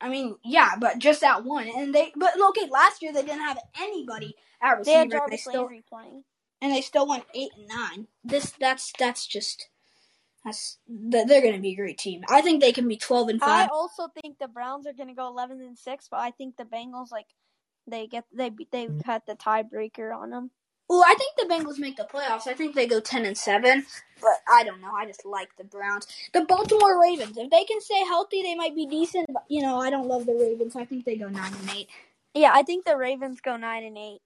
I 0.00 0.08
mean, 0.10 0.36
yeah, 0.44 0.72
but 0.78 0.98
just 0.98 1.22
that 1.22 1.44
one. 1.44 1.68
And 1.74 1.94
they, 1.94 2.12
but 2.16 2.32
okay, 2.50 2.68
last 2.70 3.02
year 3.02 3.12
they 3.12 3.22
didn't 3.22 3.40
have 3.40 3.58
anybody 3.80 4.34
at 4.62 4.84
They 4.84 4.92
had 4.92 5.10
receiver. 5.10 5.26
They 5.30 5.36
still 5.38 5.60
Landry 5.62 5.82
playing. 5.88 6.24
and 6.60 6.72
they 6.72 6.82
still 6.82 7.06
went 7.06 7.24
eight 7.34 7.50
and 7.56 7.66
nine. 7.68 8.06
This 8.24 8.52
that's 8.58 8.92
that's 8.98 9.26
just 9.26 9.68
that's 10.46 10.78
they're 10.88 11.42
going 11.42 11.54
to 11.54 11.60
be 11.60 11.72
a 11.72 11.76
great 11.76 11.98
team. 11.98 12.22
I 12.30 12.40
think 12.40 12.62
they 12.62 12.72
can 12.72 12.88
be 12.88 12.96
twelve 12.96 13.28
and 13.28 13.40
5. 13.40 13.48
I 13.48 13.66
also 13.70 14.08
think 14.22 14.38
the 14.38 14.48
Browns 14.48 14.86
are 14.86 14.94
going 14.94 15.08
to 15.08 15.14
go 15.14 15.26
11 15.28 15.60
and 15.60 15.78
6, 15.78 16.08
but 16.10 16.20
I 16.20 16.30
think 16.30 16.56
the 16.56 16.64
Bengals 16.64 17.12
like 17.12 17.26
they 17.86 18.06
get 18.06 18.24
they 18.32 18.50
they 18.72 18.86
mm. 18.86 19.04
cut 19.04 19.26
the 19.26 19.34
tiebreaker 19.34 20.16
on 20.16 20.30
them. 20.30 20.50
Well, 20.88 21.02
I 21.04 21.16
think 21.16 21.36
the 21.36 21.52
Bengals 21.52 21.80
make 21.80 21.96
the 21.96 22.04
playoffs. 22.04 22.46
I 22.46 22.54
think 22.54 22.74
they 22.74 22.86
go 22.86 23.00
ten 23.00 23.24
and 23.26 23.36
seven, 23.36 23.84
but 24.20 24.38
I 24.48 24.62
don't 24.64 24.80
know. 24.80 24.92
I 24.92 25.04
just 25.04 25.26
like 25.26 25.48
the 25.58 25.64
Browns. 25.64 26.06
The 26.32 26.44
Baltimore 26.44 27.02
Ravens, 27.02 27.36
if 27.36 27.50
they 27.50 27.64
can 27.64 27.80
stay 27.80 28.04
healthy, 28.04 28.42
they 28.42 28.54
might 28.54 28.74
be 28.74 28.86
decent. 28.86 29.26
But 29.32 29.44
you 29.48 29.62
know, 29.62 29.78
I 29.78 29.90
don't 29.90 30.06
love 30.06 30.26
the 30.26 30.34
Ravens. 30.34 30.76
I 30.76 30.84
think 30.84 31.04
they 31.04 31.16
go 31.16 31.28
nine 31.28 31.52
and 31.52 31.70
eight. 31.76 31.88
Yeah, 32.36 32.52
I 32.54 32.62
think 32.62 32.84
the 32.84 32.98
Ravens 32.98 33.40
go 33.40 33.56
9 33.56 33.84
and 33.84 33.96
8 33.96 34.20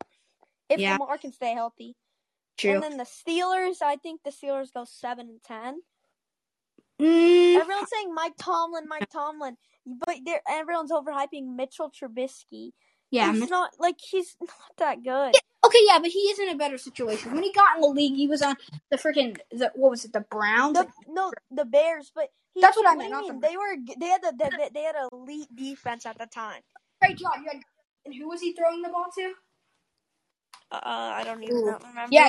if 0.69 0.81
Yeah. 0.81 0.95
Lamar 0.95 1.17
can 1.17 1.33
stay 1.33 1.55
healthy. 1.55 1.97
True. 2.57 2.75
And 2.75 2.83
then 2.83 2.97
the 2.97 3.05
Steelers, 3.05 3.83
I 3.83 3.97
think 3.97 4.25
the 4.25 4.31
Steelers 4.31 4.73
go 4.73 4.85
7 4.85 5.29
and 5.29 5.43
10. 5.43 5.83
Mm, 7.01 7.57
Everyone's 7.61 7.91
saying 7.91 8.15
Mike 8.15 8.35
Tomlin, 8.39 8.85
Mike 8.89 9.09
Tomlin, 9.11 9.57
but 9.87 10.17
everyone's 10.49 10.93
overhyping 10.93 11.57
Mitchell 11.57 11.91
Trubisky. 11.91 12.73
yeah. 13.11 13.33
he's 13.33 13.41
Mitch- 13.43 13.51
not 13.51 13.71
like 13.79 13.97
he's 14.01 14.37
not 14.41 14.51
that 14.79 15.03
good. 15.05 15.35
Okay, 15.65 15.79
yeah, 15.87 15.99
but 15.99 16.11
he 16.11 16.21
is 16.21 16.39
in 16.39 16.49
a 16.49 16.57
better 16.57 16.79
situation. 16.79 17.33
When 17.33 17.43
he 17.43 17.53
got 17.53 17.77
in 17.77 17.83
the 17.83 17.89
league, 17.89 18.15
he 18.17 18.27
was 18.29 18.43
on 18.43 18.57
the 18.91 18.97
freaking 18.99 19.39
the 19.53 19.73
what 19.75 19.91
was 19.91 20.05
it, 20.05 20.13
the 20.13 20.21
Browns? 20.31 20.75
The, 20.79 20.89
no, 21.09 21.33
the 21.51 21.65
Bears, 21.67 22.13
but 22.15 22.29
he, 22.55 22.61
That's 22.63 22.77
what 22.77 22.89
I 22.89 22.97
meant, 22.97 23.13
mean? 23.13 23.41
the- 23.41 23.49
They 23.49 23.57
were 23.57 23.77
they 23.99 24.07
had 24.07 24.23
the, 24.23 24.33
the 24.39 24.71
they 24.75 24.83
had 24.83 24.97
an 24.97 25.09
elite 25.13 25.55
defense 25.55 26.07
at 26.07 26.19
the 26.19 26.27
time. 26.27 26.63
Great 27.03 27.19
job. 27.19 27.33
You 27.39 27.51
had, 27.53 27.63
and 28.07 28.15
who 28.15 28.29
was 28.29 28.41
he 28.41 28.53
throwing 28.55 28.83
the 28.83 28.89
ball 28.89 29.07
to? 29.19 29.33
Uh, 30.73 30.79
I 30.83 31.25
don't 31.25 31.43
even 31.43 31.57
remember. 31.57 31.87
Yeah, 32.11 32.29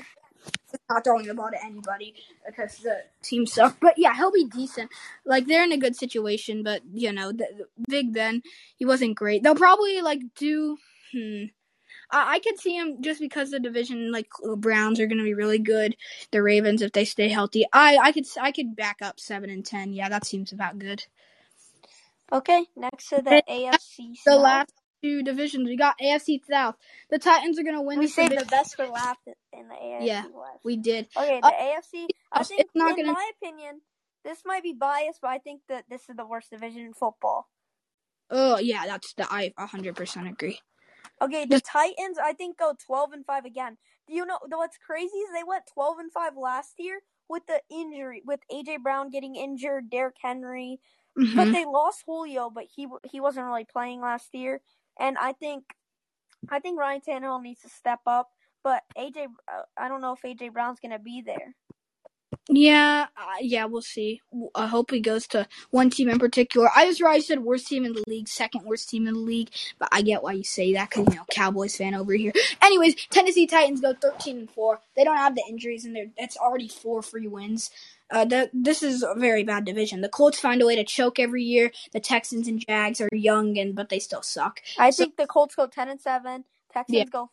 not 0.89 1.03
throwing 1.03 1.27
the 1.27 1.33
ball 1.33 1.49
to 1.51 1.63
anybody 1.63 2.15
because 2.45 2.77
the 2.77 3.03
team 3.21 3.45
sucks. 3.45 3.77
But 3.81 3.95
yeah, 3.97 4.15
he'll 4.15 4.31
be 4.31 4.45
decent. 4.45 4.91
Like 5.25 5.47
they're 5.47 5.63
in 5.63 5.71
a 5.71 5.77
good 5.77 5.95
situation, 5.95 6.63
but 6.63 6.81
you 6.93 7.11
know, 7.11 7.31
the, 7.31 7.47
the 7.57 7.65
Big 7.87 8.13
Ben, 8.13 8.41
he 8.77 8.85
wasn't 8.85 9.15
great. 9.15 9.43
They'll 9.43 9.55
probably 9.55 10.01
like 10.01 10.21
do. 10.35 10.77
Hmm. 11.11 11.45
I, 12.11 12.35
I 12.35 12.39
could 12.39 12.59
see 12.59 12.75
him 12.75 13.01
just 13.01 13.19
because 13.19 13.51
the 13.51 13.59
division, 13.59 14.11
like 14.11 14.27
the 14.43 14.55
Browns, 14.55 14.99
are 14.99 15.07
going 15.07 15.17
to 15.17 15.23
be 15.23 15.33
really 15.33 15.59
good. 15.59 15.95
The 16.31 16.41
Ravens, 16.43 16.81
if 16.81 16.91
they 16.91 17.05
stay 17.05 17.29
healthy, 17.29 17.65
I 17.73 17.97
I 17.97 18.11
could 18.11 18.25
I 18.39 18.51
could 18.51 18.75
back 18.75 18.97
up 19.01 19.19
seven 19.19 19.49
and 19.49 19.65
ten. 19.65 19.93
Yeah, 19.93 20.09
that 20.09 20.25
seems 20.25 20.51
about 20.51 20.79
good. 20.79 21.05
Okay, 22.31 22.65
next 22.77 23.09
to 23.09 23.21
the 23.21 23.43
AFC 23.49 24.15
The 24.25 24.31
South. 24.31 24.41
last 24.41 24.73
two 25.01 25.23
divisions, 25.23 25.67
we 25.67 25.75
got 25.77 25.97
AFC 25.99 26.39
South. 26.49 26.75
The 27.09 27.19
Titans 27.19 27.59
are 27.59 27.63
gonna 27.63 27.81
win 27.81 27.99
we 27.99 28.05
this 28.05 28.15
saved 28.15 28.37
the 28.39 28.45
best 28.45 28.75
for 28.75 28.87
last 28.87 29.19
in 29.53 29.67
the 29.67 29.75
AFC 29.75 30.05
Yeah. 30.05 30.23
West. 30.33 30.59
We 30.63 30.77
did. 30.77 31.07
Okay, 31.17 31.39
the 31.41 31.47
Uh, 31.47 31.51
AFC. 31.51 32.07
I 32.31 32.43
think, 32.43 32.61
it's 32.61 32.75
not 32.75 32.91
in 32.97 33.05
gonna- 33.05 33.13
my 33.13 33.31
opinion, 33.41 33.81
this 34.23 34.43
might 34.45 34.63
be 34.63 34.73
biased, 34.73 35.21
but 35.21 35.29
I 35.31 35.39
think 35.39 35.61
that 35.67 35.85
this 35.89 36.09
is 36.09 36.15
the 36.15 36.25
worst 36.25 36.51
division 36.51 36.81
in 36.85 36.93
football. 36.93 37.49
Oh 38.29 38.57
yeah, 38.59 38.85
that's 38.85 39.13
the 39.13 39.27
I 39.31 39.53
100% 39.57 40.29
agree. 40.29 40.59
Okay, 41.21 41.45
the 41.45 41.59
Titans, 41.61 42.17
I 42.17 42.33
think, 42.33 42.57
go 42.57 42.73
12 42.85 43.11
and 43.13 43.25
5 43.25 43.45
again. 43.45 43.77
Do 44.07 44.13
you 44.13 44.25
know 44.25 44.39
what's 44.47 44.77
crazy 44.77 45.17
is 45.17 45.29
they 45.33 45.43
went 45.43 45.67
12 45.67 45.99
and 45.99 46.11
5 46.11 46.35
last 46.37 46.75
year 46.79 47.01
with 47.27 47.45
the 47.47 47.61
injury, 47.69 48.21
with 48.25 48.39
AJ 48.51 48.77
Brown 48.77 49.09
getting 49.09 49.35
injured, 49.35 49.89
Derrick 49.89 50.15
Henry, 50.21 50.79
Mhm. 51.17 51.35
but 51.35 51.51
they 51.51 51.65
lost 51.65 52.03
Julio, 52.05 52.49
but 52.49 52.65
he 52.65 52.87
he 53.03 53.19
wasn't 53.19 53.45
really 53.45 53.65
playing 53.65 54.01
last 54.01 54.33
year, 54.33 54.61
and 55.01 55.17
I 55.17 55.33
think 55.33 55.63
I 56.49 56.59
think 56.59 56.79
Ryan 56.79 57.01
Tannehill 57.01 57.41
needs 57.41 57.61
to 57.61 57.69
step 57.69 57.99
up. 58.07 58.29
But 58.63 58.83
AJ, 58.97 59.25
uh, 59.25 59.63
I 59.77 59.87
don't 59.87 60.01
know 60.01 60.13
if 60.13 60.21
AJ 60.21 60.53
Brown's 60.53 60.79
gonna 60.79 60.99
be 60.99 61.21
there. 61.21 61.55
Yeah, 62.49 63.07
uh, 63.17 63.21
yeah, 63.41 63.65
we'll 63.65 63.81
see. 63.81 64.21
I 64.55 64.67
hope 64.67 64.91
he 64.91 64.99
goes 64.99 65.27
to 65.27 65.47
one 65.69 65.89
team 65.89 66.09
in 66.09 66.19
particular. 66.19 66.69
I 66.75 66.85
just 66.85 67.01
already 67.01 67.21
said 67.21 67.39
worst 67.39 67.67
team 67.67 67.85
in 67.85 67.93
the 67.93 68.03
league, 68.07 68.27
second 68.27 68.63
worst 68.65 68.89
team 68.89 69.07
in 69.07 69.13
the 69.13 69.19
league, 69.19 69.49
but 69.79 69.89
I 69.91 70.01
get 70.01 70.23
why 70.23 70.33
you 70.33 70.43
say 70.43 70.73
that 70.73 70.89
because 70.89 71.07
you 71.13 71.15
know 71.19 71.25
Cowboys 71.31 71.75
fan 71.77 71.93
over 71.93 72.13
here. 72.13 72.33
Anyways, 72.61 72.95
Tennessee 73.09 73.47
Titans 73.47 73.81
go 73.81 73.93
thirteen 73.93 74.37
and 74.39 74.51
four. 74.51 74.81
They 74.95 75.03
don't 75.03 75.17
have 75.17 75.35
the 75.35 75.43
injuries, 75.47 75.85
and 75.85 75.95
they're 75.95 76.07
it's 76.17 76.37
already 76.37 76.67
four 76.67 77.01
free 77.01 77.27
wins. 77.27 77.69
Uh, 78.09 78.25
the, 78.25 78.49
this 78.53 78.83
is 78.83 79.03
a 79.03 79.13
very 79.15 79.43
bad 79.43 79.63
division. 79.63 80.01
The 80.01 80.09
Colts 80.09 80.37
find 80.39 80.61
a 80.61 80.65
way 80.65 80.75
to 80.75 80.83
choke 80.83 81.17
every 81.19 81.43
year. 81.43 81.71
The 81.93 82.01
Texans 82.01 82.47
and 82.47 82.59
Jags 82.59 82.99
are 82.99 83.07
young, 83.13 83.57
and 83.57 83.73
but 83.75 83.87
they 83.89 83.99
still 83.99 84.21
suck. 84.21 84.61
I 84.77 84.89
So- 84.89 85.03
think 85.05 85.15
the 85.17 85.27
Colts 85.27 85.55
go 85.55 85.65
10 85.67 85.87
and 85.89 86.01
7. 86.01 86.43
Texans 86.73 86.97
Yeah. 86.97 87.05
go. 87.05 87.29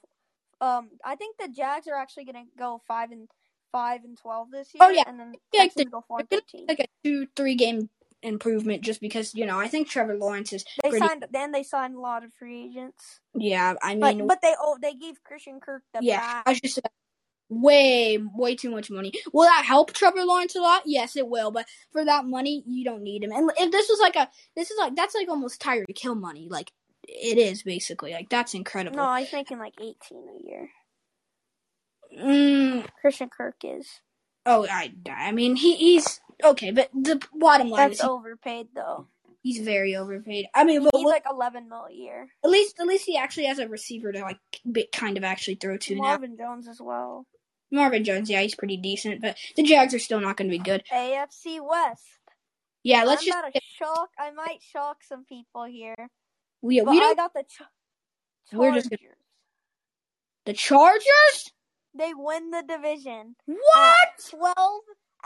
Um, 0.60 0.90
I 1.04 1.16
think 1.16 1.36
the 1.38 1.48
Jags 1.48 1.86
are 1.88 1.94
actually 1.96 2.24
gonna 2.26 2.44
go 2.56 2.80
five 2.86 3.10
and 3.10 3.28
five 3.72 4.04
and 4.04 4.16
12 4.18 4.50
this 4.50 4.68
oh, 4.80 4.88
year. 4.88 5.00
Oh, 5.00 5.02
yeah. 5.06 5.10
and 5.10 5.20
then 5.20 5.32
Texans 5.54 5.84
the- 5.84 5.90
go 5.90 6.04
four 6.06 6.20
and 6.20 6.28
they're 6.30 6.40
13. 6.40 6.66
Like 6.68 6.80
a 6.80 6.86
two, 7.04 7.26
three 7.36 7.54
game 7.54 7.88
improvement, 8.22 8.82
just 8.82 9.00
because 9.00 9.34
you 9.34 9.46
know 9.46 9.58
I 9.60 9.68
think 9.68 9.88
Trevor 9.88 10.16
Lawrence 10.16 10.52
is 10.52 10.64
They 10.82 10.90
pretty. 10.90 11.06
signed. 11.06 11.24
Then 11.30 11.52
they 11.52 11.62
signed 11.62 11.94
a 11.94 12.00
lot 12.00 12.24
of 12.24 12.32
free 12.34 12.64
agents. 12.64 13.20
yeah, 13.34 13.74
I 13.82 13.94
But 13.96 14.16
mean, 14.16 14.26
but 14.26 14.42
they 14.42 14.54
oh 14.60 14.76
they 14.80 14.94
gave 14.94 15.22
Christian 15.22 15.60
Kirk 15.60 15.82
the 15.94 16.00
Yeah. 16.02 16.42
I 16.44 16.50
was 16.50 16.60
just 16.60 16.80
way, 17.50 18.18
way 18.34 18.54
too 18.56 18.70
much 18.70 18.90
money. 18.90 19.12
Will 19.32 19.44
that 19.44 19.64
help 19.64 19.92
Trevor 19.92 20.24
Lawrence 20.24 20.54
a 20.56 20.60
lot? 20.60 20.82
Yes, 20.84 21.16
it 21.16 21.28
will. 21.28 21.50
But 21.50 21.66
for 21.92 22.04
that 22.04 22.24
money, 22.26 22.62
you 22.66 22.84
don't 22.84 23.02
need 23.02 23.24
him. 23.24 23.32
And 23.32 23.50
if 23.56 23.70
this 23.72 23.88
was 23.88 24.00
like 24.00 24.16
a, 24.16 24.28
this 24.56 24.70
is 24.70 24.78
like 24.78 24.96
that's 24.96 25.14
like 25.14 25.28
almost 25.28 25.62
Tyreek 25.62 25.98
Hill 25.98 26.14
money. 26.14 26.48
Like 26.50 26.72
it 27.04 27.38
is 27.38 27.62
basically 27.62 28.12
like 28.12 28.28
that's 28.28 28.54
incredible. 28.54 28.96
No, 28.96 29.14
he's 29.14 29.32
making 29.32 29.58
like 29.58 29.74
18 29.80 29.94
a 30.10 30.46
year. 30.48 30.70
Mm, 32.18 32.86
Christian 33.00 33.28
Kirk 33.28 33.56
is. 33.64 33.86
oh, 34.46 34.66
I, 34.70 34.92
I 35.10 35.32
mean 35.32 35.56
he 35.56 35.76
he's 35.76 36.20
okay, 36.44 36.70
but 36.70 36.90
the 36.92 37.20
bottom 37.34 37.70
line 37.70 37.88
That's 37.90 38.00
is 38.00 38.04
he- 38.04 38.08
overpaid 38.08 38.68
though. 38.74 39.06
he's 39.42 39.58
very 39.60 39.94
overpaid. 39.96 40.46
I 40.54 40.64
mean, 40.64 40.82
He's 40.82 40.90
what- 40.92 41.04
like 41.06 41.24
11 41.30 41.68
mil 41.68 41.86
a 41.88 41.92
year. 41.92 42.28
at 42.44 42.50
least 42.50 42.78
at 42.80 42.86
least 42.86 43.04
he 43.06 43.16
actually 43.16 43.46
has 43.46 43.58
a 43.58 43.68
receiver 43.68 44.10
to 44.12 44.20
like 44.20 44.38
bit 44.70 44.90
kind 44.92 45.16
of 45.16 45.24
actually 45.24 45.54
throw 45.56 45.76
to 45.76 45.94
now. 45.94 46.02
Marvin 46.02 46.36
Jones 46.36 46.66
as 46.68 46.80
well. 46.80 47.26
Marvin 47.70 48.02
Jones, 48.04 48.30
yeah, 48.30 48.40
he's 48.40 48.54
pretty 48.54 48.78
decent, 48.78 49.20
but 49.20 49.36
the 49.56 49.62
Jags 49.62 49.92
are 49.94 49.98
still 49.98 50.20
not 50.20 50.36
going 50.38 50.50
to 50.50 50.56
be 50.56 50.62
good. 50.62 50.82
AFC 50.92 51.60
West. 51.60 52.02
Yeah, 52.82 53.04
let's 53.04 53.22
I'm 53.22 53.26
just 53.26 53.38
about 53.38 53.52
shock. 53.78 54.08
I 54.18 54.30
might 54.30 54.62
shock 54.62 54.98
some 55.06 55.24
people 55.26 55.64
here. 55.64 55.94
we 56.62 56.80
we 56.80 56.96
I 56.96 57.00
don't 57.00 57.16
got 57.16 57.34
the 57.34 57.42
Ch- 57.42 57.62
We're 58.52 58.70
Chargers. 58.70 58.84
just 58.88 59.02
the 60.46 60.52
Chargers. 60.54 61.52
They 61.98 62.12
win 62.14 62.50
the 62.52 62.62
division. 62.66 63.34
What? 63.46 64.08
12 64.30 64.54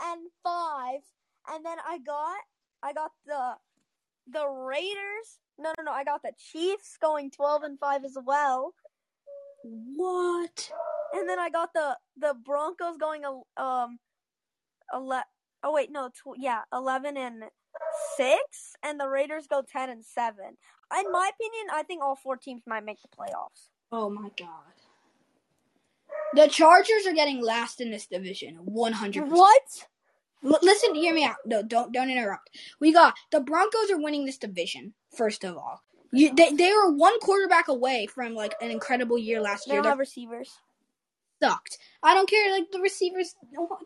and 0.01 0.21
5 0.43 0.95
and 1.53 1.63
then 1.63 1.77
i 1.87 1.99
got 1.99 2.37
i 2.81 2.91
got 2.93 3.11
the 3.27 3.53
the 4.25 4.47
raiders 4.47 5.37
no 5.59 5.71
no 5.77 5.83
no 5.83 5.91
i 5.91 6.03
got 6.03 6.23
the 6.23 6.31
chiefs 6.35 6.97
going 6.99 7.29
12 7.29 7.61
and 7.63 7.79
5 7.79 8.03
as 8.05 8.17
well 8.25 8.73
What? 9.63 10.71
and 11.13 11.29
then 11.29 11.37
i 11.39 11.49
got 11.51 11.73
the 11.75 11.97
the 12.17 12.33
broncos 12.43 12.97
going 12.97 13.23
um 13.57 13.99
11 14.91 15.23
oh 15.63 15.73
wait 15.73 15.91
no 15.91 16.09
tw- 16.09 16.37
yeah 16.39 16.61
11 16.73 17.15
and 17.15 17.43
6 18.17 18.31
and 18.83 18.99
the 18.99 19.07
raiders 19.07 19.45
go 19.47 19.61
10 19.61 19.89
and 19.91 20.03
7 20.03 20.43
in 20.43 21.11
my 21.11 21.29
opinion 21.33 21.67
i 21.71 21.83
think 21.83 22.01
all 22.01 22.15
four 22.15 22.35
teams 22.35 22.63
might 22.65 22.83
make 22.85 22.97
the 23.03 23.09
playoffs 23.09 23.69
Oh 23.91 24.09
my 24.09 24.29
god. 24.35 24.73
The 26.35 26.47
Chargers 26.47 27.05
are 27.07 27.13
getting 27.13 27.41
last 27.41 27.79
in 27.81 27.91
this 27.91 28.07
division, 28.07 28.55
one 28.63 28.93
hundred. 28.93 29.29
what 29.29 30.63
Listen, 30.63 30.95
hear 30.95 31.13
me 31.13 31.23
out. 31.23 31.37
No, 31.45 31.63
don't 31.63 31.93
don't 31.93 32.09
interrupt. 32.09 32.49
We 32.79 32.91
got 32.91 33.15
the 33.31 33.39
Broncos 33.39 33.91
are 33.91 34.01
winning 34.01 34.25
this 34.25 34.37
division. 34.37 34.93
First 35.15 35.43
of 35.43 35.55
all, 35.55 35.83
you, 36.11 36.33
they 36.35 36.51
they 36.53 36.71
were 36.71 36.91
one 36.91 37.19
quarterback 37.19 37.69
away 37.69 38.07
from 38.07 38.33
like 38.33 38.55
an 38.61 38.71
incredible 38.71 39.17
year 39.17 39.41
last 39.41 39.67
they 39.67 39.73
year. 39.73 39.77
don't 39.81 39.83
They 39.83 39.89
have 39.89 39.99
receivers 39.99 40.51
sucked. 41.41 41.77
I 42.03 42.13
don't 42.13 42.29
care. 42.29 42.51
Like 42.51 42.71
the 42.71 42.79
receivers, 42.79 43.35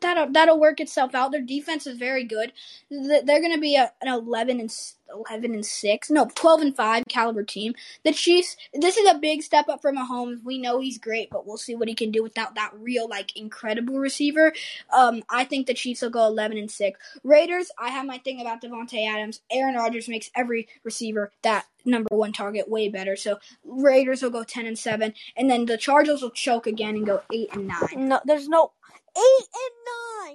that'll 0.02 0.32
that'll 0.32 0.60
work 0.60 0.80
itself 0.80 1.14
out. 1.14 1.32
Their 1.32 1.42
defense 1.42 1.86
is 1.86 1.98
very 1.98 2.24
good. 2.24 2.52
They're 2.90 3.42
gonna 3.42 3.60
be 3.60 3.76
a, 3.76 3.92
an 4.02 4.08
eleven 4.08 4.60
and 4.60 4.74
eleven 5.14 5.54
and 5.54 5.66
six, 5.66 6.10
no, 6.10 6.30
twelve 6.36 6.62
and 6.62 6.76
five 6.76 7.04
caliber 7.08 7.44
team. 7.44 7.76
The 8.04 8.12
Chiefs. 8.12 8.58
This 8.74 8.98
is 8.98 9.10
a 9.10 9.18
big 9.18 9.42
step 9.44 9.70
up 9.70 9.82
for 9.82 9.94
Mahomes. 9.94 10.44
We 10.44 10.58
know 10.58 10.80
he's 10.80 10.98
great, 10.98 11.30
but 11.30 11.46
we'll 11.46 11.58
see 11.58 11.76
what 11.76 11.88
he 11.88 11.96
can 11.96 12.12
do 12.12 12.24
without 12.24 12.56
that 12.56 12.72
real 12.74 13.08
like 13.08 13.38
incredible 13.38 14.00
receiver. 14.00 14.54
Um, 14.92 15.24
I 15.30 15.46
think 15.46 15.68
the 15.68 15.74
Chiefs 15.74 16.02
will 16.02 16.10
go 16.10 16.26
eleven 16.26 16.58
and 16.58 16.72
six. 16.72 17.00
Raiders. 17.24 17.72
I 17.80 17.90
have 17.90 18.06
my 18.06 18.18
thing 18.18 18.42
about 18.42 18.62
Davante 18.62 19.08
Adams. 19.08 19.42
Aaron 19.52 19.76
Rodgers 19.76 20.10
makes 20.10 20.32
every 20.36 20.68
receiver 20.84 21.32
that 21.44 21.66
number 21.86 22.14
one 22.14 22.34
target 22.34 22.68
way 22.68 22.90
better. 22.90 23.16
So 23.16 23.40
Raiders 23.64 24.22
will 24.22 24.30
go 24.30 24.44
ten 24.44 24.66
and 24.66 24.78
seven, 24.78 25.14
and 25.38 25.50
then 25.50 25.66
the 25.68 25.78
Chargers 25.78 26.22
will 26.22 26.32
choke 26.32 26.68
again 26.68 26.96
and 26.96 27.06
go 27.06 27.22
eight 27.32 27.50
and 27.54 27.68
nine. 27.68 28.07
No 28.08 28.22
there's 28.26 28.48
no 28.48 28.72
8 29.16 29.22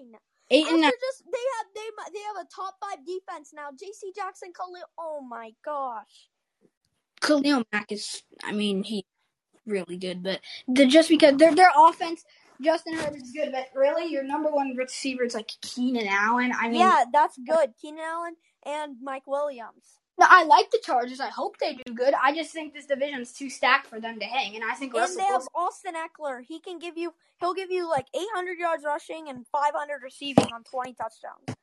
and 0.01 0.11
9 0.13 0.21
Eight 0.53 0.65
After 0.65 0.75
and 0.75 0.83
nine. 0.83 0.91
just 1.01 1.25
they 1.25 1.39
have 1.57 1.67
they 1.75 2.13
they 2.13 2.21
have 2.21 2.45
a 2.45 2.49
top 2.55 2.75
five 2.79 2.99
defense 3.07 3.53
now. 3.55 3.71
J.C. 3.79 4.13
Jackson, 4.15 4.53
Khalil. 4.55 4.85
Oh 4.99 5.23
my 5.23 5.53
gosh. 5.65 6.29
Khalil 7.23 7.65
Mack 7.73 7.91
is, 7.91 8.23
I 8.45 8.53
mean, 8.53 8.83
he's 8.83 9.05
really 9.65 9.97
good, 9.97 10.23
but 10.23 10.41
the, 10.69 10.85
just 10.87 11.09
because 11.09 11.37
their 11.39 11.55
their 11.55 11.71
offense, 11.75 12.25
Justin 12.61 12.95
Herbert's 12.95 13.33
good, 13.33 13.51
but 13.51 13.69
really 13.75 14.13
your 14.13 14.25
number 14.25 14.51
one 14.51 14.77
receiver 14.77 15.25
is 15.25 15.35
like 15.35 15.53
Keenan 15.63 16.07
Allen. 16.07 16.53
I 16.59 16.69
mean, 16.69 16.81
yeah, 16.81 17.05
that's 17.11 17.39
good. 17.39 17.73
Keenan 17.81 18.05
Allen 18.05 18.35
and 18.67 18.97
Mike 19.01 19.27
Williams. 19.27 20.01
No, 20.23 20.29
I 20.31 20.45
like 20.45 20.71
the 20.71 20.79
Chargers. 20.85 21.19
I 21.19 21.31
hope 21.31 21.59
they 21.59 21.75
do 21.85 21.95
good. 21.95 22.15
I 22.15 22.33
just 22.33 22.53
think 22.53 22.73
this 22.73 22.87
division's 22.87 23.33
too 23.33 23.51
stacked 23.51 23.89
for 23.89 23.99
them 23.99 24.21
to 24.21 24.25
hang, 24.25 24.55
and 24.55 24.63
I 24.63 24.75
think 24.75 24.95
And 24.95 25.01
Russell 25.01 25.17
they 25.17 25.25
have. 25.25 25.49
Austin 25.53 25.95
Ekeler. 25.95 26.45
He 26.45 26.61
can 26.61 26.79
give 26.79 26.97
you 26.97 27.13
he'll 27.41 27.55
give 27.55 27.73
you 27.73 27.91
like 27.91 28.07
800 28.15 28.57
yards 28.57 28.85
rushing 28.85 29.29
and 29.29 29.45
500 29.49 30.01
receiving 30.01 30.47
on 30.55 30.63
20 30.63 30.95
touchdowns. 30.95 31.59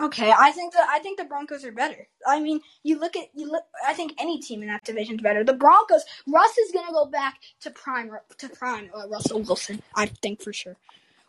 Okay, 0.00 0.32
I 0.32 0.52
think 0.52 0.74
the 0.74 0.78
I 0.88 1.00
think 1.00 1.18
the 1.18 1.24
Broncos 1.24 1.64
are 1.64 1.72
better. 1.72 2.06
I 2.24 2.38
mean, 2.38 2.60
you 2.84 3.00
look 3.00 3.16
at 3.16 3.30
you 3.34 3.50
look. 3.50 3.64
I 3.84 3.94
think 3.94 4.14
any 4.18 4.40
team 4.40 4.62
in 4.62 4.68
that 4.68 4.84
division's 4.84 5.20
better. 5.20 5.42
The 5.42 5.52
Broncos. 5.52 6.04
Russ 6.28 6.56
is 6.56 6.70
gonna 6.70 6.92
go 6.92 7.06
back 7.06 7.40
to 7.62 7.70
prime 7.72 8.12
to 8.38 8.48
prime 8.48 8.90
uh, 8.96 9.08
Russell 9.08 9.40
Wilson. 9.40 9.82
I 9.96 10.06
think 10.06 10.40
for 10.40 10.52
sure. 10.52 10.76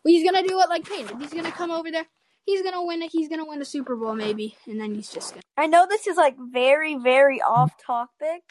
Well, 0.04 0.14
he's 0.14 0.24
gonna 0.24 0.48
do 0.48 0.60
it 0.60 0.70
like 0.70 0.88
Peyton. 0.88 1.20
He's 1.20 1.34
gonna 1.34 1.52
come 1.52 1.72
over 1.72 1.90
there. 1.90 2.06
He's 2.46 2.62
gonna 2.62 2.84
win 2.86 3.02
it. 3.02 3.12
He's 3.12 3.28
gonna 3.30 3.46
win 3.46 3.60
the 3.60 3.66
Super 3.66 3.96
Bowl 3.96 4.14
maybe, 4.16 4.56
and 4.68 4.80
then 4.80 4.94
he's 4.96 5.10
just 5.10 5.32
gonna. 5.34 5.42
I 5.58 5.68
know 5.68 5.86
this 5.90 6.08
is 6.08 6.18
like 6.18 6.36
very 6.40 6.96
very 6.96 7.42
off 7.42 7.74
topic, 7.84 8.44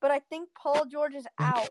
but 0.00 0.10
I 0.10 0.20
think 0.20 0.50
Paul 0.60 0.84
George 0.86 1.14
is 1.14 1.26
out. 1.38 1.68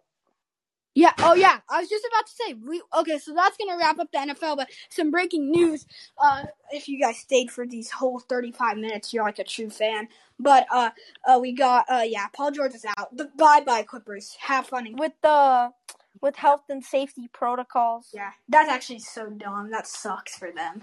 Yeah. 0.96 1.14
Oh 1.20 1.34
yeah. 1.36 1.60
I 1.70 1.80
was 1.80 1.90
just 1.90 2.06
about 2.12 2.26
to 2.26 2.34
say. 2.34 2.54
We 2.54 2.82
okay. 3.00 3.20
So 3.20 3.34
that's 3.34 3.56
gonna 3.58 3.78
wrap 3.78 4.00
up 4.00 4.12
the 4.12 4.18
NFL. 4.18 4.58
But 4.58 4.70
some 4.90 5.12
breaking 5.12 5.50
news. 5.52 5.86
Uh, 6.22 6.46
if 6.72 6.88
you 6.90 7.00
guys 7.00 7.18
stayed 7.18 7.52
for 7.52 7.66
these 7.66 7.92
whole 7.92 8.20
thirty-five 8.20 8.76
minutes, 8.78 9.14
you're 9.14 9.24
like 9.24 9.40
a 9.40 9.44
true 9.46 9.70
fan. 9.70 10.10
But 10.40 10.66
uh, 10.72 10.90
uh, 11.26 11.40
we 11.40 11.54
got 11.54 11.86
uh, 11.90 12.04
yeah. 12.06 12.28
Paul 12.36 12.52
George 12.52 12.74
is 12.74 12.86
out. 12.98 13.16
The 13.16 13.26
Bye 13.38 13.62
bye 13.62 13.84
Clippers. 13.84 14.36
Have 14.42 14.68
fun. 14.68 14.88
And- 14.88 15.00
with 15.00 15.14
the 15.22 15.72
with 16.22 16.36
health 16.36 16.64
and 16.70 16.84
safety 16.84 17.30
protocols. 17.32 18.10
yeah. 18.14 18.32
That's 18.50 18.70
actually 18.70 19.00
so 19.00 19.30
dumb. 19.30 19.72
That 19.72 19.88
sucks 19.88 20.38
for 20.38 20.52
them. 20.52 20.82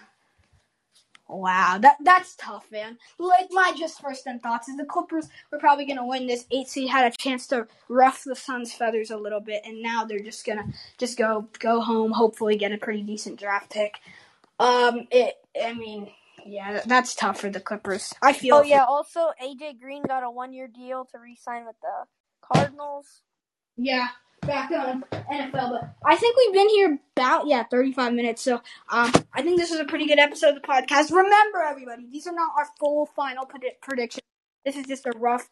Wow, 1.29 1.79
that 1.83 1.97
that's 2.03 2.37
tough, 2.37 2.71
man. 2.71 2.99
Like 3.19 3.49
my 3.51 3.73
just 3.77 4.01
first 4.01 4.25
then 4.27 4.39
thoughts 4.41 4.69
is 4.69 4.77
the 4.77 4.85
Clippers 4.85 5.29
were 5.53 5.59
probably 5.59 5.87
gonna 5.87 6.07
win 6.07 6.27
this 6.27 6.47
eight 6.53 6.69
seed, 6.69 6.91
had 6.91 7.13
a 7.13 7.17
chance 7.17 7.47
to 7.49 7.67
rough 7.89 8.25
the 8.25 8.37
Suns' 8.37 8.73
feathers 8.73 9.11
a 9.11 9.17
little 9.17 9.41
bit, 9.41 9.63
and 9.65 9.83
now 9.83 10.05
they're 10.05 10.21
just 10.21 10.47
gonna 10.47 10.67
just 10.99 11.19
go 11.19 11.49
go 11.59 11.81
home, 11.81 12.13
hopefully 12.13 12.57
get 12.57 12.73
a 12.73 12.79
pretty 12.79 13.03
decent 13.03 13.41
draft 13.41 13.71
pick. 13.73 13.99
Um, 14.61 15.09
it, 15.11 15.35
I 15.63 15.75
mean, 15.75 16.11
Yeah, 16.45 16.83
that's 16.87 17.15
tough 17.15 17.41
for 17.41 17.51
the 17.51 17.61
Clippers. 17.61 18.15
I 18.23 18.33
feel. 18.33 18.57
Oh 18.57 18.63
yeah. 18.63 18.85
Also, 18.85 19.33
AJ 19.43 19.81
Green 19.81 20.03
got 20.05 20.23
a 20.23 20.31
one-year 20.31 20.69
deal 20.69 21.05
to 21.07 21.19
re-sign 21.19 21.67
with 21.67 21.77
the 21.83 22.07
Cardinals. 22.43 23.23
Yeah, 23.77 24.09
back 24.47 24.71
on 24.71 25.05
NFL. 25.13 25.71
But 25.71 25.95
I 26.05 26.17
think 26.17 26.37
we've 26.37 26.53
been 26.55 26.69
here 26.69 26.99
about 27.17 27.47
yeah 27.47 27.65
35 27.65 28.15
minutes. 28.15 28.43
So 28.43 28.57
um, 28.91 29.13
I 29.33 29.43
think 29.43 29.59
this 29.59 29.71
is 29.71 29.81
a 29.81 29.85
pretty 29.85 30.07
good 30.07 30.19
episode 30.19 30.57
of 30.57 30.63
the 30.63 30.69
podcast. 30.69 31.11
Remember, 31.11 31.63
everybody, 31.63 32.07
these 32.11 32.27
are 32.27 32.33
not 32.33 32.53
our 32.57 32.67
full 32.79 33.07
final 33.07 33.45
predi- 33.45 33.81
predictions. 33.83 34.23
This 34.65 34.77
is 34.77 34.87
just 34.87 35.07
a 35.07 35.13
rough, 35.17 35.49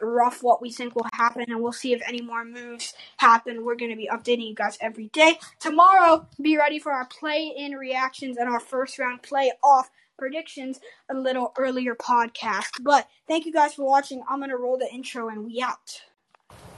rough 0.00 0.42
what 0.42 0.60
we 0.62 0.70
think 0.70 0.94
will 0.94 1.06
happen, 1.12 1.44
and 1.48 1.60
we'll 1.60 1.72
see 1.72 1.92
if 1.92 2.02
any 2.06 2.20
more 2.20 2.44
moves 2.44 2.94
happen. 3.18 3.64
We're 3.64 3.76
going 3.76 3.90
to 3.90 3.96
be 3.96 4.08
updating 4.12 4.48
you 4.48 4.54
guys 4.54 4.78
every 4.80 5.08
day. 5.08 5.38
Tomorrow, 5.60 6.26
be 6.40 6.56
ready 6.56 6.78
for 6.78 6.92
our 6.92 7.06
play-in 7.06 7.72
reactions 7.72 8.36
and 8.36 8.48
our 8.48 8.60
first 8.60 8.98
round 8.98 9.22
playoff 9.22 9.84
predictions 10.18 10.80
a 11.08 11.14
little 11.14 11.52
earlier 11.56 11.94
podcast. 11.94 12.82
But 12.82 13.08
thank 13.26 13.46
you 13.46 13.52
guys 13.52 13.74
for 13.74 13.86
watching. 13.86 14.22
I'm 14.28 14.38
going 14.38 14.50
to 14.50 14.56
roll 14.56 14.78
the 14.78 14.92
intro, 14.92 15.28
and 15.28 15.44
we 15.44 15.62
out. 15.62 16.02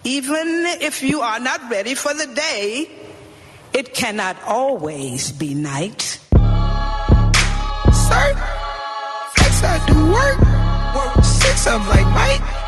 Even 0.05 0.67
if 0.81 1.03
you 1.03 1.21
are 1.21 1.39
not 1.39 1.71
ready 1.71 1.95
for 1.95 2.13
the 2.13 2.27
day, 2.27 2.91
it 3.73 3.95
cannot 3.95 4.37
always 4.45 5.31
be 5.31 5.55
night. 5.55 6.03
Sir, 6.03 6.19
flex 9.35 9.63
I 9.63 9.81
do 9.87 9.95
work. 10.11 10.41
Work 10.95 11.25
six, 11.25 11.69
I'm 11.69 11.89
like 11.89 12.07
Mike. 12.15 12.62